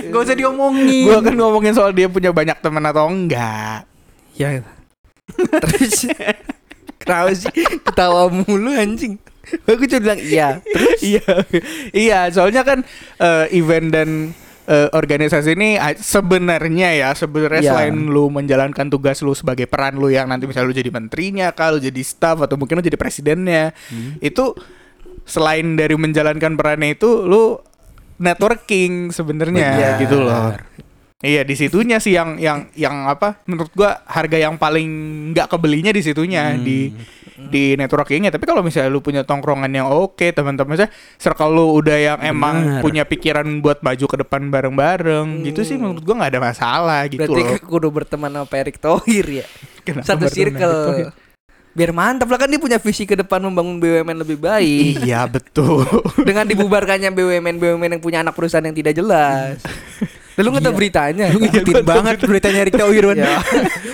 Gak 0.09 0.21
usah 0.25 0.33
diomongin. 0.33 1.05
Gua 1.05 1.21
kan 1.21 1.33
ngomongin 1.37 1.73
soal 1.77 1.93
dia 1.93 2.09
punya 2.09 2.33
banyak 2.33 2.57
teman 2.59 2.83
atau 2.89 3.05
enggak. 3.09 3.85
Ya. 4.33 4.65
Terus 5.37 6.09
Kenapa 7.03 7.35
sih 7.35 7.51
ketawa 7.83 8.31
mulu 8.31 8.71
anjing? 8.71 9.19
Aku 9.67 9.83
cuma 9.91 9.99
bilang 9.99 10.19
iya. 10.23 10.63
iya. 11.03 11.25
Iya, 11.91 12.19
soalnya 12.31 12.63
kan 12.63 12.79
eh, 13.19 13.45
event 13.59 13.87
dan 13.91 14.09
eh, 14.65 14.89
organisasi 14.91 15.55
ini 15.55 15.69
sebenarnya 15.99 16.89
ya 16.95 17.09
sebenarnya 17.11 17.61
Iya. 17.63 17.71
selain 17.75 17.95
lu 18.07 18.31
menjalankan 18.31 18.87
tugas 18.87 19.19
lu 19.21 19.35
sebagai 19.35 19.67
peran 19.67 19.99
lu 19.99 20.07
yang 20.07 20.27
nanti 20.27 20.47
misalnya 20.47 20.67
lu 20.71 20.75
jadi 20.75 20.91
menterinya 20.91 21.51
kalau 21.51 21.79
jadi 21.79 22.01
staff 22.03 22.39
atau 22.43 22.55
mungkin 22.55 22.79
lu 22.79 22.83
jadi 22.83 22.95
presidennya 22.95 23.75
itu 24.19 24.55
selain 25.23 25.75
dari 25.75 25.95
menjalankan 25.95 26.59
perannya 26.59 26.95
itu 26.95 27.23
lu 27.23 27.59
networking 28.19 29.11
sebenarnya 29.11 29.67
Benar. 29.73 29.99
gitu 29.99 30.17
loh 30.21 30.55
Iya 31.23 31.47
di 31.47 31.55
situnya 31.55 32.03
sih 32.03 32.11
yang 32.11 32.35
yang 32.35 32.67
yang 32.75 33.07
apa 33.07 33.39
menurut 33.47 33.71
gua 33.71 34.03
harga 34.03 34.35
yang 34.35 34.59
paling 34.59 34.87
nggak 35.31 35.47
kebelinya 35.55 35.95
di 35.95 36.03
situnya 36.03 36.51
Hmm. 36.51 36.67
di 36.67 36.91
di 37.33 37.79
networkingnya 37.79 38.27
tapi 38.27 38.43
kalau 38.43 38.59
misalnya 38.59 38.91
lu 38.91 38.99
punya 38.99 39.23
tongkrongan 39.23 39.71
yang 39.71 39.87
oke 39.87 40.19
teman-teman 40.19 40.75
saya 40.75 40.91
circle 41.15 41.55
lu 41.55 41.79
udah 41.79 41.95
yang 41.95 42.19
emang 42.19 42.55
Benar. 42.59 42.81
punya 42.83 43.03
pikiran 43.07 43.47
buat 43.63 43.79
maju 43.79 44.05
ke 44.05 44.17
depan 44.19 44.51
bareng-bareng 44.51 45.47
gitu 45.47 45.63
sih 45.63 45.79
menurut 45.79 46.03
gua 46.03 46.15
nggak 46.19 46.31
ada 46.35 46.41
masalah 46.43 47.01
gitu 47.07 47.23
Berarti 47.23 47.39
loh 47.39 47.59
kudu 47.71 47.87
berteman 47.87 48.29
sama 48.29 48.43
Pak 48.43 48.59
Erick 48.59 48.77
Thohir 48.83 49.25
ya. 49.43 49.45
Kenapa 49.87 50.03
Satu 50.03 50.27
circle. 50.27 51.07
Biar 51.73 51.89
mantap 51.89 52.29
lah 52.29 52.37
kan 52.37 52.51
dia 52.51 52.59
punya 52.61 52.77
visi 52.77 53.07
ke 53.07 53.15
depan 53.15 53.41
membangun 53.41 53.79
BUMN 53.79 54.21
lebih 54.21 54.37
baik. 54.43 55.07
iya 55.07 55.23
betul 55.25 55.87
Dengan 56.21 56.45
dibubarkannya 56.45 57.09
BUMN 57.09 57.57
BUMN 57.57 57.97
yang 57.97 58.03
punya 58.03 58.19
anak 58.21 58.35
perusahaan 58.35 58.61
yang 58.61 58.75
tidak 58.75 58.93
jelas. 58.93 59.57
Lalu 60.33 60.47
nggak 60.49 60.63
tahu 60.65 60.75
beritanya? 60.75 61.25
Lu 61.29 61.37
ngikutin 61.39 61.83
banget 61.83 62.17
beritanya 62.25 62.59
Erick 62.65 62.75
Thohir 62.75 63.03
Wan. 63.05 63.17
Ya. 63.17 63.37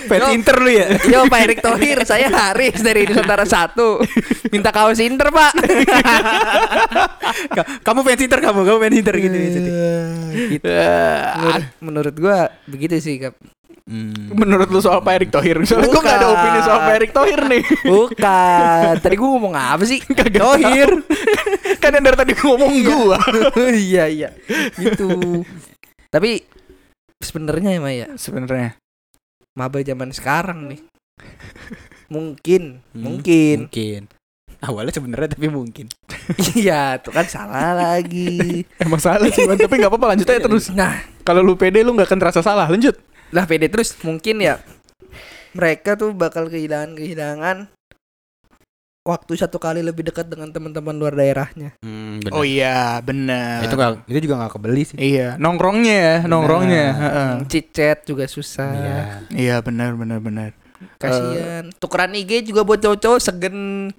Fans 0.08 0.22
Yo. 0.24 0.28
Inter 0.32 0.56
lu 0.56 0.70
ya. 0.72 0.86
Yo 1.06 1.18
Pak 1.28 1.40
Erick 1.44 1.60
Thohir, 1.60 1.98
saya 2.02 2.26
Haris 2.28 2.80
dari 2.80 3.04
Nusantara 3.04 3.44
Satu. 3.44 4.00
Minta 4.48 4.72
kaos 4.72 4.96
Inter 4.98 5.28
Pak. 5.28 5.52
Ka- 7.50 7.68
kamu 7.84 8.00
fans 8.02 8.20
Inter 8.20 8.40
kamu, 8.40 8.60
kamu 8.64 8.78
fans 8.80 8.96
Inter 8.96 9.14
gitu. 9.16 9.36
gitu. 9.36 9.58
Gitu. 10.50 10.68
menurut, 11.78 12.14
gua 12.16 12.48
begitu 12.64 12.96
sih 12.98 13.20
Kap. 13.20 13.34
Hmm. 13.90 14.14
menurut 14.38 14.70
lu 14.70 14.78
soal 14.78 15.02
Pak 15.02 15.18
Erick 15.18 15.30
Thohir 15.34 15.58
soalnya 15.66 15.90
gua 15.90 15.98
nggak 15.98 16.18
ada 16.22 16.28
opini 16.30 16.58
soal 16.62 16.78
Pak 16.78 16.94
Erick 16.94 17.10
Thohir 17.10 17.40
nih 17.42 17.62
Bukan. 17.82 18.94
Tadi 19.02 19.14
gua 19.18 19.28
ngomong 19.34 19.54
apa 19.58 19.82
sih? 19.82 19.98
Thohir 20.30 20.90
kan 21.82 21.90
yang 21.90 22.04
dari 22.06 22.14
tadi 22.14 22.32
gua 22.38 22.54
ngomong 22.54 22.74
gua 22.86 23.18
iya 23.90 24.06
iya. 24.06 24.28
Gitu. 24.78 25.42
Tapi 26.10 26.42
sebenarnya 27.22 27.78
ya 27.78 27.80
Maya, 27.80 28.08
sebenarnya 28.18 28.74
maba 29.54 29.78
zaman 29.82 30.10
sekarang 30.10 30.74
nih. 30.74 30.80
Mungkin, 32.10 32.82
Hmm, 32.90 33.02
mungkin. 33.06 33.58
Mungkin. 33.70 34.02
Awalnya 34.60 34.92
sebenarnya 34.92 35.28
tapi 35.38 35.46
mungkin. 35.48 35.86
Iya, 36.58 36.98
tuh 37.02 37.10
kan 37.10 37.26
salah 37.26 37.74
lagi. 37.74 38.62
emang 38.84 38.98
salah 39.02 39.26
sih 39.30 39.46
tapi 39.46 39.78
nggak 39.78 39.90
apa-apa 39.90 40.14
lanjut 40.14 40.26
aja 40.30 40.40
terus 40.42 40.70
Nah, 40.70 41.02
kalau 41.22 41.42
lu 41.42 41.54
pede 41.58 41.82
lu 41.82 41.94
nggak 41.94 42.06
akan 42.10 42.20
terasa 42.22 42.40
salah 42.42 42.66
lanjut 42.70 42.94
lah 43.30 43.46
pede 43.46 43.70
terus 43.70 43.94
mungkin 44.02 44.42
ya 44.42 44.58
mereka 45.54 45.94
tuh 45.94 46.10
bakal 46.14 46.50
kehilangan 46.50 46.98
kehilangan 46.98 47.56
waktu 49.10 49.32
satu 49.34 49.58
kali 49.58 49.82
lebih 49.82 50.06
dekat 50.06 50.30
dengan 50.30 50.54
teman-teman 50.54 50.94
luar 50.94 51.18
daerahnya. 51.18 51.74
Hmm, 51.82 52.22
oh 52.30 52.46
iya 52.46 53.02
benar 53.02 53.66
itu 53.66 53.74
gak, 53.74 54.06
itu 54.06 54.18
juga 54.30 54.46
gak 54.46 54.52
kebeli 54.54 54.82
sih. 54.86 54.96
iya 54.96 55.34
nongkrongnya 55.36 55.96
ya 55.98 56.16
nongkrongnya 56.30 56.86
heeh. 56.94 57.30
Cicet 57.50 58.06
juga 58.06 58.24
susah. 58.30 58.70
Iya. 58.70 59.02
iya 59.34 59.56
benar 59.58 59.98
benar 59.98 60.22
benar 60.22 60.50
Kasihan. 60.96 61.68
Tukeran 61.76 62.16
IG 62.16 62.40
juga 62.46 62.64
buat 62.64 62.80
cowok-cowok 62.80 63.20
segen 63.20 63.90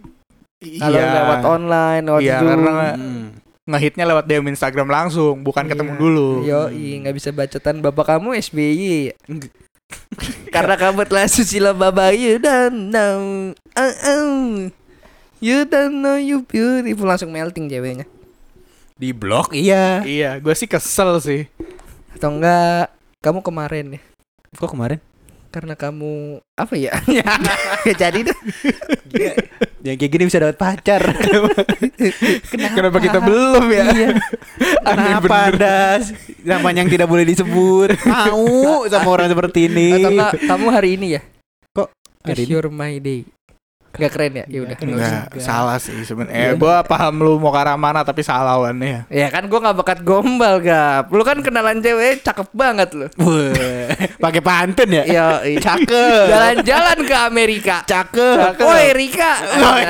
kalau 0.62 0.98
Iya. 0.98 1.14
lewat 1.18 1.42
online, 1.46 2.04
lewat 2.06 2.22
Iya, 2.22 2.38
Zoom. 2.38 2.50
karena 2.50 2.72
Hmm. 2.94 3.26
ngehitnya 3.66 4.06
lewat 4.06 4.26
DM 4.30 4.46
Instagram 4.50 4.90
langsung, 4.90 5.42
bukan 5.42 5.66
ketemu 5.66 5.94
Iya. 5.94 6.02
dulu. 6.02 6.30
Yo, 6.46 6.62
nggak 6.74 7.16
bisa 7.18 7.30
bacotan 7.34 7.82
bapak 7.82 8.06
kamu 8.18 8.38
SBY. 8.38 9.14
Karena 10.56 10.76
kamu 10.78 11.08
telah 11.08 11.28
susila 11.28 11.72
bapak 11.74 12.16
you 12.16 12.38
don't 12.38 12.94
know. 12.94 13.52
Uh, 13.74 13.94
uh. 14.06 14.81
You 15.42 15.66
don't 15.66 16.06
know 16.06 16.22
you 16.22 16.46
beautiful 16.46 17.10
langsung 17.10 17.34
melting 17.34 17.66
ceweknya. 17.66 18.06
Di 18.94 19.10
blok 19.10 19.58
iya. 19.58 20.06
Iya, 20.06 20.38
gue 20.38 20.54
sih 20.54 20.70
kesel 20.70 21.18
sih. 21.18 21.50
Atau 22.14 22.38
enggak 22.38 22.94
kamu 23.26 23.42
kemarin 23.42 23.98
ya 23.98 24.02
Kok 24.54 24.78
kemarin? 24.78 25.02
karena 25.52 25.76
kamu 25.76 26.40
apa 26.56 26.80
ya? 26.80 26.96
ya 27.12 27.28
jadi 28.08 28.24
deh. 28.24 28.38
Yang 29.84 29.96
kayak 30.00 30.12
gini 30.16 30.24
bisa 30.32 30.40
dapat 30.40 30.56
pacar. 30.56 31.04
Kenapa 32.48 33.04
kita 33.04 33.20
belum 33.20 33.68
ya? 33.68 33.84
Iya. 33.92 34.10
Kenapa. 34.88 35.52
Anda 35.52 36.00
namanya 36.48 36.88
yang 36.88 36.92
tidak 36.96 37.12
boleh 37.12 37.28
disebut? 37.28 38.00
Mau 38.32 38.88
sama 38.88 39.10
orang 39.12 39.28
seperti 39.28 39.68
ini. 39.68 40.00
Atau 40.00 40.12
enggak 40.16 40.32
kamu 40.40 40.66
hari 40.72 40.90
ini 40.96 41.08
ya? 41.20 41.22
Kok 41.76 41.92
hari 42.24 42.32
It's 42.32 42.48
ini? 42.48 42.54
your 42.56 42.72
my 42.72 42.96
day. 43.04 43.28
Gak 43.92 44.12
keren 44.16 44.32
ya? 44.40 44.46
Ya 44.48 44.60
udah. 44.64 44.78
Enggak, 44.80 45.36
salah 45.44 45.76
sih 45.76 45.92
Iya. 45.92 46.06
sebenarnya. 46.08 46.52
Eh, 46.52 46.56
gue 46.56 46.76
paham 46.88 47.20
lu 47.20 47.36
mau 47.38 47.52
ke 47.52 47.60
arah 47.60 47.76
mana 47.76 48.02
tapi 48.02 48.24
salah 48.24 48.56
wan 48.56 48.80
ya. 48.80 49.04
Ya 49.12 49.28
kan 49.28 49.52
gua 49.52 49.60
nggak 49.60 49.78
bakat 49.84 50.00
gombal 50.02 50.64
gap. 50.64 51.12
Lu 51.12 51.20
kan 51.22 51.44
kenalan 51.44 51.84
cewek 51.84 52.24
cakep 52.24 52.48
banget 52.56 52.90
lu. 52.96 53.12
Wah, 53.20 53.52
pakai 54.18 54.40
pantun 54.40 54.90
ya? 54.90 55.04
Iya, 55.04 55.26
Cakep. 55.60 56.26
Jalan-jalan 56.32 56.98
ke 57.04 57.16
Amerika. 57.20 57.84
Cakep. 57.84 58.64
Woi 58.64 58.88
Rika. 58.96 59.32
Woi. 59.60 59.84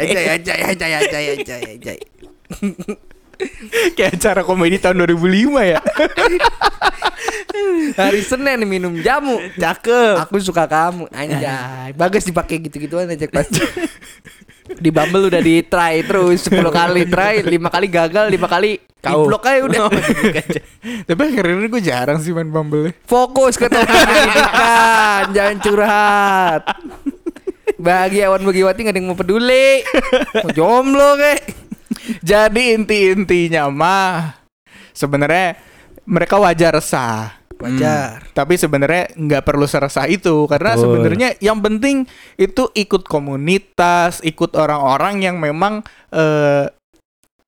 Ajay 0.00 0.24
ajay 0.40 0.58
ajay 0.72 0.92
ajay 0.96 1.24
ajay 1.36 1.62
ajay. 1.76 1.98
Kayak 3.96 4.20
acara 4.20 4.40
komedi 4.44 4.76
tahun 4.80 5.06
2005 5.06 5.72
ya. 5.72 5.80
Hari 8.00 8.20
Senin 8.24 8.66
minum 8.66 8.92
jamu. 9.00 9.38
Cakep. 9.56 10.26
Aku 10.26 10.40
suka 10.42 10.66
kamu. 10.66 11.06
Anjay. 11.14 11.94
Bagus 11.94 12.26
dipakai 12.26 12.58
gitu-gituan 12.62 13.08
aja 13.08 13.26
pasti. 13.30 13.62
Di 14.64 14.88
Bumble 14.88 15.28
udah 15.28 15.44
di 15.44 15.60
try 15.60 16.00
terus 16.00 16.48
10 16.48 16.56
kali 16.72 17.04
try, 17.04 17.44
5 17.44 17.52
kali 17.52 17.86
gagal, 17.92 18.32
5 18.32 18.48
kali 18.48 18.80
Kau. 19.04 19.28
blok 19.28 19.44
aja 19.44 19.60
udah. 19.60 19.92
tapi 21.08 21.20
akhirnya 21.28 21.68
gue 21.68 21.82
jarang 21.84 22.16
sih 22.24 22.32
main 22.32 22.48
Bumble. 22.48 22.96
Fokus 23.04 23.60
ke 23.60 23.68
pendidikan, 23.68 25.28
jangan 25.36 25.56
curhat. 25.60 26.62
Bagi 27.76 28.24
awan 28.24 28.40
bagiwati 28.40 28.88
gak 28.88 28.96
ada 28.96 28.98
yang 29.04 29.12
mau 29.12 29.18
peduli. 29.18 29.84
Mau 30.40 30.50
jomblo 30.56 31.20
kek. 31.20 31.40
Jadi 32.20 32.76
inti-intinya 32.76 33.68
mah 33.72 34.38
sebenarnya 34.92 35.58
mereka 36.04 36.36
wajar 36.40 36.76
resah. 36.76 37.44
Wajar. 37.54 38.28
Tapi 38.34 38.58
sebenarnya 38.58 39.14
nggak 39.14 39.46
perlu 39.46 39.64
seresah 39.64 40.10
itu 40.10 40.44
karena 40.50 40.74
Betul. 40.74 40.82
sebenarnya 40.84 41.28
yang 41.40 41.58
penting 41.62 42.04
itu 42.36 42.68
ikut 42.74 43.06
komunitas, 43.06 44.20
ikut 44.20 44.52
orang-orang 44.58 45.24
yang 45.24 45.36
memang 45.38 45.80
eh, 46.12 46.68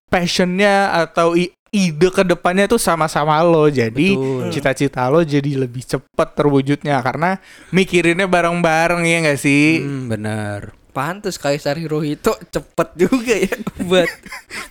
passionnya 0.06 0.94
atau 0.94 1.34
ide 1.76 2.08
ke 2.08 2.22
depannya 2.22 2.70
tuh 2.70 2.80
sama-sama 2.80 3.42
lo. 3.42 3.68
Jadi 3.68 4.14
cita-cita 4.48 5.10
lo 5.10 5.20
jadi 5.26 5.66
lebih 5.66 5.84
cepat 5.84 6.38
terwujudnya 6.38 7.02
karena 7.02 7.42
mikirinnya 7.74 8.30
bareng-bareng 8.30 9.02
ya 9.04 9.16
nggak 9.26 9.40
sih? 9.40 9.82
Hmm, 9.82 10.08
benar. 10.08 10.72
Pantes 10.96 11.36
Kaisar 11.36 11.76
Hirohito 11.76 12.40
cepet 12.48 12.88
juga 12.96 13.36
ya 13.36 13.52
buat 13.84 14.08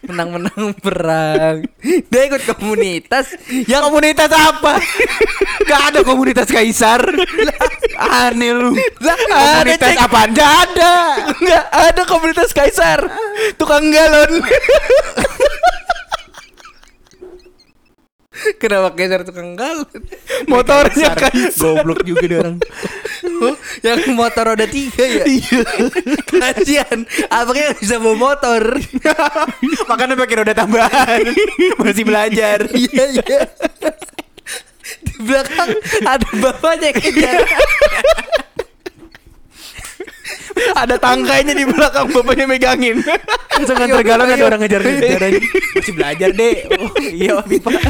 menang-menang 0.10 0.74
perang. 0.82 1.62
Dia 1.86 2.22
ikut 2.26 2.42
komunitas 2.58 3.38
Ya 3.70 3.86
komunitas 3.86 4.34
apa? 4.34 4.82
Gak 5.70 5.82
ada 5.94 6.02
komunitas 6.02 6.50
kaisar. 6.50 7.06
Aneh 7.94 8.58
lu. 8.58 8.74
Lah, 9.06 9.14
ada, 9.14 9.38
komunitas 9.38 9.94
Cek. 9.94 10.02
apa? 10.02 10.20
Gak 10.34 10.52
ada. 10.66 10.94
Nggak 11.38 11.66
ada 11.70 12.02
komunitas 12.10 12.50
kaisar, 12.58 13.06
tukang 13.62 13.94
galon. 13.94 14.42
Kenapa 18.62 18.94
Kaisar 18.96 19.22
tukang 19.24 19.56
galon? 19.56 19.88
Motornya 20.52 21.16
kaisar. 21.16 21.56
Goblok 21.56 22.04
juga 22.04 22.26
dia 22.28 22.40
orang. 22.44 22.58
Oh, 23.26 23.56
yang 23.82 24.14
motor 24.14 24.54
roda 24.54 24.68
tiga 24.70 25.02
ya? 25.02 25.24
Iya. 25.36 25.62
Kasian, 26.30 27.00
abangnya 27.32 27.74
bisa 27.76 27.98
bawa 27.98 28.16
motor. 28.16 28.64
Makanya 29.90 30.16
pakai 30.20 30.36
roda 30.44 30.54
tambahan. 30.54 31.24
Masih 31.82 32.04
belajar. 32.06 32.70
Iya 32.72 33.04
iya. 33.18 33.40
Di 35.02 35.14
belakang 35.24 35.72
ada 36.06 36.28
bapaknya 36.38 36.92
kejar. 36.94 37.44
ada 40.82 40.96
tangkainya 40.98 41.54
di 41.54 41.66
belakang 41.68 42.10
bapaknya 42.12 42.46
megangin. 42.50 42.98
Langsung 43.56 43.78
nganter 43.78 44.02
galon 44.04 44.30
ada 44.30 44.46
orang 44.46 44.62
ngejar-ngejar 44.64 45.22
aja. 45.22 45.40
Masih 45.78 45.94
belajar 45.94 46.30
deh. 46.34 46.56
Oh, 46.80 46.94
iya, 47.00 47.34
Pak. 47.40 47.82